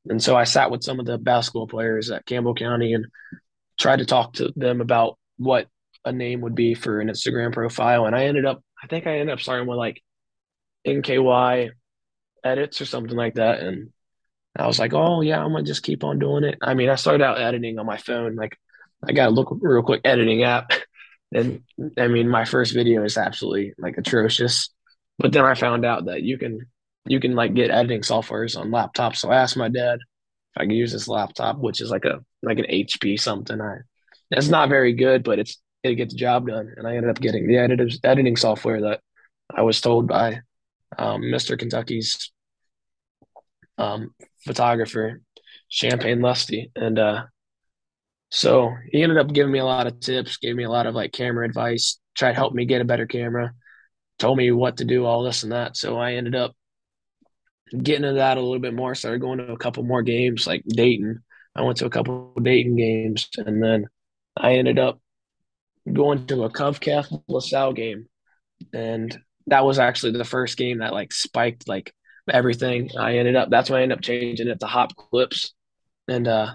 And 0.09 0.23
so 0.23 0.37
I 0.37 0.45
sat 0.45 0.71
with 0.71 0.83
some 0.83 1.01
of 1.01 1.07
the 1.07 1.19
basketball 1.19 1.67
players 1.67 2.11
at 2.11 2.27
Campbell 2.27 2.55
County 2.55 2.95
and 2.95 3.07
tried 3.79 3.99
to 3.99 4.07
talk 4.07 4.35
to 4.35 4.53
them 4.57 4.81
about 4.81 5.19
what 5.37 5.69
a 6.05 6.13
name 6.13 6.41
would 6.41 6.55
be 6.55 6.75
for 6.75 7.01
an 7.01 7.09
Instagram 7.09 7.53
profile. 7.53 8.07
And 8.07 8.17
I 8.17 8.25
ended 8.25 8.45
up, 8.45 8.63
I 8.83 8.87
think 8.87 9.07
I 9.07 9.19
ended 9.19 9.33
up 9.33 9.41
starting 9.41 9.69
with 9.69 9.77
like 9.77 10.03
NKY 10.89 11.71
edits 12.45 12.81
or 12.81 12.85
something 12.85 13.17
like 13.17 13.35
that. 13.35 13.61
And 13.61 13.93
I 14.57 14.67
was 14.67 14.79
like, 14.79 14.95
oh, 14.95 15.21
yeah, 15.21 15.43
I'm 15.43 15.53
going 15.53 15.65
to 15.65 15.71
just 15.71 15.83
keep 15.83 16.05
on 16.05 16.19
doing 16.19 16.45
it. 16.45 16.59
I 16.63 16.75
mean, 16.75 16.89
I 16.89 16.97
started 16.97 17.25
out 17.25 17.41
editing 17.41 17.79
on 17.79 17.87
my 17.87 17.97
phone. 17.97 18.35
Like, 18.35 18.59
I 19.07 19.13
got 19.13 19.27
to 19.27 19.31
look 19.31 19.57
real 19.61 19.83
quick 19.83 20.03
editing 20.05 20.43
app. 20.43 20.73
And 21.31 21.63
I 21.99 22.09
mean, 22.09 22.27
my 22.27 22.47
first 22.47 22.73
video 22.73 23.05
is 23.05 23.19
absolutely 23.19 23.75
like 23.77 23.99
atrocious. 23.99 24.71
But 25.19 25.33
then 25.33 25.45
I 25.45 25.53
found 25.53 25.85
out 25.85 26.07
that 26.07 26.23
you 26.23 26.39
can 26.39 26.67
you 27.07 27.21
can 27.21 27.35
like 27.35 27.53
get 27.53 27.71
editing 27.71 28.01
softwares 28.01 28.59
on 28.59 28.71
laptops. 28.71 29.17
So 29.17 29.31
I 29.31 29.37
asked 29.37 29.55
my 29.55 29.69
dad 29.69 29.97
if 29.97 30.63
I 30.63 30.65
could 30.65 30.73
use 30.73 30.91
this 30.91 31.07
laptop, 31.07 31.59
which 31.59 31.83
is 31.83 31.91
like 31.91 32.07
a 32.07 32.25
like 32.43 32.59
an 32.59 32.65
HP 32.71 33.21
something. 33.21 33.61
I 33.61 33.81
it's 34.31 34.49
not 34.49 34.71
very 34.71 34.95
good, 34.95 35.23
but 35.23 35.39
it's 35.39 35.61
it 35.83 35.97
gets 35.97 36.15
the 36.15 36.19
job 36.19 36.49
done. 36.49 36.73
And 36.77 36.87
I 36.87 36.97
ended 36.97 37.11
up 37.11 37.21
getting 37.21 37.47
the 37.47 37.59
editors 37.59 38.01
editing 38.05 38.37
software 38.37 38.81
that 38.81 39.01
I 39.55 39.63
was 39.63 39.81
told 39.81 40.09
by 40.09 40.41
um, 40.97 41.23
Mr. 41.23 41.59
Kentucky's 41.59 42.33
um, 43.77 44.15
photographer, 44.45 45.21
Champagne 45.69 46.21
Lusty, 46.21 46.71
and 46.75 46.99
uh, 46.99 47.25
so 48.31 48.75
he 48.91 49.03
ended 49.03 49.19
up 49.19 49.33
giving 49.33 49.53
me 49.53 49.59
a 49.59 49.65
lot 49.65 49.87
of 49.87 50.01
tips, 50.01 50.37
gave 50.37 50.55
me 50.55 50.65
a 50.65 50.71
lot 50.71 50.87
of 50.87 50.95
like 50.95 51.13
camera 51.13 51.47
advice, 51.47 51.99
tried 52.15 52.33
to 52.33 52.37
help 52.37 52.55
me 52.55 52.67
get 52.67 52.81
a 52.81 52.85
better 52.85 53.07
camera, 53.07 53.53
told 54.19 54.37
me 54.37 54.51
what 54.51 54.79
to 54.79 54.85
do, 54.85 55.05
all 55.05 55.23
this 55.23 55.43
and 55.43 55.53
that. 55.53 55.77
So 55.77 55.99
I 55.99 56.15
ended 56.15 56.35
up 56.35 56.55
getting 57.71 58.05
into 58.05 58.17
that 58.17 58.37
a 58.37 58.41
little 58.41 58.59
bit 58.59 58.75
more. 58.75 58.95
Started 58.95 59.21
going 59.21 59.39
to 59.39 59.53
a 59.53 59.59
couple 59.59 59.83
more 59.83 60.03
games 60.03 60.47
like 60.47 60.63
Dayton. 60.67 61.23
I 61.55 61.63
went 61.63 61.79
to 61.79 61.87
a 61.87 61.91
couple 61.91 62.35
Dayton 62.41 62.77
games, 62.77 63.29
and 63.37 63.63
then 63.63 63.87
I 64.37 64.55
ended 64.55 64.79
up 64.79 65.01
going 65.91 66.27
to 66.27 66.45
a 66.45 66.51
Cov 66.51 66.81
Cath 66.81 67.11
LaSalle 67.29 67.73
game 67.73 68.09
and 68.73 69.19
that 69.49 69.65
was 69.65 69.79
actually 69.79 70.13
the 70.13 70.25
first 70.25 70.57
game 70.57 70.79
that 70.79 70.93
like 70.93 71.13
spiked 71.13 71.69
like 71.69 71.95
everything. 72.31 72.91
I 72.99 73.19
ended 73.19 73.37
up 73.37 73.51
that's 73.51 73.71
why 73.71 73.79
I 73.79 73.83
ended 73.83 73.99
up 73.99 74.03
changing 74.05 74.49
it 74.49 74.61
to 74.61 74.67
hop 74.67 74.95
clips, 74.97 75.55
and 76.09 76.27
uh, 76.29 76.55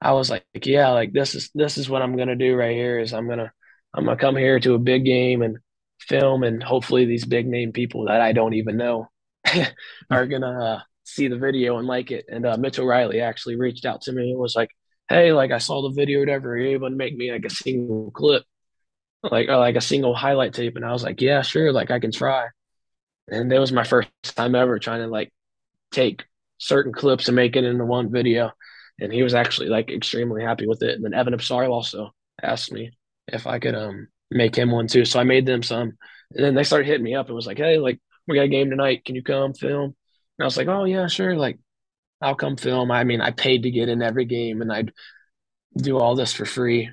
I 0.00 0.12
was 0.12 0.30
like, 0.30 0.44
yeah, 0.64 0.90
like 0.90 1.12
this 1.12 1.34
is 1.34 1.50
this 1.54 1.78
is 1.78 1.88
what 1.88 2.02
I'm 2.02 2.16
gonna 2.16 2.36
do 2.36 2.54
right 2.56 2.76
here. 2.76 2.98
Is 2.98 3.12
I'm 3.12 3.28
gonna 3.28 3.52
I'm 3.94 4.04
gonna 4.04 4.16
come 4.16 4.36
here 4.36 4.60
to 4.60 4.74
a 4.74 4.78
big 4.78 5.04
game 5.04 5.42
and 5.42 5.58
film, 6.00 6.42
and 6.42 6.62
hopefully 6.62 7.06
these 7.06 7.24
big 7.24 7.46
name 7.46 7.72
people 7.72 8.06
that 8.06 8.20
I 8.20 8.32
don't 8.32 8.54
even 8.54 8.76
know 8.76 9.08
are 10.10 10.26
gonna 10.26 10.64
uh, 10.64 10.80
see 11.04 11.28
the 11.28 11.38
video 11.38 11.78
and 11.78 11.86
like 11.86 12.10
it. 12.10 12.26
And 12.28 12.46
uh, 12.46 12.56
Mitchell 12.58 12.86
Riley 12.86 13.20
actually 13.20 13.56
reached 13.56 13.86
out 13.86 14.02
to 14.02 14.12
me 14.12 14.30
and 14.30 14.38
was 14.38 14.56
like, 14.56 14.70
hey, 15.08 15.32
like 15.32 15.52
I 15.52 15.58
saw 15.58 15.82
the 15.82 15.94
video, 15.94 16.20
whatever. 16.20 16.56
You 16.56 16.70
able 16.70 16.90
to 16.90 16.96
make 16.96 17.16
me 17.16 17.32
like 17.32 17.44
a 17.44 17.50
single 17.50 18.10
clip, 18.12 18.44
like 19.22 19.48
or 19.48 19.56
like 19.56 19.76
a 19.76 19.80
single 19.80 20.14
highlight 20.14 20.54
tape? 20.54 20.76
And 20.76 20.84
I 20.84 20.92
was 20.92 21.02
like, 21.04 21.20
yeah, 21.20 21.42
sure, 21.42 21.72
like 21.72 21.90
I 21.90 22.00
can 22.00 22.12
try. 22.12 22.46
And 23.28 23.52
it 23.52 23.58
was 23.58 23.72
my 23.72 23.84
first 23.84 24.08
time 24.22 24.54
ever 24.54 24.78
trying 24.78 25.02
to 25.02 25.08
like 25.08 25.32
take 25.92 26.24
certain 26.58 26.92
clips 26.92 27.28
and 27.28 27.36
make 27.36 27.56
it 27.56 27.64
into 27.64 27.84
one 27.86 28.10
video 28.12 28.52
and 29.00 29.12
he 29.12 29.22
was 29.22 29.34
actually 29.34 29.68
like 29.68 29.90
extremely 29.90 30.42
happy 30.42 30.66
with 30.66 30.82
it. 30.82 30.96
And 30.96 31.04
then 31.04 31.14
Evan 31.14 31.34
Absar 31.34 31.68
also 31.70 32.14
asked 32.42 32.72
me 32.72 32.92
if 33.28 33.46
I 33.46 33.58
could 33.58 33.74
um 33.74 34.08
make 34.30 34.56
him 34.56 34.70
one 34.72 34.88
too. 34.88 35.04
So 35.04 35.20
I 35.20 35.24
made 35.24 35.46
them 35.46 35.62
some. 35.62 35.92
And 36.34 36.44
then 36.44 36.54
they 36.54 36.64
started 36.64 36.86
hitting 36.86 37.04
me 37.04 37.14
up 37.14 37.26
and 37.26 37.36
was 37.36 37.46
like, 37.46 37.58
Hey, 37.58 37.78
like 37.78 38.00
we 38.28 38.36
got 38.36 38.44
a 38.44 38.48
game 38.48 38.70
tonight. 38.70 39.04
Can 39.04 39.14
you 39.16 39.22
come 39.22 39.54
film? 39.54 39.84
And 39.84 39.94
I 40.42 40.44
was 40.44 40.56
like, 40.56 40.68
Oh 40.68 40.84
yeah, 40.84 41.08
sure. 41.08 41.36
Like 41.36 41.58
I'll 42.22 42.36
come 42.36 42.56
film. 42.56 42.90
I 42.90 43.04
mean, 43.04 43.20
I 43.20 43.32
paid 43.32 43.64
to 43.64 43.70
get 43.72 43.88
in 43.90 44.02
every 44.02 44.26
game 44.26 44.62
and 44.62 44.72
I'd 44.72 44.92
do 45.76 45.98
all 45.98 46.16
this 46.16 46.32
for 46.32 46.46
free 46.46 46.90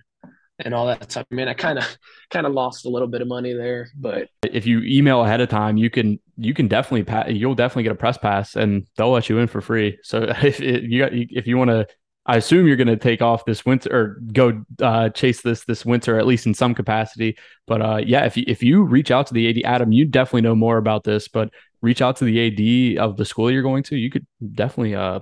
and 0.65 0.73
all 0.73 0.88
that 0.88 1.12
stuff. 1.12 1.26
I 1.32 1.36
mean, 1.36 1.47
I 1.47 1.54
kind 1.54 1.78
of 1.78 1.86
kind 2.30 2.45
of 2.45 2.54
lost 2.54 2.86
a 2.86 2.89
little 2.89 3.08
bit 3.08 3.21
of 3.21 3.28
money 3.28 3.54
there, 3.54 3.89
but 3.95 4.30
if 4.43 4.65
you 4.65 4.82
email 4.84 5.23
ahead 5.23 5.41
of 5.41 5.49
time, 5.49 5.78
you 5.78 5.89
can 5.89 6.19
you 6.38 6.54
can 6.54 6.67
definitely 6.67 7.04
pass. 7.04 7.30
You'll 7.30 7.56
definitely 7.56 7.84
get 7.84 7.91
a 7.91 7.95
press 7.95 8.17
pass, 8.17 8.56
and 8.56 8.88
they'll 8.97 9.12
let 9.12 9.30
you 9.30 9.39
in 9.39 9.47
for 9.47 9.62
free. 9.62 9.97
So 10.04 10.23
if 10.43 10.60
it, 10.62 10.84
you 10.84 11.08
if 11.12 11.47
you 11.47 11.58
want 11.58 11.69
to, 11.69 11.88
I 12.26 12.38
assume 12.38 12.67
you're 12.67 12.78
going 12.78 12.88
to 12.88 12.97
take 12.97 13.21
off 13.21 13.45
this 13.45 13.65
winter 13.65 13.89
or 13.95 14.19
go 14.32 14.63
uh, 14.82 15.10
chase 15.10 15.41
this 15.41 15.65
this 15.65 15.86
winter 15.86 16.17
at 16.17 16.26
least 16.26 16.45
in 16.45 16.54
some 16.54 16.73
capacity. 16.73 17.38
But 17.67 17.82
uh, 17.82 18.02
yeah, 18.06 18.26
if 18.26 18.38
you, 18.38 18.43
if 18.47 18.63
you 18.63 18.84
reach 18.84 19.12
out 19.12 19.28
to 19.28 19.34
the 19.34 19.49
AD, 19.49 19.65
Adam, 19.65 19.91
you 19.91 20.06
definitely 20.06 20.41
know 20.41 20.56
more 20.56 20.78
about 20.78 21.04
this. 21.04 21.28
But 21.28 21.52
reach 21.82 22.02
out 22.02 22.15
to 22.17 22.26
the 22.26 22.95
AD 22.97 23.04
of 23.04 23.17
the 23.17 23.26
school 23.26 23.52
you're 23.52 23.62
going 23.62 23.84
to. 23.84 23.95
You 23.95 24.10
could 24.10 24.26
definitely 24.54 24.95
uh, 24.95 25.19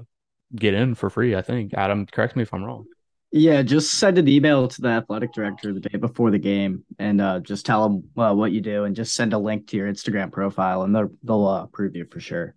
get 0.55 0.73
in 0.73 0.95
for 0.95 1.09
free. 1.09 1.35
I 1.35 1.41
think 1.41 1.73
Adam, 1.73 2.05
correct 2.05 2.35
me 2.35 2.43
if 2.43 2.53
I'm 2.53 2.63
wrong. 2.63 2.85
Yeah, 3.33 3.61
just 3.61 3.93
send 3.93 4.17
an 4.17 4.27
email 4.27 4.67
to 4.67 4.81
the 4.81 4.89
athletic 4.89 5.31
director 5.31 5.73
the 5.73 5.79
day 5.79 5.97
before 5.97 6.31
the 6.31 6.37
game, 6.37 6.83
and 6.99 7.21
uh, 7.21 7.39
just 7.39 7.65
tell 7.65 7.87
them 7.87 8.09
uh, 8.17 8.33
what 8.33 8.51
you 8.51 8.59
do, 8.59 8.83
and 8.83 8.95
just 8.95 9.15
send 9.15 9.31
a 9.31 9.37
link 9.37 9.67
to 9.67 9.77
your 9.77 9.91
Instagram 9.91 10.31
profile, 10.31 10.83
and 10.83 10.93
they'll 10.93 11.11
they'll 11.23 11.47
uh, 11.47 11.63
approve 11.63 11.95
you 11.95 12.05
for 12.11 12.19
sure. 12.19 12.55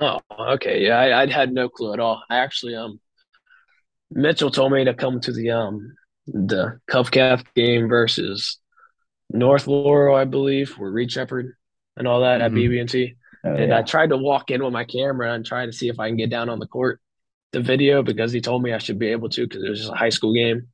Oh, 0.00 0.18
okay. 0.54 0.84
Yeah, 0.84 0.98
I, 0.98 1.22
I 1.22 1.26
had 1.26 1.52
no 1.52 1.68
clue 1.68 1.92
at 1.92 2.00
all. 2.00 2.22
I 2.28 2.38
actually 2.38 2.74
um, 2.74 2.98
Mitchell 4.10 4.50
told 4.50 4.72
me 4.72 4.84
to 4.84 4.94
come 4.94 5.20
to 5.20 5.32
the 5.32 5.50
um 5.50 5.94
the 6.26 6.80
CovCath 6.90 7.44
game 7.54 7.88
versus 7.88 8.58
North 9.32 9.66
Laurel, 9.68 10.16
I 10.16 10.24
believe, 10.24 10.72
where 10.78 10.90
Reed 10.90 11.12
Sheppard 11.12 11.54
and 11.96 12.08
all 12.08 12.22
that 12.22 12.40
mm-hmm. 12.40 12.56
at 12.56 12.88
BB&T. 12.88 13.14
Oh, 13.44 13.54
and 13.54 13.68
yeah. 13.70 13.78
I 13.78 13.82
tried 13.82 14.10
to 14.10 14.16
walk 14.16 14.50
in 14.50 14.62
with 14.62 14.72
my 14.72 14.84
camera 14.84 15.32
and 15.32 15.46
try 15.46 15.66
to 15.66 15.72
see 15.72 15.88
if 15.88 15.98
I 15.98 16.08
can 16.08 16.16
get 16.16 16.30
down 16.30 16.48
on 16.48 16.58
the 16.58 16.66
court 16.66 17.00
the 17.52 17.60
video 17.60 18.02
because 18.02 18.32
he 18.32 18.40
told 18.40 18.62
me 18.62 18.72
I 18.72 18.78
should 18.78 18.98
be 18.98 19.08
able 19.08 19.28
to 19.30 19.46
because 19.46 19.62
it 19.62 19.70
was 19.70 19.80
just 19.80 19.92
a 19.92 19.96
high 19.96 20.10
school 20.10 20.34
game. 20.34 20.68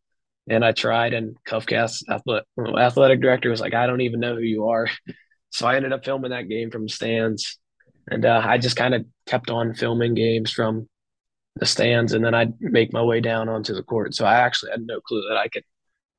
And 0.48 0.64
I 0.64 0.70
tried, 0.70 1.12
and 1.12 1.36
Cov 1.44 1.66
Cath 1.66 1.98
athletic, 2.08 2.46
athletic 2.78 3.20
director 3.20 3.50
was 3.50 3.60
like, 3.60 3.74
I 3.74 3.86
don't 3.86 4.02
even 4.02 4.20
know 4.20 4.34
who 4.34 4.42
you 4.42 4.68
are. 4.68 4.88
So 5.50 5.66
I 5.66 5.76
ended 5.76 5.92
up 5.92 6.04
filming 6.04 6.32
that 6.32 6.50
game 6.50 6.70
from 6.70 6.86
stands. 6.86 7.58
And 8.10 8.26
uh, 8.26 8.42
I 8.44 8.58
just 8.58 8.76
kind 8.76 8.94
of 8.94 9.06
kept 9.26 9.48
on 9.48 9.74
filming 9.74 10.12
games 10.12 10.52
from 10.52 10.86
the 11.56 11.66
stands, 11.66 12.12
and 12.12 12.24
then 12.24 12.34
I'd 12.34 12.52
make 12.60 12.92
my 12.92 13.02
way 13.02 13.20
down 13.20 13.48
onto 13.48 13.74
the 13.74 13.82
court. 13.82 14.14
So 14.14 14.24
I 14.24 14.34
actually 14.40 14.72
had 14.72 14.82
no 14.82 15.00
clue 15.00 15.24
that 15.28 15.38
I 15.38 15.48
could 15.48 15.64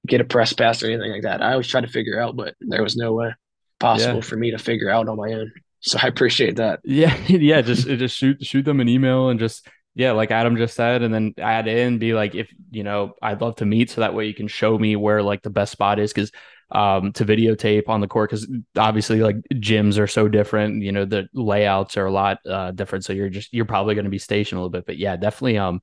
get 0.07 0.21
a 0.21 0.25
press 0.25 0.53
pass 0.53 0.81
or 0.81 0.87
anything 0.87 1.11
like 1.11 1.21
that. 1.21 1.41
I 1.41 1.51
always 1.51 1.67
try 1.67 1.81
to 1.81 1.87
figure 1.87 2.19
out, 2.19 2.35
but 2.35 2.55
there 2.59 2.83
was 2.83 2.95
no 2.95 3.13
way 3.13 3.33
possible 3.79 4.15
yeah. 4.15 4.21
for 4.21 4.35
me 4.35 4.51
to 4.51 4.57
figure 4.57 4.89
out 4.89 5.07
on 5.07 5.17
my 5.17 5.33
own. 5.33 5.51
So 5.81 5.99
I 6.01 6.07
appreciate 6.07 6.55
that. 6.55 6.79
Yeah, 6.83 7.15
yeah. 7.27 7.61
Just 7.61 7.87
just 7.87 8.17
shoot 8.17 8.43
shoot 8.43 8.65
them 8.65 8.79
an 8.79 8.89
email 8.89 9.29
and 9.29 9.39
just 9.39 9.67
yeah, 9.97 10.11
like 10.11 10.29
Adam 10.29 10.57
just 10.57 10.75
said, 10.75 11.01
and 11.01 11.11
then 11.11 11.33
add 11.39 11.67
in, 11.67 11.97
be 11.97 12.13
like, 12.13 12.35
if 12.35 12.53
you 12.69 12.83
know, 12.83 13.15
I'd 13.19 13.41
love 13.41 13.55
to 13.55 13.65
meet, 13.65 13.89
so 13.89 14.01
that 14.01 14.13
way 14.13 14.27
you 14.27 14.33
can 14.35 14.47
show 14.47 14.77
me 14.77 14.95
where 14.95 15.23
like 15.23 15.41
the 15.41 15.49
best 15.49 15.71
spot 15.71 15.97
is, 15.97 16.13
because 16.13 16.31
um, 16.69 17.13
to 17.13 17.25
videotape 17.25 17.89
on 17.89 17.99
the 17.99 18.07
court, 18.07 18.29
because 18.29 18.47
obviously 18.77 19.21
like 19.21 19.37
gyms 19.55 19.97
are 19.97 20.05
so 20.05 20.27
different, 20.27 20.83
you 20.83 20.91
know, 20.91 21.03
the 21.03 21.27
layouts 21.33 21.97
are 21.97 22.05
a 22.05 22.11
lot 22.11 22.37
uh, 22.47 22.69
different, 22.69 23.05
so 23.05 23.13
you're 23.13 23.29
just 23.29 23.51
you're 23.51 23.65
probably 23.65 23.95
going 23.95 24.05
to 24.05 24.11
be 24.11 24.19
stationed 24.19 24.57
a 24.57 24.61
little 24.61 24.69
bit, 24.69 24.85
but 24.85 24.99
yeah, 24.99 25.15
definitely, 25.17 25.57
um, 25.57 25.81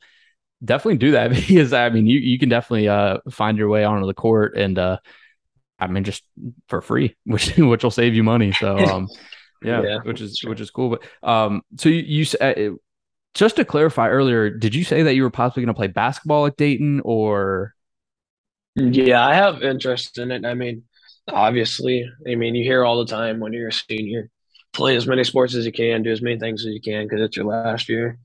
definitely 0.65 0.99
do 0.99 1.11
that 1.11 1.31
because 1.49 1.73
I 1.73 1.89
mean, 1.91 2.07
you 2.07 2.21
you 2.21 2.39
can 2.39 2.49
definitely 2.49 2.89
uh 2.89 3.19
find 3.33 3.59
your 3.59 3.69
way 3.69 3.83
onto 3.83 4.07
the 4.07 4.15
court 4.15 4.57
and 4.57 4.79
uh, 4.79 4.99
I 5.81 5.89
mean, 5.89 6.05
just 6.05 6.23
for 6.69 6.81
free, 6.81 7.17
which 7.25 7.57
which 7.57 7.83
will 7.83 7.91
save 7.91 8.15
you 8.15 8.23
money, 8.23 8.53
so 8.53 8.79
um. 8.79 9.09
Yeah, 9.65 9.83
yeah, 9.83 9.99
which 10.03 10.21
is 10.21 10.45
which 10.45 10.61
is 10.61 10.71
cool. 10.71 10.91
But 10.91 11.27
um, 11.27 11.63
so 11.79 11.89
you, 11.89 12.03
you 12.03 12.27
uh, 12.39 12.77
just 13.35 13.57
to 13.57 13.65
clarify 13.65 14.09
earlier, 14.09 14.51
did 14.51 14.75
you 14.75 14.85
say 14.85 15.03
that 15.03 15.15
you 15.15 15.23
were 15.23 15.31
possibly 15.31 15.63
going 15.63 15.75
to 15.75 15.79
play 15.79 15.89
basketball 15.89 16.47
at 16.47 16.57
Dayton 16.57 17.03
or? 17.05 17.75
Yeah, 18.77 19.25
I 19.25 19.35
have 19.35 19.63
interest 19.63 20.19
in 20.19 20.31
it. 20.31 20.45
I 20.45 20.55
mean, 20.55 20.85
obviously, 21.29 22.09
I 22.29 22.35
mean, 22.37 22.55
you 22.55 22.65
hear 22.65 22.85
all 22.85 22.99
the 22.99 23.11
time 23.11 23.41
when 23.41 23.53
you're 23.53 23.69
a 23.69 23.73
senior, 23.73 24.31
play 24.73 24.97
as 24.97 25.07
many 25.07 25.25
sports 25.25 25.55
as 25.55 25.67
you 25.67 25.73
can, 25.73 26.03
do 26.03 26.13
as 26.13 26.23
many 26.23 26.39
things 26.39 26.65
as 26.65 26.73
you 26.73 26.81
can 26.81 27.07
because 27.07 27.21
it's 27.21 27.37
your 27.37 27.47
last 27.47 27.89
year. 27.89 28.19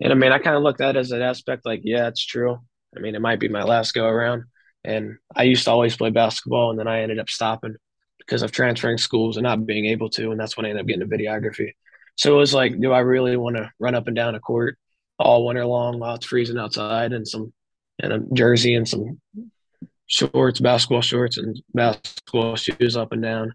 And 0.00 0.12
I 0.12 0.16
mean, 0.16 0.32
I 0.32 0.38
kind 0.38 0.56
of 0.56 0.62
looked 0.62 0.80
at 0.80 0.96
it 0.96 0.98
as 0.98 1.12
an 1.12 1.22
aspect 1.22 1.64
like, 1.64 1.82
yeah, 1.84 2.08
it's 2.08 2.24
true. 2.24 2.58
I 2.96 3.00
mean, 3.00 3.14
it 3.14 3.20
might 3.20 3.40
be 3.40 3.48
my 3.48 3.62
last 3.62 3.94
go 3.94 4.06
around. 4.06 4.44
And 4.84 5.16
I 5.34 5.44
used 5.44 5.64
to 5.64 5.70
always 5.70 5.96
play 5.96 6.10
basketball, 6.10 6.70
and 6.70 6.78
then 6.78 6.88
I 6.88 7.02
ended 7.02 7.20
up 7.20 7.30
stopping 7.30 7.76
because 8.18 8.42
of 8.42 8.50
transferring 8.50 8.98
schools 8.98 9.36
and 9.36 9.44
not 9.44 9.64
being 9.64 9.86
able 9.86 10.10
to. 10.10 10.32
And 10.32 10.40
that's 10.40 10.56
when 10.56 10.66
I 10.66 10.70
ended 10.70 10.82
up 10.82 10.88
getting 10.88 11.02
a 11.02 11.06
videography. 11.06 11.70
So 12.16 12.34
it 12.34 12.38
was 12.38 12.54
like, 12.54 12.78
do 12.80 12.92
I 12.92 13.00
really 13.00 13.36
want 13.36 13.56
to 13.56 13.70
run 13.78 13.94
up 13.94 14.06
and 14.06 14.16
down 14.16 14.34
a 14.34 14.40
court 14.40 14.78
all 15.18 15.46
winter 15.46 15.64
long 15.66 15.98
while 15.98 16.14
it's 16.14 16.26
freezing 16.26 16.58
outside 16.58 17.12
and 17.12 17.26
some 17.26 17.52
and 17.98 18.12
a 18.12 18.20
jersey 18.32 18.74
and 18.74 18.88
some 18.88 19.20
shorts, 20.06 20.60
basketball 20.60 21.02
shorts 21.02 21.38
and 21.38 21.60
basketball 21.72 22.56
shoes 22.56 22.96
up 22.96 23.12
and 23.12 23.22
down, 23.22 23.54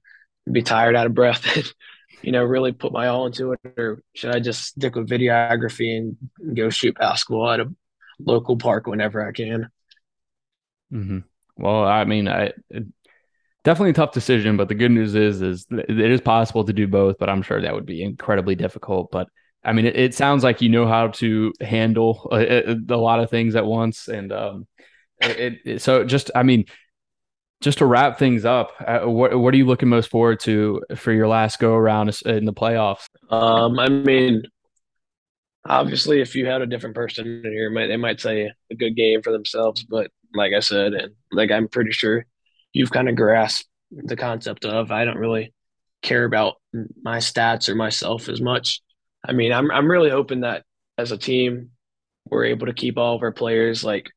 be 0.51 0.61
tired 0.61 0.95
out 0.95 1.05
of 1.05 1.13
breath 1.13 1.45
and 1.55 1.71
you 2.21 2.31
know, 2.31 2.43
really 2.43 2.71
put 2.71 2.91
my 2.91 3.07
all 3.07 3.27
into 3.27 3.53
it, 3.53 3.59
or 3.77 4.01
should 4.15 4.35
I 4.35 4.39
just 4.39 4.63
stick 4.63 4.95
with 4.95 5.09
videography 5.09 5.97
and 5.97 6.17
go 6.55 6.69
shoot 6.69 6.97
basketball 6.97 7.51
at 7.51 7.59
a 7.59 7.73
local 8.19 8.57
park 8.57 8.87
whenever 8.87 9.25
I 9.25 9.31
can? 9.31 9.69
Mm-hmm. 10.91 11.19
Well, 11.57 11.83
I 11.83 12.05
mean, 12.05 12.27
I 12.27 12.53
definitely 13.67 13.89
a 13.89 13.93
tough 13.93 14.13
decision, 14.13 14.55
but 14.55 14.69
the 14.69 14.75
good 14.75 14.91
news 14.91 15.13
is 15.13 15.41
is 15.41 15.67
it 15.69 15.99
is 15.99 16.21
possible 16.21 16.63
to 16.63 16.71
do 16.71 16.87
both, 16.87 17.17
but 17.17 17.29
I'm 17.29 17.41
sure 17.41 17.61
that 17.61 17.73
would 17.73 17.85
be 17.85 18.01
incredibly 18.01 18.55
difficult. 18.55 19.11
But 19.11 19.27
I 19.61 19.73
mean, 19.73 19.85
it, 19.85 19.97
it 19.97 20.15
sounds 20.15 20.41
like 20.41 20.61
you 20.61 20.69
know 20.69 20.87
how 20.87 21.09
to 21.19 21.51
handle 21.59 22.29
a, 22.31 22.71
a, 22.71 22.75
a 22.75 22.95
lot 22.95 23.19
of 23.19 23.29
things 23.29 23.55
at 23.55 23.65
once, 23.65 24.07
and 24.07 24.31
um, 24.31 24.67
it, 25.19 25.57
it, 25.65 25.81
so 25.81 26.05
just 26.05 26.31
I 26.33 26.43
mean, 26.43 26.63
just 27.59 27.79
to 27.79 27.85
wrap 27.85 28.17
things 28.17 28.45
up, 28.45 28.71
uh, 28.79 28.99
what 29.01 29.37
what 29.37 29.53
are 29.53 29.57
you 29.57 29.65
looking 29.65 29.89
most 29.89 30.09
forward 30.09 30.39
to 30.41 30.81
for 30.95 31.11
your 31.11 31.27
last 31.27 31.59
go 31.59 31.73
around 31.73 32.17
in 32.25 32.45
the 32.45 32.53
playoffs? 32.53 33.09
Um, 33.29 33.77
I 33.79 33.89
mean, 33.89 34.43
obviously, 35.65 36.21
if 36.21 36.37
you 36.37 36.45
had 36.45 36.61
a 36.61 36.67
different 36.67 36.95
person 36.95 37.43
in 37.43 37.51
here, 37.51 37.69
they 37.85 37.97
might 37.97 38.21
say 38.21 38.49
a 38.71 38.75
good 38.75 38.95
game 38.95 39.21
for 39.21 39.33
themselves. 39.33 39.83
But 39.83 40.09
like 40.33 40.53
I 40.53 40.61
said, 40.61 40.93
and 40.93 41.15
like 41.33 41.51
I'm 41.51 41.67
pretty 41.67 41.91
sure 41.91 42.25
you've 42.77 42.91
kind 42.91 43.09
of 43.09 43.15
grasped 43.15 43.67
the 43.91 44.15
concept 44.15 44.65
of 44.65 44.91
I 44.91 45.03
don't 45.03 45.17
really 45.17 45.53
care 46.03 46.25
about 46.25 46.55
my 47.01 47.17
stats 47.17 47.69
or 47.69 47.75
myself 47.75 48.29
as 48.29 48.39
much. 48.39 48.81
I 49.27 49.33
mean, 49.33 49.51
I'm 49.51 49.71
I'm 49.71 49.89
really 49.89 50.11
hoping 50.11 50.41
that 50.41 50.63
as 50.97 51.11
a 51.11 51.17
team 51.17 51.71
we're 52.29 52.45
able 52.45 52.67
to 52.67 52.73
keep 52.73 52.97
all 52.97 53.15
of 53.15 53.23
our 53.23 53.31
players 53.31 53.83
like 53.83 54.09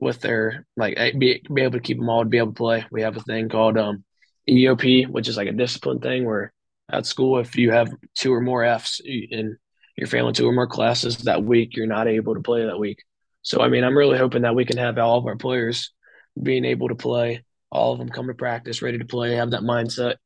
with 0.00 0.20
their 0.20 0.64
like 0.76 0.94
eh, 0.96 1.12
be, 1.18 1.42
be 1.52 1.62
able 1.62 1.72
to 1.72 1.80
keep 1.80 1.98
them 1.98 2.08
all 2.08 2.22
to 2.22 2.28
be 2.28 2.38
able 2.38 2.48
to 2.48 2.54
play. 2.54 2.86
We 2.90 3.02
have 3.02 3.16
a 3.16 3.22
thing 3.22 3.48
called 3.48 3.76
um 3.76 4.04
EOP, 4.48 5.08
which 5.08 5.28
is 5.28 5.36
like 5.36 5.48
a 5.48 5.52
discipline 5.52 6.00
thing 6.00 6.24
where 6.24 6.52
at 6.90 7.04
school 7.04 7.38
if 7.38 7.56
you 7.56 7.72
have 7.72 7.92
two 8.14 8.32
or 8.32 8.40
more 8.40 8.64
Fs 8.64 9.00
in 9.04 9.58
you're 9.96 10.06
failing 10.06 10.32
two 10.32 10.48
or 10.48 10.52
more 10.52 10.68
classes 10.68 11.18
that 11.18 11.42
week, 11.42 11.76
you're 11.76 11.86
not 11.86 12.06
able 12.06 12.34
to 12.34 12.40
play 12.40 12.64
that 12.64 12.78
week. 12.78 13.02
So 13.42 13.60
I 13.60 13.68
mean, 13.68 13.84
I'm 13.84 13.98
really 13.98 14.16
hoping 14.16 14.42
that 14.42 14.54
we 14.54 14.64
can 14.64 14.78
have 14.78 14.96
all 14.98 15.18
of 15.18 15.26
our 15.26 15.36
players 15.36 15.92
being 16.40 16.64
able 16.64 16.88
to 16.88 16.94
play 16.94 17.44
all 17.70 17.92
of 17.92 17.98
them 17.98 18.08
come 18.08 18.26
to 18.28 18.34
practice 18.34 18.82
ready 18.82 18.98
to 18.98 19.04
play, 19.04 19.34
have 19.34 19.50
that 19.50 19.62
mindset. 19.62 20.16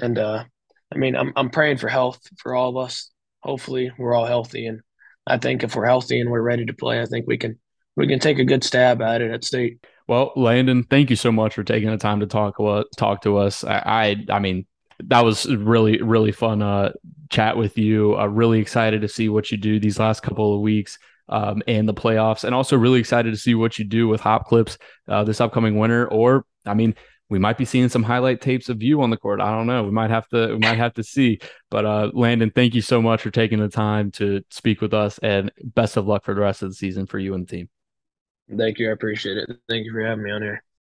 And 0.00 0.18
uh, 0.18 0.44
I 0.92 0.96
mean, 0.96 1.16
I'm 1.16 1.32
I'm 1.36 1.50
praying 1.50 1.78
for 1.78 1.88
health 1.88 2.20
for 2.38 2.54
all 2.54 2.70
of 2.70 2.76
us. 2.76 3.10
Hopefully, 3.42 3.92
we're 3.98 4.14
all 4.14 4.26
healthy, 4.26 4.66
and 4.66 4.80
I 5.26 5.38
think 5.38 5.62
if 5.62 5.76
we're 5.76 5.86
healthy 5.86 6.20
and 6.20 6.30
we're 6.30 6.40
ready 6.42 6.66
to 6.66 6.72
play, 6.72 7.00
I 7.00 7.06
think 7.06 7.26
we 7.26 7.38
can 7.38 7.58
we 7.96 8.06
can 8.06 8.18
take 8.18 8.38
a 8.38 8.44
good 8.44 8.64
stab 8.64 9.02
at 9.02 9.20
it 9.20 9.30
at 9.30 9.44
state. 9.44 9.84
Well, 10.06 10.32
Landyn, 10.36 10.88
thank 10.90 11.10
you 11.10 11.16
so 11.16 11.32
much 11.32 11.54
for 11.54 11.64
taking 11.64 11.90
the 11.90 11.96
time 11.96 12.20
to 12.20 12.26
talk 12.26 12.56
talk 12.96 13.22
to 13.22 13.38
us. 13.38 13.64
I, 13.64 13.82
I, 14.28 14.34
I 14.34 14.38
mean, 14.38 14.66
that 15.04 15.24
was 15.24 15.46
really 15.46 16.02
really 16.02 16.32
fun 16.32 16.62
uh, 16.62 16.92
chat 17.30 17.56
with 17.56 17.78
you. 17.78 18.16
Uh, 18.18 18.26
really 18.26 18.60
excited 18.60 19.02
to 19.02 19.08
see 19.08 19.28
what 19.28 19.50
you 19.50 19.56
do 19.56 19.80
these 19.80 19.98
last 19.98 20.22
couple 20.22 20.54
of 20.54 20.60
weeks 20.60 20.98
um, 21.28 21.62
and 21.66 21.88
the 21.88 21.94
playoffs, 21.94 22.44
and 22.44 22.54
also 22.54 22.76
really 22.76 23.00
excited 23.00 23.32
to 23.32 23.38
see 23.38 23.54
what 23.54 23.78
you 23.78 23.84
do 23.84 24.08
with 24.08 24.20
Hop 24.20 24.46
Clips 24.46 24.76
uh, 25.08 25.24
this 25.24 25.40
upcoming 25.40 25.78
winter. 25.78 26.06
Or, 26.08 26.44
I 26.66 26.74
mean, 26.74 26.94
we 27.30 27.38
might 27.38 27.58
be 27.58 27.64
seeing 27.64 27.88
some 27.88 28.02
highlight 28.02 28.40
tapes 28.40 28.68
of 28.68 28.82
you 28.82 29.00
on 29.02 29.10
the 29.10 29.16
court. 29.16 29.40
I 29.40 29.50
don't 29.50 29.66
know. 29.66 29.84
We 29.84 29.90
might 29.90 30.10
have 30.10 30.28
to 30.28 30.48
we 30.52 30.58
might 30.58 30.78
have 30.78 30.94
to 30.94 31.02
see. 31.02 31.40
But 31.70 31.84
uh, 31.84 32.10
Landyn, 32.14 32.54
thank 32.54 32.74
you 32.74 32.82
so 32.82 33.00
much 33.00 33.22
for 33.22 33.30
taking 33.30 33.60
the 33.60 33.68
time 33.68 34.10
to 34.12 34.42
speak 34.50 34.80
with 34.80 34.94
us, 34.94 35.18
and 35.18 35.50
best 35.62 35.96
of 35.96 36.06
luck 36.06 36.24
for 36.24 36.34
the 36.34 36.40
rest 36.40 36.62
of 36.62 36.70
the 36.70 36.74
season 36.74 37.06
for 37.06 37.18
you 37.18 37.34
and 37.34 37.46
the 37.46 37.56
team. 37.56 37.68
Thank 38.56 38.78
you. 38.78 38.90
I 38.90 38.92
appreciate 38.92 39.38
it. 39.38 39.50
Thank 39.68 39.86
you 39.86 39.92
for 39.92 40.04
having 40.04 40.24
me 40.24 40.30
on 40.30 40.42
here. 40.42 40.62